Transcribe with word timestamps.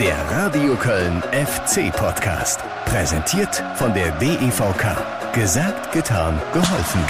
Der 0.00 0.16
Radio 0.30 0.76
Köln 0.76 1.22
FC 1.32 1.90
Podcast. 1.92 2.60
Präsentiert 2.84 3.56
von 3.74 3.92
der 3.94 4.12
DEVK. 4.20 5.34
Gesagt, 5.34 5.90
getan, 5.92 6.40
geholfen. 6.52 7.00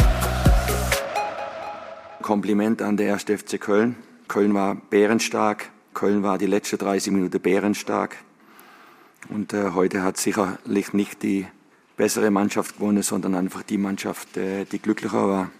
Kompliment 2.22 2.80
an 2.80 2.96
der 2.96 3.12
1. 3.12 3.24
FC 3.24 3.61
Köln. 3.61 3.96
Köln 4.27 4.54
war 4.54 4.74
bärenstark. 4.74 5.69
Köln 5.93 6.22
war 6.22 6.38
die 6.38 6.46
letzte 6.46 6.79
30 6.79 7.12
Minuten 7.12 7.38
bärenstark. 7.38 8.16
Und 9.29 9.52
äh, 9.52 9.73
heute 9.75 10.02
hat 10.02 10.16
sicherlich 10.16 10.95
nicht 10.95 11.23
die 11.23 11.46
bessere 11.98 12.30
Mannschaft 12.30 12.79
gewonnen, 12.79 13.02
sondern 13.02 13.34
einfach 13.34 13.64
die 13.64 13.77
Mannschaft, 13.77 14.39
äh, 14.39 14.64
die 14.64 14.79
glücklicher 14.79 15.29
war. 15.29 15.50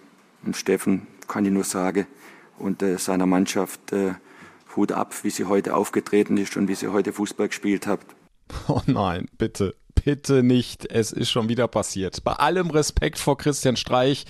Und 0.43 0.57
Steffen 0.57 1.05
kann 1.27 1.45
ich 1.45 1.51
nur 1.51 1.63
sagen 1.63 2.07
und 2.57 2.81
äh, 2.81 2.97
seiner 2.97 3.27
Mannschaft 3.27 3.93
äh, 3.93 4.13
Hut 4.75 4.91
ab, 4.91 5.13
wie 5.23 5.29
sie 5.29 5.45
heute 5.45 5.75
aufgetreten 5.75 6.37
ist 6.37 6.57
und 6.57 6.67
wie 6.67 6.75
sie 6.75 6.87
heute 6.87 7.13
Fußball 7.13 7.47
gespielt 7.47 7.87
hat. 7.87 7.99
Oh 8.67 8.81
nein, 8.87 9.27
bitte, 9.37 9.75
bitte 10.03 10.43
nicht. 10.43 10.91
Es 10.91 11.11
ist 11.11 11.29
schon 11.29 11.49
wieder 11.49 11.67
passiert. 11.67 12.23
Bei 12.23 12.33
allem 12.33 12.69
Respekt 12.69 13.19
vor 13.19 13.37
Christian 13.37 13.75
Streich, 13.75 14.25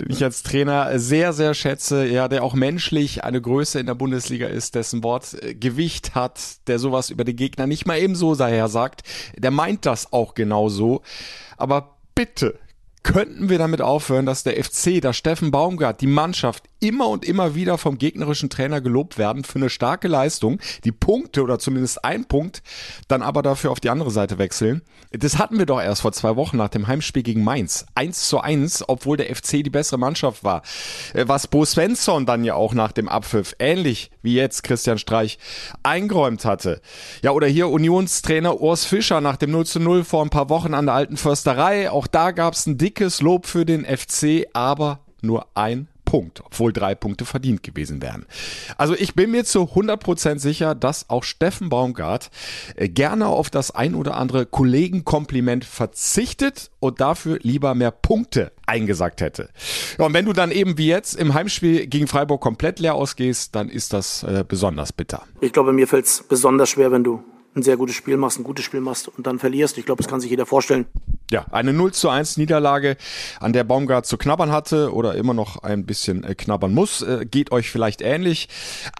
den 0.00 0.10
ich 0.10 0.24
als 0.24 0.42
Trainer 0.42 0.98
sehr, 0.98 1.32
sehr 1.32 1.54
schätze, 1.54 2.06
ja, 2.06 2.28
der 2.28 2.42
auch 2.42 2.54
menschlich 2.54 3.24
eine 3.24 3.40
Größe 3.40 3.78
in 3.78 3.86
der 3.86 3.94
Bundesliga 3.94 4.48
ist, 4.48 4.74
dessen 4.74 5.02
Wort 5.02 5.34
äh, 5.42 5.54
Gewicht 5.54 6.14
hat, 6.14 6.40
der 6.66 6.78
sowas 6.78 7.10
über 7.10 7.24
den 7.24 7.36
Gegner 7.36 7.66
nicht 7.66 7.86
mal 7.86 7.98
ebenso 7.98 8.34
daher 8.34 8.68
sagt. 8.68 9.02
Der 9.36 9.50
meint 9.50 9.86
das 9.86 10.12
auch 10.12 10.34
genauso. 10.34 11.02
Aber 11.56 11.96
bitte, 12.14 12.58
könnten 13.04 13.48
wir 13.48 13.58
damit 13.58 13.80
aufhören, 13.80 14.26
dass 14.26 14.42
der 14.42 14.62
FC, 14.62 15.00
dass 15.00 15.16
Steffen 15.16 15.52
Baumgart, 15.52 16.00
die 16.00 16.08
Mannschaft 16.08 16.64
immer 16.80 17.08
und 17.08 17.24
immer 17.24 17.54
wieder 17.54 17.78
vom 17.78 17.98
gegnerischen 17.98 18.50
Trainer 18.50 18.80
gelobt 18.80 19.18
werden 19.18 19.44
für 19.44 19.56
eine 19.56 19.70
starke 19.70 20.08
Leistung, 20.08 20.58
die 20.84 20.90
Punkte 20.90 21.42
oder 21.42 21.58
zumindest 21.58 22.04
ein 22.04 22.24
Punkt 22.24 22.62
dann 23.06 23.22
aber 23.22 23.42
dafür 23.42 23.70
auf 23.70 23.80
die 23.80 23.90
andere 23.90 24.10
Seite 24.10 24.38
wechseln. 24.38 24.82
Das 25.12 25.38
hatten 25.38 25.58
wir 25.58 25.66
doch 25.66 25.80
erst 25.80 26.02
vor 26.02 26.12
zwei 26.12 26.34
Wochen 26.34 26.56
nach 26.56 26.70
dem 26.70 26.86
Heimspiel 26.86 27.22
gegen 27.22 27.44
Mainz. 27.44 27.86
Eins 27.94 28.28
zu 28.28 28.40
eins, 28.40 28.82
obwohl 28.88 29.16
der 29.16 29.34
FC 29.34 29.62
die 29.62 29.70
bessere 29.70 29.98
Mannschaft 29.98 30.42
war. 30.42 30.62
Äh, 31.12 31.28
was 31.28 31.46
Bo 31.46 31.64
Svensson 31.64 32.26
dann 32.26 32.42
ja 32.42 32.54
auch 32.54 32.74
nach 32.74 32.92
dem 32.92 33.08
Abpfiff, 33.08 33.54
ähnlich 33.58 34.10
wie 34.24 34.34
jetzt 34.34 34.64
Christian 34.64 34.98
Streich, 34.98 35.38
eingeräumt 35.82 36.44
hatte. 36.44 36.80
Ja, 37.22 37.30
oder 37.30 37.46
hier 37.46 37.68
Unionstrainer 37.68 38.60
Urs 38.60 38.84
Fischer 38.84 39.20
nach 39.20 39.36
dem 39.36 39.52
0 39.52 39.66
zu 39.66 39.78
0 39.78 40.02
vor 40.02 40.24
ein 40.24 40.30
paar 40.30 40.48
Wochen 40.48 40.74
an 40.74 40.86
der 40.86 40.94
alten 40.94 41.16
Försterei. 41.16 41.90
Auch 41.90 42.06
da 42.06 42.32
gab 42.32 42.54
es 42.54 42.66
ein 42.66 42.78
dickes 42.78 43.20
Lob 43.20 43.46
für 43.46 43.64
den 43.64 43.84
FC, 43.84 44.46
aber 44.52 45.00
nur 45.20 45.46
ein 45.54 45.88
Punkt, 46.14 46.42
obwohl 46.44 46.72
drei 46.72 46.94
Punkte 46.94 47.24
verdient 47.24 47.64
gewesen 47.64 48.00
wären. 48.00 48.24
Also 48.78 48.94
ich 48.94 49.16
bin 49.16 49.32
mir 49.32 49.44
zu 49.44 49.62
100% 49.62 50.38
sicher, 50.38 50.76
dass 50.76 51.10
auch 51.10 51.24
Steffen 51.24 51.70
Baumgart 51.70 52.30
äh, 52.76 52.88
gerne 52.88 53.26
auf 53.26 53.50
das 53.50 53.72
ein 53.72 53.96
oder 53.96 54.16
andere 54.16 54.46
Kollegenkompliment 54.46 55.64
verzichtet 55.64 56.70
und 56.78 57.00
dafür 57.00 57.40
lieber 57.42 57.74
mehr 57.74 57.90
Punkte 57.90 58.52
eingesagt 58.64 59.22
hätte. 59.22 59.48
Ja, 59.98 60.06
und 60.06 60.14
wenn 60.14 60.24
du 60.24 60.32
dann 60.32 60.52
eben 60.52 60.78
wie 60.78 60.86
jetzt 60.86 61.16
im 61.16 61.34
Heimspiel 61.34 61.88
gegen 61.88 62.06
Freiburg 62.06 62.40
komplett 62.40 62.78
leer 62.78 62.94
ausgehst, 62.94 63.56
dann 63.56 63.68
ist 63.68 63.92
das 63.92 64.22
äh, 64.22 64.44
besonders 64.46 64.92
bitter. 64.92 65.24
Ich 65.40 65.52
glaube, 65.52 65.72
mir 65.72 65.88
fällt 65.88 66.06
es 66.06 66.22
besonders 66.22 66.70
schwer, 66.70 66.92
wenn 66.92 67.02
du 67.02 67.24
ein 67.54 67.62
sehr 67.62 67.76
gutes 67.76 67.94
Spiel 67.94 68.16
machst, 68.16 68.38
ein 68.38 68.44
gutes 68.44 68.64
Spiel 68.64 68.80
machst 68.80 69.08
und 69.08 69.26
dann 69.26 69.38
verlierst. 69.38 69.78
Ich 69.78 69.86
glaube, 69.86 70.02
das 70.02 70.10
kann 70.10 70.20
sich 70.20 70.30
jeder 70.30 70.46
vorstellen. 70.46 70.86
Ja, 71.30 71.46
eine 71.50 71.72
0 71.72 71.92
zu 71.92 72.08
1 72.08 72.36
Niederlage, 72.36 72.96
an 73.40 73.52
der 73.52 73.64
Baumgart 73.64 74.06
zu 74.06 74.18
knabbern 74.18 74.52
hatte 74.52 74.92
oder 74.92 75.14
immer 75.14 75.34
noch 75.34 75.62
ein 75.62 75.86
bisschen 75.86 76.22
äh, 76.24 76.34
knabbern 76.34 76.74
muss, 76.74 77.02
äh, 77.02 77.24
geht 77.24 77.52
euch 77.52 77.70
vielleicht 77.70 78.02
ähnlich. 78.02 78.48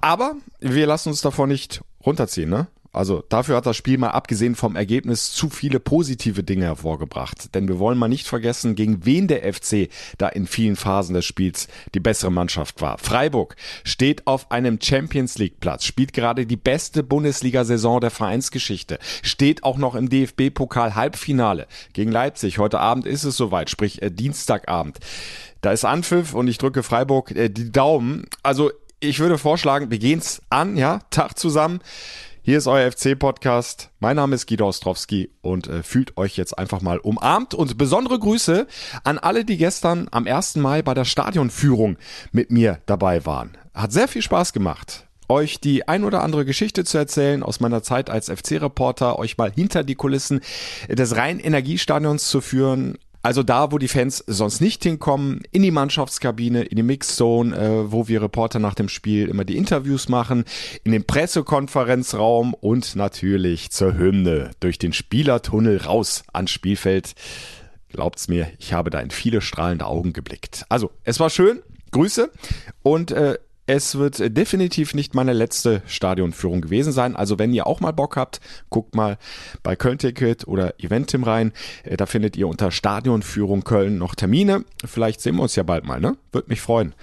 Aber 0.00 0.36
wir 0.61 0.86
lassen 0.86 1.11
uns 1.11 1.20
davon 1.20 1.48
nicht 1.48 1.83
runterziehen, 2.05 2.50
ne? 2.50 2.66
Also 2.94 3.24
dafür 3.28 3.56
hat 3.56 3.66
das 3.66 3.76
Spiel 3.76 3.98
mal 3.98 4.10
abgesehen 4.10 4.54
vom 4.54 4.76
Ergebnis 4.76 5.32
zu 5.32 5.50
viele 5.50 5.80
positive 5.80 6.42
Dinge 6.42 6.66
hervorgebracht. 6.66 7.54
Denn 7.54 7.68
wir 7.68 7.78
wollen 7.78 7.98
mal 7.98 8.08
nicht 8.08 8.26
vergessen, 8.26 8.74
gegen 8.74 9.04
wen 9.04 9.28
der 9.28 9.52
FC 9.52 9.88
da 10.18 10.28
in 10.28 10.46
vielen 10.46 10.76
Phasen 10.76 11.14
des 11.14 11.24
Spiels 11.24 11.68
die 11.94 12.00
bessere 12.00 12.30
Mannschaft 12.30 12.80
war. 12.80 12.98
Freiburg 12.98 13.56
steht 13.84 14.27
auf 14.27 14.50
einem 14.50 14.78
Champions 14.80 15.38
League 15.38 15.60
Platz, 15.60 15.84
spielt 15.84 16.12
gerade 16.12 16.46
die 16.46 16.56
beste 16.56 17.02
Bundesliga-Saison 17.02 18.00
der 18.00 18.10
Vereinsgeschichte, 18.10 18.98
steht 19.22 19.64
auch 19.64 19.77
noch 19.77 19.94
im 19.94 20.08
DFB-Pokal 20.08 20.94
Halbfinale 20.94 21.66
gegen 21.92 22.12
Leipzig. 22.12 22.58
Heute 22.58 22.80
Abend 22.80 23.06
ist 23.06 23.24
es 23.24 23.36
soweit, 23.36 23.70
sprich 23.70 24.02
äh, 24.02 24.10
Dienstagabend. 24.10 24.98
Da 25.60 25.72
ist 25.72 25.84
Anpfiff 25.84 26.34
und 26.34 26.48
ich 26.48 26.58
drücke 26.58 26.83
Freiburg 26.83 27.30
äh, 27.30 27.48
die 27.48 27.72
Daumen. 27.72 28.27
Also 28.42 28.70
ich 29.00 29.18
würde 29.18 29.38
vorschlagen, 29.38 29.90
wir 29.90 29.98
gehen's 29.98 30.42
an, 30.50 30.77
ja, 30.77 31.00
Tag 31.10 31.38
zusammen. 31.38 31.80
Hier 32.46 32.58
ist 32.58 32.66
euer 32.66 32.92
FC-Podcast. 32.92 33.88
Mein 34.00 34.16
Name 34.16 34.34
ist 34.34 34.46
Guido 34.46 34.68
Ostrowski 34.68 35.30
und 35.40 35.66
äh, 35.66 35.82
fühlt 35.82 36.18
euch 36.18 36.36
jetzt 36.36 36.58
einfach 36.58 36.82
mal 36.82 36.98
umarmt. 36.98 37.55
Und 37.55 37.78
besondere 37.78 38.18
Grüße 38.18 38.66
an 39.02 39.16
alle, 39.16 39.46
die 39.46 39.56
gestern 39.56 40.08
am 40.10 40.27
1. 40.27 40.56
Mai 40.56 40.83
bei 40.83 40.92
der 40.92 41.06
Stadionführung 41.06 41.96
mit 42.33 42.50
mir 42.50 42.80
dabei 42.84 43.24
waren. 43.24 43.56
Hat 43.72 43.92
sehr 43.92 44.08
viel 44.08 44.20
Spaß 44.20 44.52
gemacht 44.52 45.06
euch 45.28 45.60
die 45.60 45.88
ein 45.88 46.04
oder 46.04 46.22
andere 46.22 46.44
Geschichte 46.44 46.84
zu 46.84 46.98
erzählen 46.98 47.42
aus 47.42 47.60
meiner 47.60 47.83
Zeit 47.83 48.10
als 48.10 48.28
FC-Reporter, 48.30 49.18
euch 49.18 49.38
mal 49.38 49.50
hinter 49.50 49.83
die 49.83 49.94
Kulissen 49.94 50.40
des 50.88 51.16
Rhein-Energiestadions 51.16 52.28
zu 52.28 52.40
führen, 52.40 52.98
also 53.24 53.42
da, 53.42 53.73
wo 53.73 53.79
die 53.79 53.89
Fans 53.89 54.23
sonst 54.27 54.61
nicht 54.61 54.83
hinkommen, 54.83 55.40
in 55.51 55.62
die 55.62 55.70
Mannschaftskabine, 55.70 56.62
in 56.64 56.77
die 56.77 56.83
Mixzone, 56.83 57.57
äh, 57.57 57.90
wo 57.90 58.07
wir 58.07 58.20
Reporter 58.20 58.58
nach 58.58 58.74
dem 58.74 58.90
Spiel 58.90 59.29
immer 59.29 59.46
die 59.46 59.57
Interviews 59.57 60.11
machen, 60.11 60.45
in 60.85 60.92
den 60.92 61.07
Pressekonferenzraum 61.07 62.52
und 62.52 62.96
natürlich 62.96 63.70
zur 63.70 63.96
Hymne 63.96 64.51
durch 64.61 64.79
den 64.79 64.92
Spielertunnel 64.92 65.79
raus 65.79 66.23
ans 66.34 66.51
Spielfeld. 66.51 67.14
Glaubt's 67.89 68.29
mir, 68.29 68.51
ich 68.58 68.74
habe 68.74 68.90
da 68.90 69.01
in 69.01 69.11
viele 69.11 69.40
strahlende 69.40 69.86
Augen 69.86 70.13
geblickt. 70.13 70.67
Also, 70.68 70.90
es 71.05 71.18
war 71.18 71.30
schön. 71.30 71.63
Grüße 71.92 72.30
und 72.83 73.11
äh, 73.11 73.39
es 73.67 73.97
wird 73.97 74.36
definitiv 74.36 74.95
nicht 74.95 75.14
meine 75.14 75.33
letzte 75.33 75.83
Stadionführung 75.86 76.61
gewesen 76.61 76.92
sein. 76.92 77.17
Also 77.17 77.39
wenn 77.39 77.52
ihr 77.55 77.67
auch 77.67 77.80
mal 77.80 77.92
Bock 77.92 78.17
habt, 78.17 78.41
guckt 78.69 78.95
mal 78.95 79.17
bei 79.63 79.75
Köln 79.75 79.97
Ticket 79.97 80.47
oder 80.47 80.75
Eventim 80.79 81.25
rein. 81.25 81.52
Äh, 81.83 81.97
da 81.97 82.05
findet 82.07 82.36
ihr 82.36 82.47
unter 82.47 82.70
Stadionführung 82.70 83.64
Köln 83.64 83.97
noch 83.97 84.14
Termine. 84.14 84.64
Vielleicht 84.85 85.23
sehen 85.23 85.36
wir 85.36 85.42
uns 85.42 85.57
ja 85.57 85.63
bald 85.63 85.85
mal, 85.86 85.98
ne? 85.98 86.17
Würde 86.33 86.48
mich 86.48 86.61
freuen. 86.61 86.95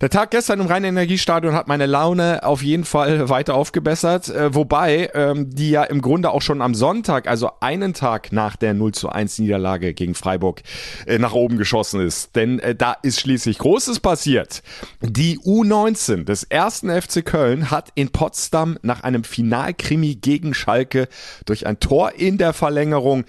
Der 0.00 0.10
Tag 0.10 0.30
gestern 0.30 0.60
im 0.60 0.66
Rhein-Energiestadion 0.66 1.54
hat 1.54 1.66
meine 1.66 1.86
Laune 1.86 2.44
auf 2.44 2.62
jeden 2.62 2.84
Fall 2.84 3.28
weiter 3.28 3.54
aufgebessert. 3.54 4.28
Äh, 4.28 4.54
wobei 4.54 5.10
ähm, 5.14 5.50
die 5.50 5.70
ja 5.70 5.82
im 5.82 6.00
Grunde 6.00 6.30
auch 6.30 6.42
schon 6.42 6.62
am 6.62 6.74
Sonntag, 6.74 7.26
also 7.26 7.50
einen 7.60 7.92
Tag 7.92 8.30
nach 8.30 8.54
der 8.54 8.74
0 8.74 8.92
zu 8.92 9.08
1 9.08 9.40
Niederlage 9.40 9.94
gegen 9.94 10.14
Freiburg, 10.14 10.62
äh, 11.06 11.18
nach 11.18 11.32
oben 11.32 11.58
geschossen 11.58 12.00
ist. 12.00 12.36
Denn 12.36 12.60
äh, 12.60 12.76
da 12.76 12.92
ist 13.02 13.18
schließlich 13.18 13.58
Großes 13.58 13.98
passiert. 13.98 14.62
Die 15.00 15.40
U19 15.40 16.03
14 16.04 16.24
des 16.26 16.44
ersten 16.44 16.90
FC 16.90 17.24
Köln 17.24 17.70
hat 17.70 17.88
in 17.94 18.10
Potsdam 18.10 18.78
nach 18.82 19.02
einem 19.02 19.24
Finalkrimi 19.24 20.16
gegen 20.16 20.52
Schalke 20.52 21.08
durch 21.46 21.66
ein 21.66 21.80
Tor 21.80 22.12
in 22.16 22.36
der 22.36 22.52
Verlängerung 22.52 23.24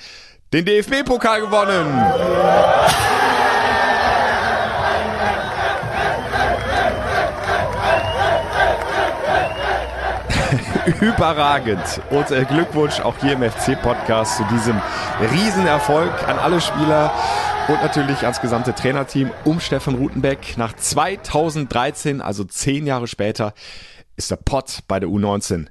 den 0.51 0.65
DFB-Pokal 0.65 1.39
gewonnen. 1.41 2.03
Überragend. 11.01 12.01
Und 12.09 12.29
äh, 12.31 12.43
Glückwunsch 12.45 12.99
auch 12.99 13.15
hier 13.21 13.33
im 13.33 13.49
FC-Podcast 13.49 14.37
zu 14.37 14.43
diesem 14.51 14.81
Riesenerfolg 15.31 16.11
an 16.27 16.37
alle 16.39 16.59
Spieler 16.61 17.13
und 17.67 17.81
natürlich 17.81 18.21
ans 18.21 18.41
gesamte 18.41 18.75
Trainerteam 18.75 19.31
um 19.43 19.59
Stefan 19.59 19.95
Rutenbeck. 19.95 20.55
Nach 20.57 20.73
2013, 20.73 22.21
also 22.21 22.43
zehn 22.43 22.85
Jahre 22.85 23.07
später, 23.07 23.53
ist 24.17 24.29
der 24.29 24.35
Pott 24.35 24.79
bei 24.87 24.99
der 24.99 25.09
U19 25.09 25.67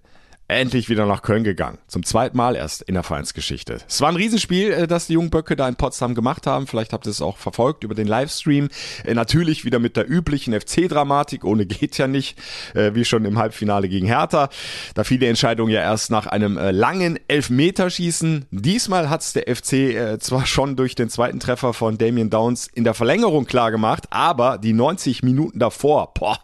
endlich 0.46 0.90
wieder 0.90 1.06
nach 1.06 1.22
Köln 1.22 1.42
gegangen. 1.42 1.78
Zum 1.86 2.04
zweiten 2.04 2.36
Mal 2.36 2.54
erst 2.54 2.82
in 2.82 2.94
der 2.94 3.02
Vereinsgeschichte. 3.02 3.78
Es 3.88 4.00
war 4.02 4.10
ein 4.10 4.16
Riesenspiel, 4.16 4.72
äh, 4.72 4.86
das 4.86 5.06
die 5.06 5.14
jungen 5.14 5.30
Böcke 5.30 5.56
da 5.56 5.66
in 5.66 5.76
Potsdam 5.76 6.14
gemacht 6.14 6.46
haben. 6.46 6.66
Vielleicht 6.66 6.92
habt 6.92 7.06
ihr 7.06 7.10
es 7.10 7.22
auch 7.22 7.38
verfolgt 7.38 7.82
über 7.82 7.94
den 7.94 8.06
Livestream. 8.06 8.68
Äh, 9.04 9.14
natürlich 9.14 9.64
wieder 9.64 9.78
mit 9.78 9.96
der 9.96 10.10
üblichen 10.10 10.58
FC-Dramatik. 10.58 11.44
Ohne 11.44 11.64
geht 11.66 11.96
ja 11.96 12.06
nicht. 12.06 12.38
Äh, 12.74 12.94
wie 12.94 13.04
schon 13.04 13.24
im 13.24 13.38
Halbfinale 13.38 13.88
gegen 13.88 14.06
Hertha. 14.06 14.50
Da 14.94 15.04
fiel 15.04 15.18
die 15.18 15.26
Entscheidung 15.26 15.70
ja 15.70 15.80
erst 15.80 16.10
nach 16.10 16.26
einem 16.26 16.58
langen 16.58 17.18
Elfmeterschießen. 17.28 18.46
Diesmal 18.50 19.08
hat's 19.08 19.32
der 19.32 19.54
FC 19.54 20.20
zwar 20.20 20.46
schon 20.46 20.76
durch 20.76 20.94
den 20.94 21.08
zweiten 21.08 21.40
Treffer 21.40 21.72
von 21.72 21.98
Damien 21.98 22.30
Downs 22.30 22.68
in 22.72 22.84
der 22.84 22.94
Verlängerung 22.94 23.46
klar 23.46 23.70
gemacht, 23.70 24.04
aber 24.10 24.58
die 24.58 24.72
90 24.72 25.22
Minuten 25.22 25.58
davor, 25.58 26.12
boah, 26.14 26.38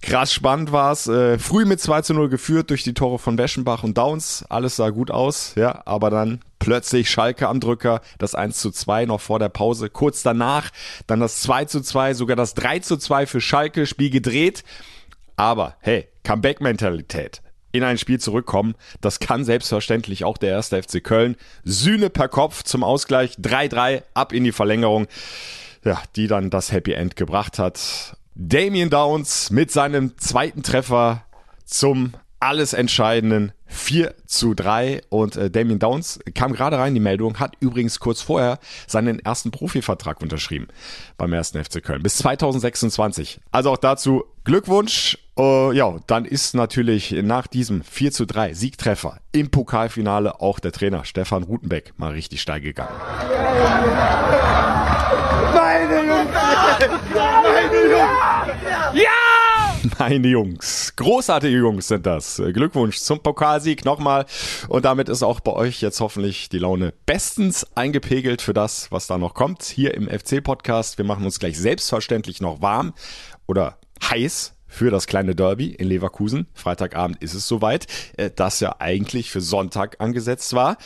krass 0.00 0.32
spannend 0.32 0.72
war's. 0.72 1.04
Früh 1.38 1.64
mit 1.64 1.80
2 1.80 2.02
zu 2.02 2.14
0 2.14 2.28
geführt 2.28 2.70
durch 2.70 2.82
die 2.82 2.94
Tore 2.94 3.18
von 3.24 3.38
Weschenbach 3.38 3.82
und 3.82 3.98
Downs. 3.98 4.44
Alles 4.48 4.76
sah 4.76 4.90
gut 4.90 5.10
aus, 5.10 5.54
ja, 5.56 5.82
aber 5.86 6.10
dann 6.10 6.40
plötzlich 6.58 7.10
Schalke 7.10 7.48
am 7.48 7.58
Drücker, 7.58 8.00
das 8.18 8.34
1 8.34 8.58
zu 8.58 8.70
2 8.70 9.06
noch 9.06 9.20
vor 9.20 9.38
der 9.38 9.48
Pause. 9.48 9.90
Kurz 9.90 10.22
danach 10.22 10.70
dann 11.06 11.20
das 11.20 11.40
2 11.40 11.64
zu 11.64 11.80
2, 11.80 12.14
sogar 12.14 12.36
das 12.36 12.54
3 12.54 12.78
zu 12.80 12.96
2 12.96 13.26
für 13.26 13.40
Schalke, 13.40 13.86
Spiel 13.86 14.10
gedreht. 14.10 14.62
Aber 15.36 15.74
hey, 15.80 16.06
Comeback-Mentalität. 16.22 17.40
in 17.72 17.82
ein 17.82 17.98
Spiel 17.98 18.20
zurückkommen. 18.20 18.76
Das 19.00 19.18
kann 19.18 19.44
selbstverständlich 19.44 20.22
auch 20.22 20.38
der 20.38 20.50
erste 20.50 20.80
FC 20.80 21.02
Köln. 21.02 21.34
Sühne 21.64 22.08
per 22.08 22.28
Kopf 22.28 22.62
zum 22.62 22.84
Ausgleich 22.84 23.34
3-3 23.42 24.02
ab 24.14 24.32
in 24.32 24.44
die 24.44 24.52
Verlängerung. 24.52 25.08
Ja, 25.84 26.00
die 26.14 26.28
dann 26.28 26.50
das 26.50 26.70
Happy 26.70 26.92
End 26.92 27.16
gebracht 27.16 27.58
hat. 27.58 28.16
Damien 28.36 28.90
Downs 28.90 29.50
mit 29.50 29.72
seinem 29.72 30.16
zweiten 30.18 30.62
Treffer 30.62 31.24
zum 31.64 32.12
alles 32.44 32.74
entscheidenden 32.74 33.52
4 33.66 34.14
zu 34.26 34.52
3 34.52 35.00
und 35.08 35.34
äh, 35.36 35.50
Damien 35.50 35.78
Downs 35.78 36.20
kam 36.34 36.52
gerade 36.52 36.78
rein, 36.78 36.92
die 36.92 37.00
Meldung, 37.00 37.40
hat 37.40 37.54
übrigens 37.58 38.00
kurz 38.00 38.20
vorher 38.20 38.58
seinen 38.86 39.18
ersten 39.18 39.50
Profivertrag 39.50 40.20
unterschrieben 40.20 40.68
beim 41.16 41.32
ersten 41.32 41.64
FC 41.64 41.82
Köln 41.82 42.02
bis 42.02 42.18
2026. 42.18 43.40
Also 43.50 43.70
auch 43.70 43.78
dazu 43.78 44.24
Glückwunsch. 44.44 45.18
Uh, 45.36 45.72
ja, 45.72 45.96
dann 46.06 46.26
ist 46.26 46.54
natürlich 46.54 47.10
nach 47.10 47.48
diesem 47.48 47.82
4 47.82 48.12
zu 48.12 48.26
3 48.26 48.54
Siegtreffer 48.54 49.18
im 49.32 49.50
Pokalfinale 49.50 50.40
auch 50.40 50.60
der 50.60 50.70
Trainer 50.70 51.04
Stefan 51.04 51.42
Rutenbeck 51.42 51.94
mal 51.96 52.12
richtig 52.12 52.42
steil 52.42 52.60
gegangen. 52.60 52.94
Meine 55.54 56.06
Jungs! 56.06 56.30
Meine 57.14 57.90
Jungs! 57.90 59.02
Ja! 59.02 59.23
Meine 59.98 60.28
Jungs. 60.28 60.94
Großartige 60.96 61.56
Jungs 61.56 61.88
sind 61.88 62.06
das. 62.06 62.42
Glückwunsch 62.52 62.98
zum 62.98 63.20
Pokalsieg 63.20 63.84
nochmal. 63.84 64.26
Und 64.68 64.84
damit 64.84 65.08
ist 65.08 65.22
auch 65.22 65.40
bei 65.40 65.52
euch 65.52 65.80
jetzt 65.80 66.00
hoffentlich 66.00 66.48
die 66.48 66.58
Laune 66.58 66.94
bestens 67.06 67.66
eingepegelt 67.74 68.42
für 68.42 68.54
das, 68.54 68.90
was 68.90 69.06
da 69.06 69.18
noch 69.18 69.34
kommt. 69.34 69.62
Hier 69.62 69.94
im 69.94 70.08
FC-Podcast. 70.08 70.98
Wir 70.98 71.04
machen 71.04 71.24
uns 71.24 71.38
gleich 71.38 71.58
selbstverständlich 71.58 72.40
noch 72.40 72.62
warm 72.62 72.94
oder 73.46 73.78
heiß 74.02 74.54
für 74.66 74.90
das 74.90 75.06
kleine 75.06 75.34
Derby 75.34 75.68
in 75.68 75.86
Leverkusen. 75.86 76.48
Freitagabend 76.54 77.22
ist 77.22 77.34
es 77.34 77.46
soweit, 77.46 77.86
äh, 78.16 78.30
das 78.34 78.60
ja 78.60 78.76
eigentlich 78.80 79.30
für 79.30 79.40
Sonntag 79.40 80.00
angesetzt 80.00 80.52
war. 80.54 80.76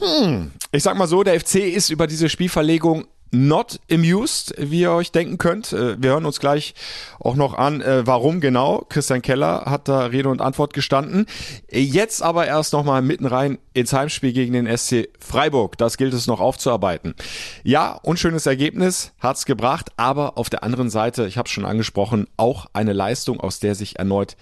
Hm. 0.00 0.52
Ich 0.72 0.82
sag 0.82 0.96
mal 0.96 1.08
so, 1.08 1.22
der 1.22 1.38
FC 1.38 1.56
ist 1.56 1.90
über 1.90 2.06
diese 2.06 2.28
Spielverlegung 2.28 3.06
not 3.30 3.80
amused, 3.90 4.54
wie 4.58 4.80
ihr 4.80 4.92
euch 4.92 5.12
denken 5.12 5.38
könnt. 5.38 5.72
Äh, 5.72 6.00
wir 6.00 6.10
hören 6.10 6.26
uns 6.26 6.40
gleich 6.40 6.74
auch 7.20 7.36
noch 7.36 7.54
an, 7.54 7.80
äh, 7.80 8.06
warum 8.06 8.40
genau. 8.40 8.84
Christian 8.88 9.22
Keller 9.22 9.64
hat 9.66 9.88
da 9.88 10.06
Rede 10.06 10.28
und 10.28 10.40
Antwort 10.40 10.72
gestanden. 10.72 11.26
Jetzt 11.70 12.22
aber 12.22 12.46
erst 12.46 12.72
nochmal 12.72 13.02
mitten 13.02 13.26
rein 13.26 13.58
ins 13.74 13.92
Heimspiel 13.92 14.32
gegen 14.32 14.52
den 14.52 14.66
SC 14.76 15.08
Freiburg. 15.18 15.76
Das 15.78 15.96
gilt 15.96 16.14
es 16.14 16.26
noch 16.26 16.40
aufzuarbeiten. 16.40 17.14
Ja, 17.62 17.98
unschönes 18.02 18.46
Ergebnis 18.46 19.12
hat's 19.20 19.44
gebracht, 19.44 19.90
aber 19.96 20.38
auf 20.38 20.50
der 20.50 20.62
anderen 20.62 20.90
Seite, 20.90 21.26
ich 21.26 21.38
habe 21.38 21.48
schon 21.48 21.64
angesprochen, 21.64 22.26
auch 22.36 22.66
eine 22.72 22.92
Leistung, 22.92 23.40
aus 23.40 23.60
der 23.60 23.74
sich 23.74 23.98
erneut 23.98 24.36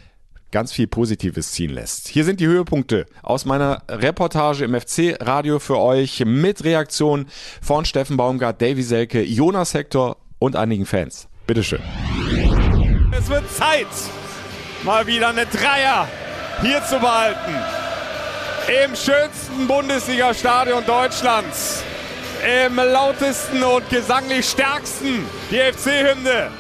ganz 0.51 0.73
viel 0.73 0.87
Positives 0.87 1.53
ziehen 1.53 1.71
lässt. 1.71 2.09
Hier 2.09 2.25
sind 2.25 2.41
die 2.41 2.47
Höhepunkte 2.47 3.07
aus 3.23 3.45
meiner 3.45 3.83
Reportage 3.89 4.65
im 4.65 4.79
FC-Radio 4.81 5.59
für 5.59 5.79
euch 5.79 6.25
mit 6.25 6.65
Reaktionen 6.65 7.29
von 7.61 7.85
Steffen 7.85 8.17
Baumgart, 8.17 8.61
Davy 8.63 8.83
Selke, 8.83 9.23
Jonas 9.23 9.75
Hector 9.75 10.17
und 10.39 10.57
einigen 10.57 10.87
Fans. 10.87 11.29
Bitteschön. 11.47 11.81
Es 13.17 13.29
wird 13.29 13.51
Zeit, 13.53 13.87
mal 14.85 15.07
wieder 15.07 15.29
eine 15.29 15.47
Dreier 15.47 16.09
hier 16.63 16.83
zu 16.85 16.99
behalten. 16.99 17.55
Im 18.85 18.97
schönsten 18.97 19.67
Bundesliga-Stadion 19.67 20.85
Deutschlands. 20.85 21.85
Im 22.67 22.77
lautesten 22.77 23.63
und 23.63 23.89
gesanglich 23.91 24.47
stärksten 24.47 25.25
die 25.51 25.59
FC-Hymne 25.59 26.51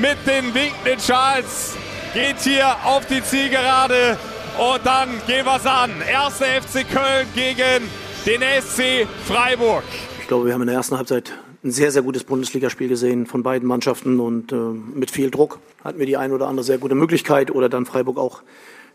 mit 0.00 0.16
den 0.26 0.52
winkenden 0.54 0.98
Schals 0.98 1.76
geht 2.14 2.40
hier 2.40 2.76
auf 2.84 3.06
die 3.06 3.22
Zielgerade 3.22 4.18
und 4.58 4.84
dann 4.84 5.08
gehen 5.26 5.46
wir 5.46 5.56
es 5.56 5.66
an. 5.66 5.90
Erster 6.06 6.44
FC 6.44 6.86
Köln 6.88 7.26
gegen 7.34 7.88
den 8.26 8.42
SC 8.60 9.06
Freiburg. 9.26 9.82
Ich 10.20 10.28
glaube, 10.28 10.46
wir 10.46 10.54
haben 10.54 10.60
in 10.62 10.66
der 10.66 10.76
ersten 10.76 10.96
Halbzeit 10.96 11.32
ein 11.64 11.70
sehr, 11.70 11.90
sehr 11.90 12.02
gutes 12.02 12.24
Bundesligaspiel 12.24 12.88
gesehen 12.88 13.26
von 13.26 13.42
beiden 13.42 13.66
Mannschaften 13.66 14.20
und 14.20 14.52
äh, 14.52 14.56
mit 14.56 15.10
viel 15.10 15.30
Druck 15.30 15.60
hatten 15.82 15.98
wir 15.98 16.06
die 16.06 16.16
ein 16.16 16.32
oder 16.32 16.48
andere 16.48 16.64
sehr 16.64 16.78
gute 16.78 16.94
Möglichkeit 16.94 17.50
oder 17.50 17.68
dann 17.68 17.86
Freiburg 17.86 18.18
auch 18.18 18.42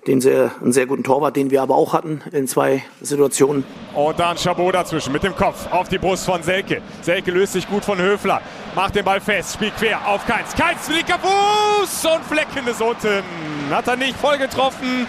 den 0.08 0.22
sehr, 0.22 0.52
einen 0.62 0.72
sehr 0.72 0.86
guten 0.86 1.04
Torwart, 1.04 1.36
den 1.36 1.52
wir 1.52 1.62
aber 1.62 1.76
auch 1.76 1.94
hatten 1.94 2.22
in 2.32 2.48
zwei 2.48 2.84
Situationen. 3.02 3.66
Und 3.94 4.20
dann 4.20 4.38
Chabot 4.38 4.74
dazwischen 4.74 5.12
mit 5.12 5.24
dem 5.24 5.36
Kopf 5.36 5.72
auf 5.72 5.90
die 5.90 5.98
Brust 5.98 6.26
von 6.26 6.42
Selke. 6.44 6.82
Selke 7.02 7.32
löst 7.32 7.54
sich 7.54 7.68
gut 7.68 7.84
von 7.84 8.00
Höfler, 8.00 8.42
macht 8.74 8.96
den 8.96 9.04
Ball 9.04 9.20
fest, 9.20 9.56
spielt 9.56 9.76
quer 9.76 10.08
auf 10.08 10.26
Keins. 10.26 10.56
Keins, 10.56 10.88
linker 10.90 11.20
Fuß 11.20 12.06
und 12.06 12.24
Flecken 12.26 12.68
ist 12.68 12.82
unten. 12.82 13.24
Hat 13.70 13.88
er 13.88 13.98
nicht 13.98 14.18
voll 14.18 14.38
getroffen 14.38 15.08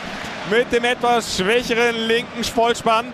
mit 0.50 0.72
dem 0.72 0.84
etwas 0.84 1.36
schwächeren 1.36 1.94
linken 1.94 2.42
Vollspann. 2.42 3.12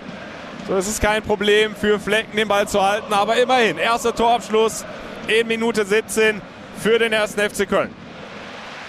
So 0.67 0.77
ist 0.77 0.89
es 0.89 1.01
kein 1.01 1.23
Problem 1.23 1.77
für 1.77 2.01
Flecken 2.01 2.37
den 2.37 2.49
Ball 2.49 2.67
zu 2.67 2.83
halten, 2.83 3.13
aber 3.13 3.37
immerhin, 3.37 3.77
erster 3.77 4.15
Torabschluss 4.15 4.85
in 5.29 5.47
Minute 5.47 5.85
17 5.85 6.41
für 6.81 6.99
den 6.99 7.13
ersten 7.13 7.41
FC 7.41 7.69
Köln. 7.69 7.91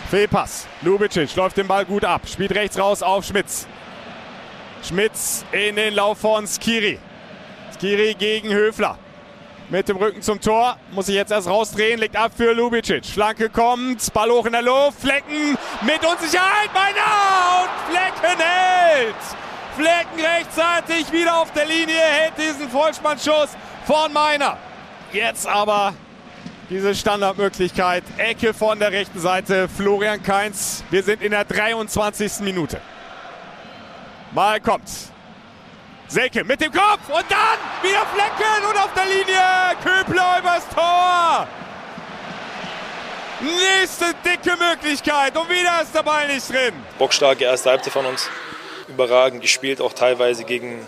Fehlpass. 0.10 0.68
Lubicic 0.82 1.36
läuft 1.36 1.58
den 1.58 1.68
Ball 1.68 1.86
gut 1.86 2.06
ab. 2.06 2.22
Spielt 2.28 2.54
rechts 2.54 2.78
raus 2.78 3.02
auf 3.02 3.26
Schmitz. 3.26 3.68
Schmitz 4.84 5.44
in 5.52 5.76
den 5.76 5.96
Lauf 5.96 6.20
von 6.20 6.46
Skiri. 6.48 7.00
Skiri 7.76 8.14
gegen 8.14 8.54
Höfler. 8.54 8.98
Mit 9.70 9.90
dem 9.90 9.98
Rücken 9.98 10.22
zum 10.22 10.40
Tor. 10.40 10.78
Muss 10.92 11.08
sich 11.08 11.16
jetzt 11.16 11.32
erst 11.32 11.48
rausdrehen. 11.48 12.00
Legt 12.00 12.16
ab 12.16 12.32
für 12.38 12.54
Lubicic. 12.54 13.06
Flanke 13.06 13.50
kommt. 13.50 14.14
Ball 14.14 14.30
hoch 14.30 14.46
in 14.46 14.52
der 14.52 14.62
Luft. 14.62 15.00
Flecken 15.00 15.58
mit 15.82 16.06
Unsicherheit. 16.06 16.70
Meiner 16.74 17.64
und 17.64 17.92
Flecken 17.92 18.40
hält. 18.40 19.16
Flecken 19.76 20.24
rechtzeitig 20.24 21.12
wieder 21.12 21.36
auf 21.36 21.52
der 21.52 21.66
Linie. 21.66 22.00
Hält 22.00 22.34
diesen 22.38 22.70
Vollspannschuss 22.70 23.50
von 23.86 24.14
Meiner. 24.14 24.58
Jetzt 25.12 25.48
aber 25.48 25.94
diese 26.70 26.96
Standardmöglichkeit. 26.96 28.04
Ecke 28.18 28.54
von 28.54 28.80
der 28.80 28.92
rechten 28.92 29.20
Seite. 29.20 29.68
Florian 29.70 30.22
Kainz. 30.22 30.84
Wir 30.90 31.04
sind 31.04 31.22
in 31.22 31.32
der 31.32 31.46
23. 31.46 32.40
Minute. 32.42 32.80
Mal 34.32 34.60
kommt. 34.60 34.90
Selke 36.08 36.44
mit 36.44 36.62
dem 36.62 36.72
Kopf 36.72 37.08
und 37.08 37.26
dann 37.30 37.60
wieder 37.82 38.06
Flecken 38.14 38.70
und 38.70 38.78
auf 38.78 38.94
der 38.94 39.06
Linie 39.06 39.76
Köbler 39.84 40.40
übers 40.40 40.68
Tor. 40.70 41.48
Nächste 43.42 44.06
dicke 44.24 44.56
Möglichkeit 44.58 45.36
und 45.36 45.50
wieder 45.50 45.82
ist 45.82 45.94
der 45.96 46.04
Ball 46.04 46.28
nicht 46.28 46.48
drin. 46.50 46.74
Bockstarke 47.00 47.44
erste 47.44 47.72
Halbzeit 47.72 47.92
von 47.92 48.06
uns. 48.06 48.30
Überragend 48.88 49.42
gespielt, 49.42 49.82
auch 49.82 49.94
teilweise 49.94 50.44
gegen, 50.44 50.88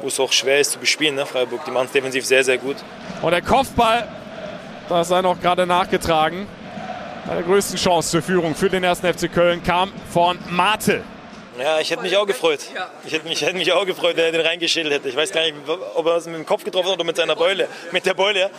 wo 0.00 0.06
es 0.06 0.18
auch 0.20 0.32
schwer 0.32 0.60
ist 0.60 0.72
zu 0.72 0.78
bespielen, 0.78 1.16
ne, 1.16 1.26
Freiburg. 1.26 1.64
Die 1.64 1.70
machen 1.70 1.86
es 1.86 1.92
defensiv 1.92 2.24
sehr, 2.24 2.44
sehr 2.44 2.58
gut. 2.58 2.76
Und 3.20 3.32
der 3.32 3.42
Kopfball 3.42 4.08
das 4.92 5.08
sei 5.08 5.22
noch 5.22 5.40
gerade 5.40 5.66
nachgetragen. 5.66 6.46
Eine 7.30 7.42
größten 7.42 7.76
Chance 7.76 8.10
zur 8.10 8.22
Führung 8.22 8.54
für 8.54 8.68
den 8.68 8.82
ersten 8.82 9.12
FC 9.12 9.32
Köln 9.32 9.62
kam 9.62 9.92
von 10.10 10.38
Mate. 10.50 11.02
Ja, 11.58 11.78
ich 11.78 11.90
hätte 11.90 12.02
mich 12.02 12.16
auch 12.16 12.26
gefreut. 12.26 12.60
Ich 13.04 13.12
hätte 13.12 13.28
mich, 13.28 13.42
hätte 13.42 13.54
mich 13.54 13.72
auch 13.72 13.86
gefreut, 13.86 14.16
wenn 14.16 14.24
er 14.24 14.32
den 14.32 14.40
reingeschädelt 14.40 14.92
hätte. 14.92 15.08
Ich 15.08 15.16
weiß 15.16 15.30
gar 15.32 15.42
nicht, 15.42 15.54
ob 15.94 16.06
er 16.06 16.16
es 16.16 16.26
mit 16.26 16.34
dem 16.34 16.46
Kopf 16.46 16.64
getroffen 16.64 16.88
hat 16.88 16.94
oder 16.94 17.04
mit 17.04 17.16
seiner 17.16 17.36
Beule. 17.36 17.68
Mit 17.92 18.06
der 18.06 18.14
Beule. 18.14 18.50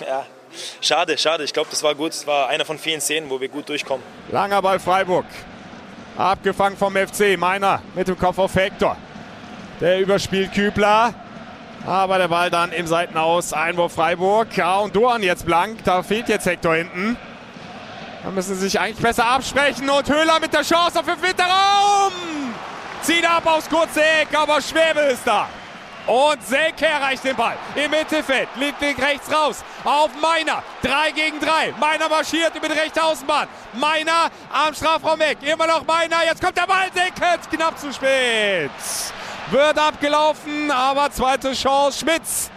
Ja, 0.00 0.26
schade, 0.80 1.16
schade. 1.18 1.44
Ich 1.44 1.52
glaube, 1.52 1.68
das 1.70 1.82
war 1.82 1.94
gut. 1.94 2.12
Es 2.12 2.26
war 2.26 2.48
einer 2.48 2.64
von 2.64 2.78
vielen 2.78 3.00
Szenen, 3.00 3.30
wo 3.30 3.40
wir 3.40 3.48
gut 3.48 3.68
durchkommen. 3.68 4.04
Langer 4.32 4.62
Ball 4.62 4.80
Freiburg. 4.80 5.26
Abgefangen 6.16 6.76
vom 6.76 6.96
FC. 6.96 7.38
Meiner 7.38 7.82
mit 7.94 8.08
dem 8.08 8.18
Kopf 8.18 8.38
auf 8.38 8.54
Hector. 8.54 8.96
Der 9.80 10.00
überspielt 10.00 10.52
Kübler. 10.52 11.14
Aber 11.86 12.18
der 12.18 12.28
Ball 12.28 12.50
dann 12.50 12.72
im 12.72 12.86
Seitenaus. 12.86 13.52
Einwurf 13.52 13.94
Freiburg. 13.94 14.56
Ja, 14.56 14.78
und 14.78 14.94
Doan 14.94 15.22
jetzt 15.22 15.46
blank. 15.46 15.82
Da 15.84 16.02
fehlt 16.02 16.28
jetzt 16.28 16.46
Hector 16.46 16.74
hinten. 16.74 17.16
Da 18.22 18.30
müssen 18.30 18.54
sie 18.54 18.62
sich 18.62 18.78
eigentlich 18.78 18.98
besser 19.02 19.26
absprechen. 19.26 19.88
Und 19.88 20.08
Höhler 20.08 20.38
mit 20.40 20.52
der 20.52 20.62
Chance 20.62 21.00
auf 21.00 21.06
den 21.06 21.20
Winterraum. 21.22 22.12
Zieht 23.02 23.28
ab 23.28 23.46
aufs 23.46 23.68
kurze 23.68 24.02
Eck, 24.02 24.28
aber 24.34 24.60
Schwäbe 24.60 25.00
ist 25.00 25.26
da. 25.26 25.48
Und 26.06 26.42
Selke 26.46 26.86
erreicht 26.86 27.24
den 27.24 27.36
Ball 27.36 27.56
im 27.74 27.90
Mittelfeld. 27.90 28.48
Liegt 28.56 28.82
rechts 28.82 29.32
raus 29.32 29.64
auf 29.84 30.10
Meiner. 30.20 30.62
3 30.82 31.12
gegen 31.12 31.40
3. 31.40 31.74
Meiner 31.78 32.08
marschiert 32.08 32.54
über 32.54 32.68
die 32.68 32.78
rechte 32.78 33.02
Außenbahn. 33.02 33.48
Meiner 33.74 34.30
am 34.52 34.74
Strafraum 34.74 35.18
weg. 35.18 35.38
Immer 35.42 35.66
noch 35.66 35.86
Meiner. 35.86 36.24
Jetzt 36.24 36.42
kommt 36.42 36.56
der 36.56 36.66
Ball. 36.66 36.88
Selke 36.92 37.56
knapp 37.56 37.78
zu 37.78 37.92
spät. 37.92 38.70
Wird 39.50 39.78
abgelaufen, 39.78 40.70
aber 40.70 41.10
zweite 41.10 41.52
Chance. 41.52 41.98
Schmitz 41.98 42.50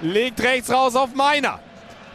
legt 0.00 0.40
rechts 0.40 0.70
raus 0.70 0.96
auf 0.96 1.14
Meiner. 1.14 1.60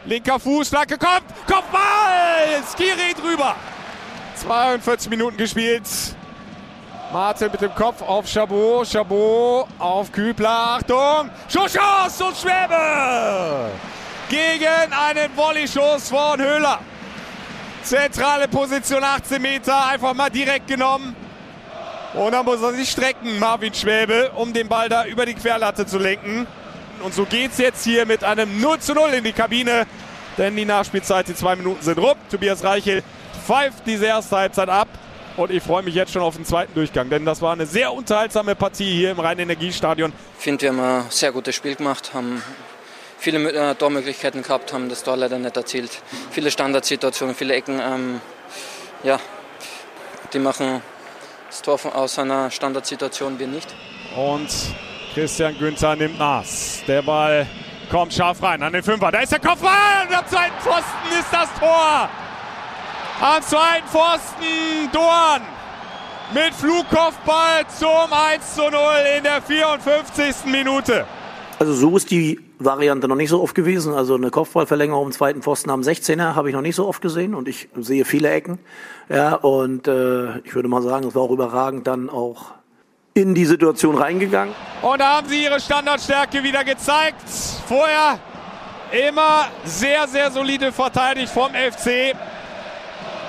Linker 0.04 0.40
Fuß, 0.40 0.68
Flanke 0.70 0.98
kommt. 0.98 1.22
Kopfball! 1.46 2.62
Skiri 2.72 3.14
drüber. 3.14 3.54
42 4.34 5.08
Minuten 5.08 5.36
gespielt. 5.36 5.84
Martin 7.12 7.52
mit 7.52 7.60
dem 7.60 7.74
Kopf 7.76 8.02
auf 8.02 8.26
Chabot. 8.26 8.88
Chabot 8.88 9.68
auf 9.78 10.10
Kübler. 10.10 10.78
Achtung! 10.78 11.30
Schuss 11.48 12.20
und 12.20 12.36
Schwäbe! 12.36 13.70
Gegen 14.28 14.92
einen 14.92 15.36
Volley-Schuss 15.36 16.08
von 16.08 16.40
Höhler. 16.40 16.80
Zentrale 17.84 18.48
Position, 18.48 19.04
18 19.04 19.40
Meter. 19.40 19.86
Einfach 19.86 20.14
mal 20.14 20.30
direkt 20.30 20.66
genommen. 20.66 21.14
Und 22.14 22.32
dann 22.32 22.44
muss 22.44 22.60
er 22.60 22.72
sich 22.74 22.90
strecken, 22.90 23.38
Marvin 23.38 23.72
Schwäbe, 23.72 24.32
um 24.36 24.52
den 24.52 24.68
Ball 24.68 24.88
da 24.88 25.06
über 25.06 25.24
die 25.24 25.34
Querlatte 25.34 25.86
zu 25.86 25.98
lenken. 25.98 26.46
Und 27.02 27.14
so 27.14 27.24
geht's 27.24 27.58
jetzt 27.58 27.84
hier 27.84 28.06
mit 28.06 28.22
einem 28.22 28.60
0 28.60 28.78
zu 28.80 28.94
0 28.94 29.10
in 29.10 29.24
die 29.24 29.32
Kabine. 29.32 29.86
Denn 30.38 30.56
die 30.56 30.64
Nachspielzeit, 30.64 31.28
die 31.28 31.34
zwei 31.34 31.56
Minuten 31.56 31.82
sind 31.82 31.98
rum. 31.98 32.14
Tobias 32.30 32.64
Reichel 32.64 33.02
pfeift 33.46 33.86
diese 33.86 34.06
erste 34.06 34.36
Halbzeit 34.36 34.68
ab. 34.68 34.88
Und 35.36 35.50
ich 35.50 35.62
freue 35.62 35.82
mich 35.82 35.94
jetzt 35.94 36.12
schon 36.12 36.22
auf 36.22 36.36
den 36.36 36.44
zweiten 36.44 36.74
Durchgang, 36.74 37.08
denn 37.08 37.24
das 37.24 37.40
war 37.40 37.54
eine 37.54 37.64
sehr 37.64 37.92
unterhaltsame 37.92 38.54
Partie 38.54 38.92
hier 38.92 39.12
im 39.12 39.18
Rhein-Energiestadion. 39.18 40.12
Ich 40.36 40.44
finde, 40.44 40.62
wir 40.62 40.68
haben 40.68 40.80
ein 40.80 41.04
sehr 41.08 41.32
gutes 41.32 41.54
Spiel 41.54 41.74
gemacht, 41.74 42.12
haben 42.12 42.42
viele 43.18 43.50
äh, 43.50 43.74
Tormöglichkeiten 43.74 44.42
gehabt, 44.42 44.74
haben 44.74 44.90
das 44.90 45.04
Tor 45.04 45.16
leider 45.16 45.38
nicht 45.38 45.56
erzielt. 45.56 46.02
Viele 46.30 46.50
Standardsituationen, 46.50 47.34
viele 47.34 47.54
Ecken. 47.54 47.80
Ähm, 47.80 48.20
ja, 49.04 49.18
die 50.34 50.38
machen 50.38 50.82
das 51.52 51.60
Tor 51.60 51.78
aus 51.94 52.18
einer 52.18 52.50
Standardsituation, 52.50 53.38
wir 53.38 53.46
nicht. 53.46 53.68
Und 54.16 54.48
Christian 55.12 55.56
Günther 55.58 55.96
nimmt 55.96 56.18
Maß. 56.18 56.84
Der 56.86 57.02
Ball 57.02 57.46
kommt 57.90 58.14
scharf 58.14 58.42
rein 58.42 58.62
an 58.62 58.72
den 58.72 58.82
Fünfer. 58.82 59.12
Da 59.12 59.20
ist 59.20 59.32
der 59.32 59.38
Kopfball 59.38 60.06
und 60.08 60.16
am 60.16 60.26
zweiten 60.26 60.58
Pfosten 60.60 61.08
ist 61.10 61.30
das 61.30 61.48
Tor. 61.58 62.08
Am 63.20 63.42
zweiten 63.42 63.86
Pfosten 63.86 64.90
Dorn 64.92 65.42
mit 66.32 66.54
Flugkopfball 66.54 67.66
zum 67.78 68.10
1 68.10 68.54
zu 68.54 68.62
0 68.62 68.72
in 69.18 69.22
der 69.22 69.42
54. 69.42 70.46
Minute. 70.46 71.06
Also 71.58 71.74
so 71.74 71.96
ist 71.98 72.10
die 72.10 72.40
Variante 72.64 73.08
noch 73.08 73.16
nicht 73.16 73.30
so 73.30 73.42
oft 73.42 73.54
gewesen. 73.54 73.94
Also 73.94 74.14
eine 74.14 74.30
Kopfballverlängerung 74.30 75.06
im 75.06 75.12
zweiten 75.12 75.42
Pfosten 75.42 75.70
am 75.70 75.80
16er 75.80 76.34
habe 76.34 76.48
ich 76.48 76.54
noch 76.54 76.62
nicht 76.62 76.76
so 76.76 76.86
oft 76.86 77.02
gesehen 77.02 77.34
und 77.34 77.48
ich 77.48 77.68
sehe 77.76 78.04
viele 78.04 78.30
Ecken. 78.30 78.58
Ja, 79.08 79.34
und 79.34 79.88
äh, 79.88 80.38
ich 80.40 80.54
würde 80.54 80.68
mal 80.68 80.82
sagen, 80.82 81.06
es 81.06 81.14
war 81.14 81.22
auch 81.22 81.30
überragend 81.30 81.86
dann 81.86 82.10
auch 82.10 82.52
in 83.14 83.34
die 83.34 83.44
Situation 83.44 83.96
reingegangen. 83.96 84.54
Und 84.80 85.00
da 85.00 85.18
haben 85.18 85.28
sie 85.28 85.44
ihre 85.44 85.60
Standardstärke 85.60 86.42
wieder 86.42 86.64
gezeigt. 86.64 87.28
Vorher 87.66 88.18
immer 89.08 89.46
sehr, 89.64 90.08
sehr 90.08 90.30
solide 90.30 90.72
verteidigt 90.72 91.32
vom 91.32 91.50
FC. 91.50 92.14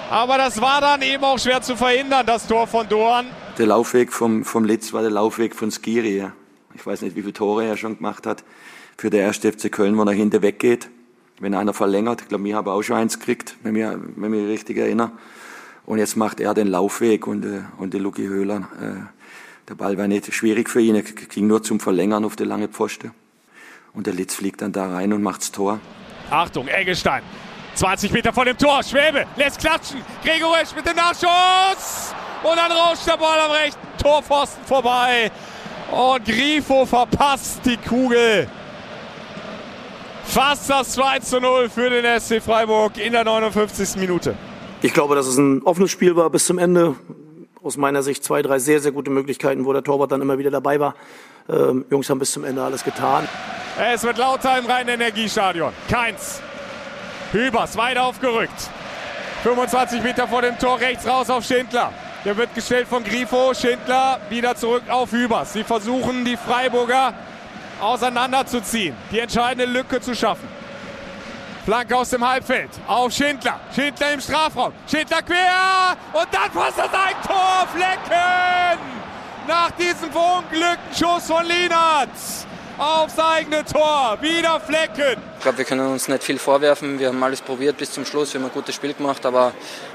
Aber 0.09 0.37
das 0.37 0.61
war 0.61 0.79
dann 0.79 1.01
eben 1.01 1.23
auch 1.23 1.39
schwer 1.39 1.61
zu 1.61 1.75
verhindern, 1.75 2.25
das 2.25 2.47
Tor 2.47 2.67
von 2.67 2.87
Dorn. 2.87 3.25
Der 3.57 3.67
Laufweg 3.67 4.13
vom, 4.13 4.45
vom 4.45 4.65
Litz 4.65 4.93
war 4.93 5.01
der 5.01 5.11
Laufweg 5.11 5.55
von 5.55 5.71
Skiri. 5.71 6.29
Ich 6.75 6.85
weiß 6.85 7.01
nicht, 7.01 7.15
wie 7.15 7.21
viele 7.21 7.33
Tore 7.33 7.65
er 7.65 7.77
schon 7.77 7.97
gemacht 7.97 8.25
hat 8.25 8.43
für 8.97 9.09
der 9.09 9.21
erste 9.21 9.51
FC 9.51 9.71
Köln, 9.71 9.97
wo 9.97 10.03
er 10.03 10.11
hinter 10.11 10.41
weggeht. 10.41 10.89
Wenn 11.39 11.55
einer 11.55 11.73
verlängert, 11.73 12.21
ich 12.21 12.27
glaube, 12.27 12.43
wir 12.43 12.55
haben 12.55 12.67
auch 12.67 12.81
schon 12.81 12.95
eins 12.95 13.19
gekriegt, 13.19 13.57
wenn 13.63 13.75
wir, 13.75 13.99
wenn 14.15 14.31
mich 14.31 14.47
richtig 14.47 14.77
erinnern. 14.77 15.11
Und 15.85 15.97
jetzt 15.97 16.15
macht 16.15 16.39
er 16.39 16.53
den 16.53 16.67
Laufweg 16.67 17.27
und, 17.27 17.43
äh, 17.45 17.61
und 17.77 17.93
der 17.93 17.99
Luki 17.99 18.23
Höhler. 18.23 18.69
Äh, 18.79 19.69
der 19.69 19.75
Ball 19.75 19.97
war 19.97 20.07
nicht 20.07 20.33
schwierig 20.33 20.69
für 20.69 20.81
ihn, 20.81 20.95
er 20.95 21.01
ging 21.01 21.47
nur 21.47 21.63
zum 21.63 21.79
Verlängern 21.79 22.23
auf 22.23 22.35
der 22.35 22.45
lange 22.45 22.67
Pfoste. 22.67 23.11
Und 23.93 24.07
der 24.07 24.13
Litz 24.13 24.35
fliegt 24.35 24.61
dann 24.61 24.71
da 24.71 24.93
rein 24.93 25.13
und 25.13 25.21
macht's 25.21 25.51
Tor. 25.51 25.79
Achtung, 26.29 26.67
Eggestein 26.67 27.23
20 27.75 28.11
Meter 28.11 28.33
vor 28.33 28.45
dem 28.45 28.57
Tor. 28.57 28.83
Schwäbe 28.83 29.25
lässt 29.35 29.59
klatschen. 29.59 30.01
Gregorisch 30.23 30.75
mit 30.75 30.85
dem 30.85 30.95
Nachschuss. 30.95 32.13
Und 32.43 32.57
dann 32.57 32.71
rauscht 32.71 33.07
der 33.07 33.17
Ball 33.17 33.39
am 33.39 33.51
rechten 33.51 33.79
Torpfosten 34.01 34.63
vorbei. 34.65 35.31
Und 35.91 36.25
Grifo 36.25 36.85
verpasst 36.85 37.61
die 37.65 37.77
Kugel. 37.77 38.47
Fast 40.25 40.69
das 40.69 40.93
2 40.93 41.19
zu 41.19 41.39
0 41.39 41.69
für 41.69 41.89
den 41.89 42.19
SC 42.19 42.41
Freiburg 42.41 42.97
in 42.97 43.13
der 43.13 43.23
59. 43.23 43.97
Minute. 43.97 44.35
Ich 44.81 44.93
glaube, 44.93 45.15
dass 45.15 45.27
es 45.27 45.37
ein 45.37 45.61
offenes 45.63 45.91
Spiel 45.91 46.15
war 46.15 46.29
bis 46.29 46.45
zum 46.45 46.57
Ende. 46.57 46.95
Aus 47.63 47.77
meiner 47.77 48.03
Sicht 48.03 48.23
zwei, 48.23 48.41
drei 48.41 48.59
sehr, 48.59 48.81
sehr 48.81 48.91
gute 48.91 49.09
Möglichkeiten, 49.09 49.65
wo 49.65 49.71
der 49.71 49.83
Torwart 49.83 50.11
dann 50.11 50.21
immer 50.21 50.37
wieder 50.37 50.51
dabei 50.51 50.79
war. 50.79 50.95
Ähm, 51.49 51.85
Jungs 51.89 52.09
haben 52.09 52.19
bis 52.19 52.31
zum 52.31 52.43
Ende 52.43 52.61
alles 52.61 52.83
getan. 52.83 53.27
Es 53.79 54.03
wird 54.03 54.17
lauter 54.17 54.57
im 54.57 54.65
Rhein-Energiestadion. 54.65 55.71
Keins. 55.89 56.41
Hübers 57.31 57.77
weit 57.77 57.97
aufgerückt. 57.97 58.69
25 59.43 60.03
Meter 60.03 60.27
vor 60.27 60.41
dem 60.41 60.57
Tor 60.57 60.79
rechts 60.79 61.07
raus 61.07 61.29
auf 61.29 61.43
Schindler. 61.45 61.91
Der 62.25 62.35
wird 62.37 62.53
gestellt 62.55 62.87
von 62.87 63.03
Grifo. 63.03 63.53
Schindler 63.53 64.19
wieder 64.29 64.55
zurück 64.55 64.83
auf 64.89 65.11
Hübers. 65.11 65.53
Sie 65.53 65.63
versuchen 65.63 66.25
die 66.25 66.37
Freiburger 66.37 67.13
auseinanderzuziehen, 67.81 68.95
die 69.11 69.19
entscheidende 69.19 69.65
Lücke 69.65 69.99
zu 70.01 70.15
schaffen. 70.15 70.47
Flanke 71.65 71.95
aus 71.95 72.09
dem 72.09 72.27
Halbfeld 72.27 72.69
auf 72.87 73.13
Schindler. 73.13 73.59
Schindler 73.73 74.13
im 74.13 74.19
Strafraum. 74.19 74.73
Schindler 74.89 75.21
quer 75.21 75.95
und 76.11 76.27
dann 76.31 76.51
passt 76.51 76.77
das 76.77 76.89
Eigentor. 76.93 77.67
Flecken! 77.73 78.79
Nach 79.47 79.71
diesem 79.71 80.11
verunglückten 80.11 80.93
Schuss 80.97 81.27
von 81.27 81.45
Lienert 81.45 82.09
aufs 82.77 83.17
eigene 83.17 83.63
Tor. 83.63 84.17
Wieder 84.21 84.59
Flecken. 84.59 85.21
Ich 85.37 85.43
glaube, 85.43 85.57
wir 85.57 85.65
können 85.65 85.87
uns 85.87 86.07
nicht 86.07 86.23
viel 86.23 86.37
vorwerfen. 86.37 86.99
Wir 86.99 87.09
haben 87.09 87.23
alles 87.23 87.41
probiert 87.41 87.77
bis 87.77 87.91
zum 87.91 88.05
Schluss. 88.05 88.33
Wir 88.33 88.41
haben 88.41 88.47
ein 88.47 88.53
gutes 88.53 88.75
Spiel 88.75 88.93
gemacht, 88.93 89.25
aber 89.25 89.53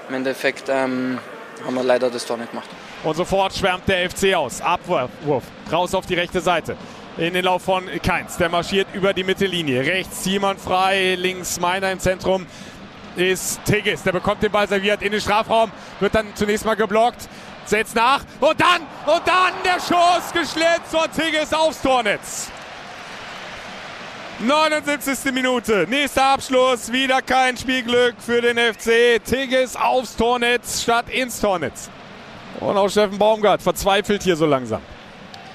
im 0.08 0.14
Endeffekt 0.14 0.68
ähm, 0.68 1.18
haben 1.64 1.75
wir 1.75 1.82
leider 1.82 2.08
das 2.08 2.25
Tor 2.25 2.37
nicht 2.37 2.50
gemacht. 2.50 2.68
Und 3.04 3.16
sofort 3.16 3.54
schwärmt 3.54 3.87
der 3.88 4.11
FC 4.11 4.35
aus. 4.35 4.61
Abwurf, 4.61 5.11
raus 5.70 5.94
auf 5.94 6.06
die 6.06 6.14
rechte 6.14 6.40
Seite. 6.40 6.76
In 7.19 7.35
den 7.35 7.45
Lauf 7.45 7.63
von 7.63 7.85
Keins. 8.01 8.37
Der 8.37 8.49
marschiert 8.49 8.87
über 8.95 9.13
die 9.13 9.25
Mittellinie. 9.25 9.85
Rechts 9.85 10.23
Simon 10.23 10.57
frei, 10.57 11.17
links 11.17 11.59
Meiner 11.59 11.91
im 11.91 11.99
Zentrum 11.99 12.47
ist 13.17 13.59
Tigges. 13.65 14.05
Der 14.05 14.13
bekommt 14.13 14.41
den 14.41 14.53
Ball 14.53 14.69
serviert 14.69 15.03
in 15.03 15.11
den 15.11 15.21
Strafraum, 15.21 15.73
wird 15.99 16.15
dann 16.15 16.29
zunächst 16.37 16.65
mal 16.65 16.77
geblockt, 16.77 17.29
setzt 17.65 17.97
nach 17.97 18.21
und 18.39 18.61
dann, 18.61 18.83
und 19.13 19.23
dann 19.27 19.53
der 19.65 19.81
Schuss 19.81 20.33
geschlitzt 20.33 20.95
und 20.95 21.13
Tigges 21.13 21.53
aufs 21.53 21.83
Tornetz. 21.83 22.53
79. 24.39 25.33
Minute. 25.33 25.87
Nächster 25.89 26.25
Abschluss. 26.25 26.93
Wieder 26.93 27.21
kein 27.21 27.57
Spielglück 27.57 28.15
für 28.21 28.41
den 28.41 28.57
FC. 28.57 29.21
Tigges 29.25 29.75
aufs 29.75 30.15
Tornetz 30.15 30.83
statt 30.83 31.07
ins 31.11 31.41
Tornetz. 31.41 31.91
Und 32.61 32.77
auch 32.77 32.89
Steffen 32.89 33.19
Baumgart 33.19 33.61
verzweifelt 33.61 34.23
hier 34.23 34.37
so 34.37 34.47
langsam. 34.47 34.83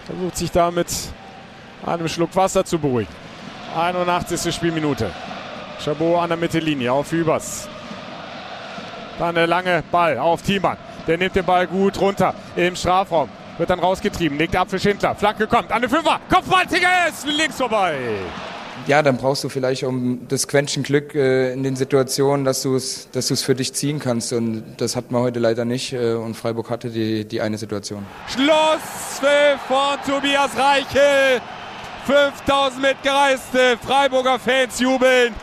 Versucht 0.06 0.36
sich 0.36 0.52
da 0.52 0.70
mit 0.70 0.88
einem 1.86 2.08
Schluck 2.08 2.36
Wasser 2.36 2.66
zu 2.66 2.80
beruhigen. 2.80 3.12
81. 3.76 4.54
Spielminute. 4.54 5.12
Chabot 5.84 6.22
an 6.22 6.30
der 6.30 6.38
Mittellinie 6.38 6.92
auf 6.92 7.12
Übers. 7.12 7.68
Dann 9.20 9.36
der 9.36 9.48
lange 9.48 9.84
Ball 9.92 10.18
auf 10.18 10.42
Thiemann. 10.42 10.78
Der 11.08 11.18
nimmt 11.18 11.36
den 11.36 11.46
Ball 11.46 11.68
gut 11.68 12.00
runter 12.00 12.34
im 12.56 12.76
Strafraum. 12.76 13.30
Wird 13.58 13.70
dann 13.70 13.80
rausgetrieben, 13.80 14.38
legt 14.38 14.56
ab 14.56 14.70
für 14.70 14.80
Schindler. 14.80 15.16
Flanke 15.16 15.48
kommt 15.48 15.72
an 15.72 15.82
den 15.82 15.90
Fünfer. 15.90 16.20
Kopfball, 16.30 16.66
Tigges, 16.66 17.26
links 17.26 17.58
vorbei 17.58 17.98
ja, 18.88 19.02
dann 19.02 19.18
brauchst 19.18 19.44
du 19.44 19.50
vielleicht 19.50 19.84
um 19.84 20.28
das 20.28 20.48
Quäntchen 20.48 20.84
Glück 20.84 21.16
äh, 21.16 21.54
in 21.54 21.64
den 21.64 21.76
Situationen, 21.76 22.46
dass 22.46 22.62
du 22.64 22.76
es 22.76 23.10
dass 23.12 23.28
du's 23.28 23.42
für 23.42 23.56
dich 23.56 23.74
ziehen 23.74 24.00
kannst. 24.00 24.34
Und 24.34 24.64
das 24.78 24.96
hat 24.96 25.12
man 25.12 25.22
heute 25.22 25.40
leider 25.40 25.66
nicht. 25.66 25.94
Äh, 25.94 26.14
und 26.14 26.36
Freiburg 26.36 26.70
hatte 26.70 26.90
die, 26.90 27.26
die 27.26 27.42
eine 27.42 27.58
Situation. 27.58 28.06
Schlusspfiff 28.28 29.62
von 29.68 29.98
Tobias 30.06 30.52
Reichel. 30.58 31.42
5000 32.06 32.82
mitgereiste 32.82 33.78
Freiburger 33.78 34.38
Fans 34.38 34.80
jubeln. 34.80 35.34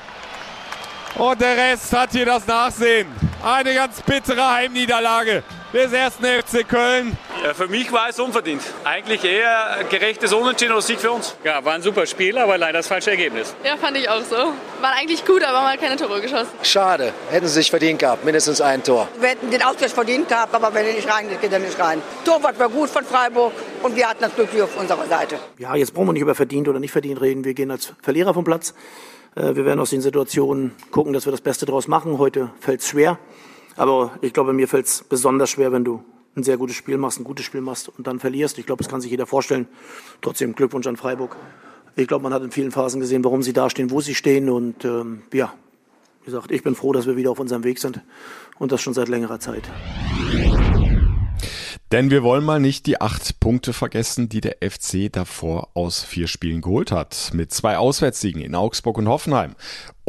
Und 1.17 1.41
der 1.41 1.57
Rest 1.57 1.93
hat 1.93 2.13
hier 2.13 2.27
das 2.27 2.47
Nachsehen. 2.47 3.09
Eine 3.43 3.75
ganz 3.75 4.01
bittere 4.03 4.47
Heimniederlage 4.53 5.43
des 5.73 5.93
ersten 5.93 6.25
FC 6.25 6.69
Köln. 6.69 7.17
Ja, 7.43 7.55
für 7.55 7.69
mich 7.69 7.91
war 7.91 8.11
es 8.11 8.21
unverdient. 8.21 8.61
Eigentlich 8.85 9.25
eher 9.25 9.79
ein 9.79 9.89
gerechtes 9.89 10.31
Unentschieden 10.35 10.73
oder 10.73 10.83
Sieg 10.83 11.01
für 11.01 11.11
uns. 11.11 11.35
Ja, 11.43 11.65
war 11.65 11.73
ein 11.73 11.81
super 11.81 12.05
Spiel, 12.05 12.37
aber 12.37 12.59
leider 12.59 12.81
das 12.81 12.87
falsche 12.87 13.13
Ergebnis. 13.13 13.55
Ja, 13.65 13.79
fand 13.79 13.97
ich 13.97 14.11
auch 14.11 14.23
so. 14.23 14.37
War 14.37 14.93
eigentlich 14.99 15.25
gut, 15.25 15.43
aber 15.43 15.63
hat 15.71 15.81
keine 15.81 15.97
Tore 15.97 16.21
geschossen. 16.21 16.51
Schade. 16.63 17.15
Hätten 17.31 17.47
sie 17.47 17.55
sich 17.55 17.71
verdient 17.71 17.99
gehabt. 17.99 18.27
Mindestens 18.27 18.61
ein 18.61 18.83
Tor. 18.85 19.09
Wir 19.19 19.31
hätten 19.31 19.51
den 19.51 19.63
Ausgleich 19.63 19.93
verdient 19.93 20.29
gehabt, 20.29 20.55
aber 20.55 20.75
wenn 20.75 20.85
er 20.85 20.93
nicht 20.93 21.11
rein 21.11 21.31
geht, 21.31 21.41
geht 21.41 21.51
er 21.51 21.61
nicht 21.61 21.81
rein. 21.81 22.03
Torwart 22.27 22.59
war 22.59 22.69
gut 22.69 22.91
von 22.91 23.05
Freiburg 23.07 23.55
und 23.83 23.97
wir 23.97 24.07
hatten 24.07 24.21
das 24.21 24.35
Glück 24.35 24.51
auf 24.63 24.79
unserer 24.79 25.07
Seite. 25.07 25.39
Ja, 25.57 25.75
jetzt 25.75 25.95
brauchen 25.95 26.09
wir 26.09 26.13
nicht 26.13 26.23
über 26.23 26.35
verdient 26.35 26.69
oder 26.69 26.79
nicht 26.79 26.93
verdient 26.93 27.23
reden. 27.23 27.45
Wir 27.45 27.55
gehen 27.55 27.71
als 27.71 27.95
Verlierer 28.03 28.35
vom 28.35 28.45
Platz. 28.45 28.75
Äh, 29.35 29.55
wir 29.55 29.65
werden 29.65 29.81
aus 29.81 29.89
den 29.89 30.03
Situationen 30.03 30.77
gucken, 30.91 31.15
dass 31.15 31.27
wir 31.27 31.31
das 31.31 31.41
Beste 31.41 31.65
draus 31.65 31.89
machen. 31.89 32.19
Heute 32.19 32.51
fällt 32.61 32.83
es 32.83 32.89
schwer. 32.89 33.19
Aber 33.77 34.11
ich 34.21 34.35
glaube, 34.35 34.53
mir 34.53 34.69
fällt 34.69 34.85
es 34.85 35.05
besonders 35.05 35.49
schwer, 35.49 35.73
wenn 35.73 35.85
du 35.85 36.05
ein 36.41 36.45
sehr 36.45 36.57
gutes 36.57 36.77
Spiel 36.77 36.99
machst, 36.99 37.21
ein 37.21 37.25
gutes 37.25 37.45
Spiel 37.45 37.61
machst 37.61 37.89
und 37.89 38.07
dann 38.07 38.19
verlierst. 38.19 38.59
Ich 38.59 38.67
glaube, 38.67 38.83
das 38.83 38.91
kann 38.91 39.01
sich 39.01 39.11
jeder 39.11 39.27
vorstellen. 39.27 39.67
Trotzdem 40.21 40.55
Glückwunsch 40.55 40.87
an 40.87 40.97
Freiburg. 40.97 41.37
Ich 41.97 42.09
glaube, 42.09 42.23
man 42.23 42.33
hat 42.33 42.43
in 42.43 42.51
vielen 42.51 42.71
Phasen 42.71 43.01
gesehen, 43.01 43.25
warum 43.25 43.43
sie 43.43 43.53
da 43.53 43.71
stehen, 43.71 43.91
wo 43.91 44.01
sie 44.01 44.15
stehen. 44.15 44.49
Und 44.49 44.85
ähm, 44.85 45.23
ja, 45.33 45.53
wie 46.21 46.27
gesagt, 46.27 46.51
ich 46.51 46.63
bin 46.63 46.75
froh, 46.75 46.93
dass 46.93 47.07
wir 47.07 47.17
wieder 47.17 47.31
auf 47.31 47.41
unserem 47.41 47.65
Weg 47.65 47.79
sind 47.79 48.01
und 48.59 48.73
das 48.73 48.81
schon 48.81 48.95
seit 48.95 49.09
längerer 49.09 49.41
Zeit. 49.41 49.65
Denn 51.93 52.11
wir 52.11 52.23
wollen 52.23 52.45
mal 52.45 52.61
nicht 52.61 52.87
die 52.87 53.01
acht 53.01 53.41
Punkte 53.41 53.73
vergessen, 53.73 54.29
die 54.29 54.41
der 54.41 54.59
FC 54.63 55.13
davor 55.13 55.71
aus 55.75 56.05
vier 56.05 56.29
Spielen 56.29 56.61
geholt 56.61 56.93
hat. 56.93 57.31
Mit 57.35 57.53
zwei 57.53 57.79
Auswärtssiegen 57.79 58.41
in 58.43 58.55
Augsburg 58.55 58.97
und 58.99 59.09
Hoffenheim 59.09 59.57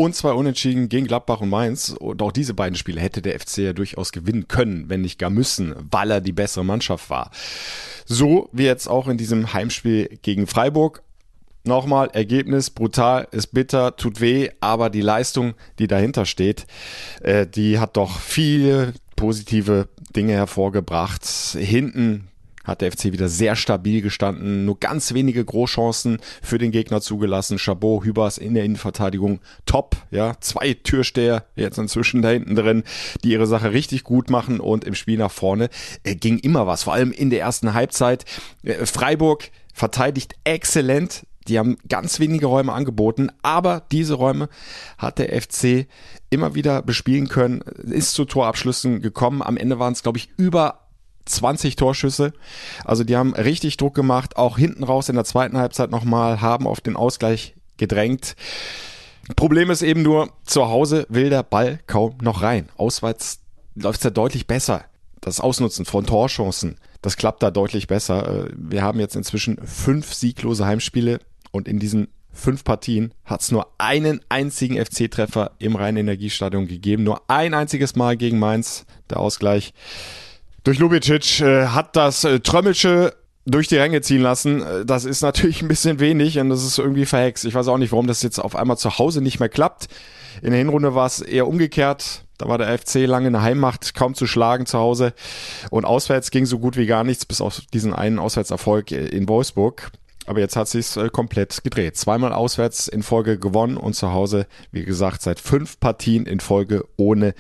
und 0.02 0.16
zwei 0.16 0.32
Unentschieden 0.32 0.90
gegen 0.90 1.06
Gladbach 1.06 1.42
und 1.42 1.50
Mainz. 1.50 1.90
Und 1.90 2.24
auch 2.24 2.32
diese 2.32 2.56
beiden 2.56 2.76
Spiele 2.76 3.00
hätte 3.00 3.22
der 3.22 3.40
FC 3.40 3.60
ja 3.60 3.74
durchaus 3.74 4.12
gewinnen 4.12 4.48
können, 4.48 4.90
wenn 4.90 5.02
nicht 5.02 5.20
gar 5.20 5.30
müssen, 5.30 5.76
weil 5.92 6.10
er 6.10 6.22
die 6.22 6.32
bessere 6.32 6.66
Mannschaft 6.66 7.12
war. 7.12 7.30
So 8.06 8.50
wie 8.52 8.64
jetzt 8.64 8.88
auch 8.88 9.08
in 9.08 9.18
diesem 9.18 9.54
Heimspiel 9.54 10.18
gegen 10.24 10.48
Freiburg. 10.48 11.04
Nochmal, 11.64 12.10
Ergebnis 12.14 12.72
brutal, 12.72 13.28
ist 13.30 13.54
bitter, 13.54 13.96
tut 13.96 14.20
weh, 14.20 14.50
aber 14.60 14.90
die 14.90 15.02
Leistung, 15.02 15.54
die 15.78 15.86
dahinter 15.86 16.26
steht, 16.26 16.66
äh, 17.22 17.46
die 17.46 17.78
hat 17.78 17.98
doch 17.98 18.20
viele 18.20 18.94
positive 19.16 19.88
Dinge 20.16 20.34
hervorgebracht. 20.34 21.24
Hinten 21.24 22.31
hat 22.64 22.82
der 22.82 22.92
FC 22.92 23.06
wieder 23.06 23.28
sehr 23.28 23.56
stabil 23.56 24.02
gestanden, 24.02 24.66
nur 24.66 24.80
ganz 24.80 25.14
wenige 25.14 25.44
Großchancen 25.44 26.20
für 26.42 26.58
den 26.58 26.72
Gegner 26.72 27.02
zugelassen. 27.02 27.58
Chabot, 27.58 28.04
Hübers 28.04 28.38
in 28.38 28.54
der 28.54 28.64
Innenverteidigung 28.64 29.40
top, 29.66 29.96
ja, 30.12 30.36
zwei 30.40 30.74
Türsteher 30.74 31.46
jetzt 31.56 31.78
inzwischen 31.78 32.22
da 32.22 32.30
hinten 32.30 32.56
drin, 32.56 32.84
die 33.24 33.32
ihre 33.32 33.48
Sache 33.48 33.72
richtig 33.72 34.04
gut 34.04 34.30
machen 34.30 34.60
und 34.60 34.84
im 34.84 34.96
Spiel 34.96 35.18
nach 35.18 35.32
vorne 35.32 35.70
äh, 36.04 36.16
ging 36.16 36.40
immer 36.40 36.68
was, 36.68 36.84
vor 36.84 36.94
allem 36.94 37.12
in 37.12 37.30
der 37.30 37.42
ersten 37.42 37.74
Halbzeit. 37.74 38.26
Äh, 38.64 38.86
Freiburg 38.86 39.50
verteidigt 39.74 40.36
exzellent, 40.44 41.26
die 41.48 41.58
haben 41.58 41.78
ganz 41.88 42.20
wenige 42.20 42.46
Räume 42.46 42.72
angeboten, 42.72 43.30
aber 43.42 43.84
diese 43.92 44.14
Räume 44.14 44.48
hat 44.98 45.18
der 45.18 45.42
FC 45.42 45.88
immer 46.30 46.56
wieder 46.56 46.82
bespielen 46.82 47.28
können, 47.28 47.62
ist 47.62 48.14
zu 48.14 48.26
Torabschlüssen 48.26 49.02
gekommen. 49.02 49.42
Am 49.42 49.58
Ende 49.58 49.80
waren 49.80 49.94
es, 49.94 50.04
glaube 50.04 50.20
ich, 50.20 50.30
über 50.38 50.81
20 51.26 51.76
Torschüsse. 51.76 52.34
Also 52.86 53.04
die 53.04 53.16
haben 53.16 53.34
richtig 53.34 53.78
Druck 53.78 53.96
gemacht, 53.96 54.38
auch 54.38 54.58
hinten 54.58 54.84
raus 54.84 55.10
in 55.10 55.16
der 55.16 55.26
zweiten 55.26 55.58
Halbzeit 55.58 55.92
nochmal, 55.92 56.42
haben 56.42 56.68
auf 56.68 56.82
den 56.82 56.96
Ausgleich 56.96 57.56
gedrängt. 57.78 58.36
Problem 59.36 59.70
ist 59.70 59.82
eben 59.82 60.02
nur, 60.02 60.30
zu 60.46 60.68
Hause 60.68 61.06
will 61.10 61.30
der 61.30 61.44
Ball 61.44 61.80
kaum 61.88 62.16
noch 62.22 62.42
rein. 62.42 62.70
Auswärts 62.78 63.40
läuft 63.76 64.00
es 64.00 64.04
ja 64.04 64.10
deutlich 64.10 64.48
besser. 64.48 64.86
Das 65.22 65.40
Ausnutzen 65.40 65.86
von 65.86 66.06
Torchancen, 66.06 66.78
das 67.02 67.16
klappt 67.16 67.44
da 67.44 67.52
deutlich 67.52 67.88
besser. 67.88 68.48
Äh, 68.48 68.52
wir 68.56 68.82
haben 68.82 69.00
jetzt 69.00 69.16
inzwischen 69.16 69.58
fünf 69.66 70.14
sieglose 70.14 70.66
Heimspiele 70.66 71.20
und 71.52 71.68
in 71.68 71.80
diesen 71.80 72.08
fünf 72.34 72.64
Partien 72.64 73.14
hat 73.26 73.42
es 73.42 73.52
nur 73.52 73.68
einen 73.78 74.22
einzigen 74.30 74.84
FC-Treffer 74.84 75.52
im 75.60 75.76
Rhein-Energiestadion 75.76 76.68
gegeben. 76.68 77.04
Nur 77.04 77.22
ein 77.30 77.54
einziges 77.54 77.96
Mal 77.96 78.18
gegen 78.18 78.40
Mainz, 78.40 78.86
der 79.10 79.20
Ausgleich 79.20 79.74
durch 80.64 80.80
Lubicic 80.80 81.42
äh, 81.42 81.68
hat 81.68 81.96
das 81.96 82.24
äh, 82.24 82.40
Trömmelsche 82.40 83.14
durch 83.46 83.68
die 83.68 83.78
Ränge 83.78 84.02
ziehen 84.02 84.22
lassen. 84.22 84.62
Äh, 84.62 84.86
das 84.86 85.06
ist 85.06 85.22
natürlich 85.22 85.62
ein 85.62 85.68
bisschen 85.68 86.00
wenig 86.00 86.40
und 86.40 86.50
das 86.50 86.64
ist 86.64 86.78
irgendwie 86.78 87.06
verhext. 87.06 87.46
Ich 87.46 87.56
weiß 87.56 87.68
auch 87.68 87.78
nicht, 87.78 87.92
warum 87.92 88.08
das 88.08 88.22
jetzt 88.22 88.40
auf 88.40 88.56
einmal 88.56 88.78
zu 88.78 88.98
Hause 88.98 89.22
nicht 89.22 89.40
mehr 89.40 89.50
klappt. 89.50 89.88
In 90.42 90.52
der 90.52 90.60
Hinrunde 90.60 90.96
war 90.96 91.06
es 91.06 91.22
eher 91.22 91.48
umgekehrt. 91.48 92.24
Da 92.38 92.48
war 92.48 92.58
der 92.58 92.76
FC 92.78 93.06
lange 93.06 93.28
eine 93.28 93.42
Heimmacht, 93.42 93.94
kaum 93.94 94.16
zu 94.16 94.26
schlagen 94.26 94.66
zu 94.66 94.80
Hause. 94.80 95.14
Und 95.70 95.86
auswärts 95.86 96.32
ging 96.32 96.46
so 96.46 96.58
gut 96.58 96.78
wie 96.78 96.88
gar 96.88 97.04
nichts, 97.04 97.26
bis 97.26 97.42
auf 97.42 97.62
diesen 97.74 97.94
einen 97.94 98.18
Auswärtserfolg 98.18 98.92
äh, 98.92 99.08
in 99.08 99.28
Wolfsburg. 99.28 99.92
Aber 100.32 100.40
jetzt 100.40 100.56
hat 100.56 100.70
sich's 100.70 100.96
äh, 100.96 101.10
komplett 101.10 101.62
gedreht. 101.62 101.98
Zweimal 101.98 102.32
auswärts 102.32 102.88
in 102.88 103.04
Folge 103.04 103.38
gewonnen 103.38 103.76
und 103.76 103.98
zu 103.98 104.14
Hause, 104.14 104.48
wie 104.72 104.86
gesagt, 104.86 105.22
seit 105.22 105.42
fünf 105.42 105.78
Partien 105.82 106.26
in 106.26 106.40
Folge 106.40 106.86
ohne 106.96 107.34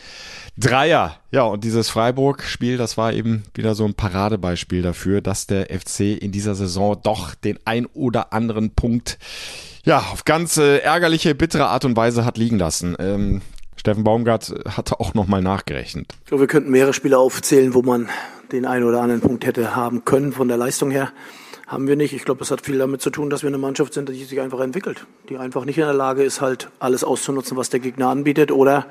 Dreier. 0.57 1.15
Ja, 1.31 1.43
und 1.43 1.63
dieses 1.63 1.89
Freiburg-Spiel, 1.89 2.75
das 2.75 2.98
war 2.98 3.13
eben 3.13 3.43
wieder 3.53 3.75
so 3.75 3.86
ein 3.86 3.93
Paradebeispiel 3.93 4.81
dafür, 4.81 5.21
dass 5.21 5.48
der 5.48 5.67
FC 5.67 6.21
in 6.21 6.33
dieser 6.33 6.53
Saison 6.53 7.00
doch 7.01 7.33
den 7.33 7.60
ein 7.63 7.86
oder 7.86 8.33
anderen 8.33 8.71
Punkt 8.71 9.17
ja, 9.86 10.00
auf 10.00 10.25
ganz 10.25 10.57
äh, 10.57 10.79
ärgerliche, 10.79 11.33
bittere 11.33 11.67
Art 11.67 11.86
und 11.86 11.95
Weise 11.95 12.25
hat 12.25 12.38
liegen 12.38 12.60
lassen. 12.60 12.98
Ähm, 13.00 13.41
Steffen 13.77 14.03
Baumgart 14.03 14.53
hatte 14.67 15.00
auch 15.00 15.13
nochmal 15.13 15.41
nachgerechnet. 15.41 16.13
Ich 16.24 16.25
glaube, 16.25 16.41
wir 16.41 16.48
könnten 16.48 16.71
mehrere 16.71 16.93
Spiele 16.93 17.17
aufzählen, 17.17 17.74
wo 17.74 17.83
man 17.83 18.10
den 18.51 18.65
einen 18.65 18.83
oder 18.83 19.01
anderen 19.01 19.21
Punkt 19.21 19.45
hätte 19.45 19.77
haben 19.77 20.03
können 20.03 20.33
von 20.33 20.50
der 20.50 20.57
Leistung 20.57 20.91
her 20.91 21.13
haben 21.72 21.88
wir 21.88 21.96
nicht. 21.96 22.12
Ich 22.13 22.25
glaube, 22.25 22.40
das 22.40 22.51
hat 22.51 22.62
viel 22.62 22.78
damit 22.78 23.01
zu 23.01 23.10
tun, 23.10 23.30
dass 23.30 23.44
wir 23.44 23.48
eine 23.48 23.58
Mannschaft 23.58 23.94
sind, 23.94 24.10
die 24.10 24.24
sich 24.25 24.42
einfach 24.42 24.60
entwickelt, 24.60 25.08
die 25.30 25.38
einfach 25.38 25.63
nicht 25.63 25.78
in 25.78 25.86
der 25.86 25.94
Lage 25.94 26.22
ist, 26.22 26.42
halt 26.42 26.70
alles 26.79 27.05
auszunutzen, 27.05 27.55
was 27.55 27.70
der 27.70 27.79
Gegner 27.79 28.10
anbietet. 28.10 28.51
Oder 28.51 28.88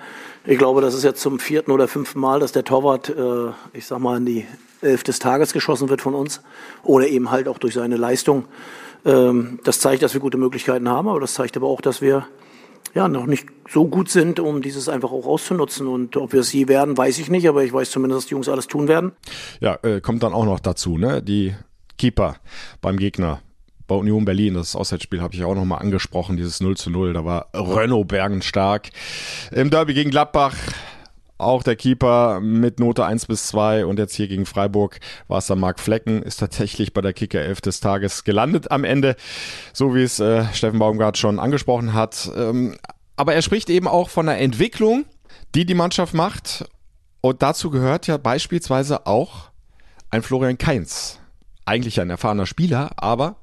ich 0.46 0.56
glaube, 0.56 0.80
das 0.80 0.94
ist 0.94 1.04
jetzt 1.04 1.20
zum 1.20 1.38
vierten 1.38 1.72
oder 1.72 1.88
fünften 1.88 2.18
Mal, 2.18 2.40
dass 2.40 2.52
der 2.52 2.64
Torwart, 2.64 3.10
äh, 3.10 3.50
ich 3.74 3.84
sag 3.84 3.98
mal, 3.98 4.16
in 4.16 4.24
die 4.24 4.46
Elf 4.80 5.02
des 5.02 5.18
Tages 5.18 5.52
geschossen 5.52 5.90
wird 5.90 6.00
von 6.00 6.14
uns. 6.14 6.40
Oder 6.82 7.06
eben 7.08 7.30
halt 7.30 7.48
auch 7.48 7.58
durch 7.58 7.74
seine 7.74 7.98
Leistung. 7.98 8.46
Ähm, 9.04 9.58
das 9.62 9.78
zeigt, 9.80 10.02
dass 10.02 10.14
wir 10.14 10.20
gute 10.22 10.38
Möglichkeiten 10.38 10.88
haben, 10.88 11.06
aber 11.08 11.20
das 11.20 11.34
zeigt 11.34 11.58
aber 11.58 11.68
auch, 11.68 11.82
dass 11.82 12.00
wir 12.00 12.26
ja, 12.94 13.08
noch 13.08 13.26
nicht 13.26 13.46
so 13.68 13.86
gut 13.86 14.08
sind, 14.08 14.40
um 14.40 14.62
dieses 14.62 14.88
einfach 14.88 15.12
auch 15.12 15.26
auszunutzen. 15.26 15.86
Und 15.86 16.16
ob 16.16 16.32
wir 16.32 16.40
es 16.40 16.52
je 16.52 16.66
werden, 16.66 16.96
weiß 16.96 17.18
ich 17.18 17.30
nicht, 17.30 17.46
aber 17.46 17.62
ich 17.62 17.72
weiß 17.72 17.90
zumindest, 17.90 18.22
dass 18.22 18.26
die 18.26 18.34
Jungs 18.34 18.48
alles 18.48 18.66
tun 18.66 18.88
werden. 18.88 19.12
Ja, 19.60 19.78
äh, 19.82 20.00
kommt 20.00 20.22
dann 20.22 20.32
auch 20.32 20.46
noch 20.46 20.60
dazu, 20.60 20.98
ne? 20.98 21.22
Die 21.22 21.54
Keeper 22.00 22.36
beim 22.80 22.96
Gegner. 22.96 23.42
Bei 23.86 23.94
Union 23.94 24.24
Berlin, 24.24 24.54
das 24.54 24.74
Auswärtsspiel 24.74 25.20
habe 25.20 25.34
ich 25.34 25.44
auch 25.44 25.54
nochmal 25.54 25.80
angesprochen, 25.80 26.38
dieses 26.38 26.60
0 26.60 26.76
zu 26.76 26.90
0, 26.90 27.12
da 27.12 27.24
war 27.26 27.48
Renault 27.52 28.08
Bergen 28.08 28.40
stark. 28.40 28.88
Im 29.50 29.68
Derby 29.68 29.92
gegen 29.92 30.10
Gladbach 30.10 30.54
auch 31.36 31.62
der 31.62 31.76
Keeper 31.76 32.40
mit 32.40 32.80
Note 32.80 33.04
1 33.04 33.26
bis 33.26 33.48
2 33.48 33.84
und 33.84 33.98
jetzt 33.98 34.14
hier 34.14 34.28
gegen 34.28 34.46
Freiburg 34.46 34.98
war 35.28 35.38
es 35.38 35.46
dann 35.46 35.60
Marc 35.60 35.78
Flecken, 35.78 36.22
ist 36.22 36.38
tatsächlich 36.38 36.94
bei 36.94 37.02
der 37.02 37.12
Kicker 37.12 37.40
11 37.40 37.60
des 37.60 37.80
Tages 37.80 38.24
gelandet 38.24 38.70
am 38.70 38.84
Ende, 38.84 39.16
so 39.72 39.94
wie 39.94 40.02
es 40.02 40.20
äh, 40.20 40.44
Steffen 40.54 40.78
Baumgart 40.78 41.18
schon 41.18 41.38
angesprochen 41.38 41.92
hat. 41.92 42.30
Ähm, 42.34 42.76
aber 43.16 43.34
er 43.34 43.42
spricht 43.42 43.68
eben 43.68 43.88
auch 43.88 44.08
von 44.08 44.26
der 44.26 44.38
Entwicklung, 44.38 45.04
die 45.54 45.66
die 45.66 45.74
Mannschaft 45.74 46.14
macht 46.14 46.64
und 47.20 47.42
dazu 47.42 47.70
gehört 47.70 48.06
ja 48.06 48.16
beispielsweise 48.16 49.06
auch 49.06 49.50
ein 50.10 50.22
Florian 50.22 50.56
Kainz 50.56 51.19
eigentlich 51.70 52.00
ein 52.00 52.10
erfahrener 52.10 52.46
Spieler, 52.46 52.90
aber 52.96 53.36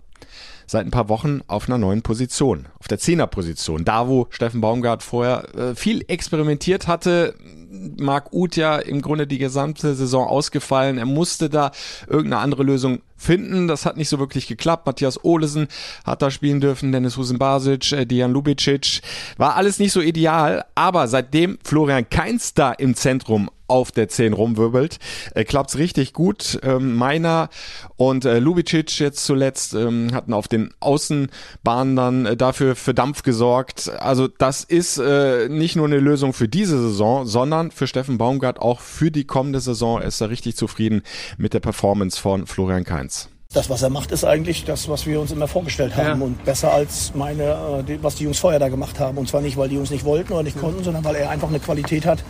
seit 0.67 0.85
ein 0.85 0.91
paar 0.91 1.07
Wochen 1.07 1.39
auf 1.47 1.69
einer 1.69 1.77
neuen 1.77 2.01
Position, 2.01 2.67
auf 2.77 2.87
der 2.87 2.99
Zehnerposition. 2.99 3.85
Da, 3.85 4.07
wo 4.07 4.27
Steffen 4.29 4.59
Baumgart 4.59 5.01
vorher 5.01 5.55
äh, 5.55 5.75
viel 5.75 6.03
experimentiert 6.07 6.87
hatte, 6.87 7.35
Marc 7.69 8.33
Uth 8.33 8.55
ja 8.55 8.77
im 8.77 9.01
Grunde 9.01 9.27
die 9.27 9.37
gesamte 9.37 9.95
Saison 9.95 10.27
ausgefallen. 10.27 10.97
Er 10.97 11.05
musste 11.05 11.49
da 11.49 11.71
irgendeine 12.07 12.41
andere 12.41 12.63
Lösung 12.63 13.01
finden. 13.15 13.67
Das 13.67 13.85
hat 13.85 13.97
nicht 13.97 14.09
so 14.09 14.19
wirklich 14.19 14.47
geklappt. 14.47 14.85
Matthias 14.85 15.23
Olesen 15.23 15.67
hat 16.05 16.21
da 16.21 16.31
spielen 16.31 16.61
dürfen, 16.61 16.91
Dennis 16.91 17.17
Husen 17.17 17.39
Basic, 17.39 17.91
äh, 17.91 18.05
Dejan 18.05 18.31
Lubicic. 18.31 19.01
War 19.37 19.55
alles 19.55 19.79
nicht 19.79 19.91
so 19.91 20.01
ideal, 20.01 20.65
aber 20.75 21.07
seitdem 21.07 21.57
Florian 21.63 22.09
Keins 22.09 22.53
da 22.53 22.71
im 22.71 22.95
Zentrum 22.95 23.49
auf 23.67 23.91
der 23.91 24.07
10 24.07 24.33
rumwirbelt. 24.33 24.97
Äh, 25.35 25.43
klappt's 25.43 25.77
richtig 25.77 26.13
gut. 26.13 26.59
Ähm, 26.63 26.95
Meiner 26.95 27.49
und 27.97 28.25
äh, 28.25 28.39
Lubicic 28.39 28.99
jetzt 28.99 29.25
zuletzt 29.25 29.73
ähm, 29.73 30.13
hatten 30.13 30.33
auf 30.33 30.47
den 30.47 30.73
Außenbahnen 30.79 31.95
dann 31.95 32.25
äh, 32.25 32.37
dafür 32.37 32.75
für 32.75 32.93
Dampf 32.93 33.23
gesorgt. 33.23 33.91
Also 33.99 34.27
das 34.27 34.63
ist 34.63 34.97
äh, 34.97 35.49
nicht 35.49 35.75
nur 35.75 35.87
eine 35.87 35.99
Lösung 35.99 36.33
für 36.33 36.47
diese 36.47 36.81
Saison, 36.81 37.25
sondern 37.25 37.56
für 37.71 37.87
Steffen 37.87 38.17
Baumgart 38.17 38.59
auch 38.59 38.79
für 38.79 39.11
die 39.11 39.25
kommende 39.25 39.59
Saison. 39.59 40.01
Ist 40.01 40.21
er 40.21 40.29
richtig 40.29 40.55
zufrieden 40.55 41.03
mit 41.37 41.53
der 41.53 41.59
Performance 41.59 42.19
von 42.19 42.47
Florian 42.47 42.83
Kainz. 42.83 43.29
Das, 43.53 43.69
was 43.69 43.81
er 43.81 43.89
macht, 43.89 44.11
ist 44.11 44.25
eigentlich 44.25 44.65
das, 44.65 44.89
was 44.89 45.05
wir 45.05 45.21
uns 45.21 45.31
immer 45.31 45.47
vorgestellt 45.47 45.95
haben. 45.95 46.19
Ja. 46.19 46.25
Und 46.25 46.43
besser 46.43 46.73
als 46.73 47.13
meine, 47.15 47.85
äh, 47.87 47.97
was 48.01 48.15
die 48.15 48.25
Jungs 48.25 48.39
vorher 48.39 48.59
da 48.59 48.67
gemacht 48.67 48.99
haben. 48.99 49.17
Und 49.17 49.29
zwar 49.29 49.41
nicht, 49.41 49.55
weil 49.55 49.69
die 49.69 49.75
Jungs 49.75 49.89
nicht 49.89 50.03
wollten 50.03 50.33
oder 50.33 50.43
nicht 50.43 50.59
konnten, 50.59 50.83
sondern 50.83 51.03
weil 51.05 51.15
er 51.15 51.29
einfach 51.29 51.47
eine 51.47 51.59
Qualität 51.59 52.05
hat, 52.05 52.23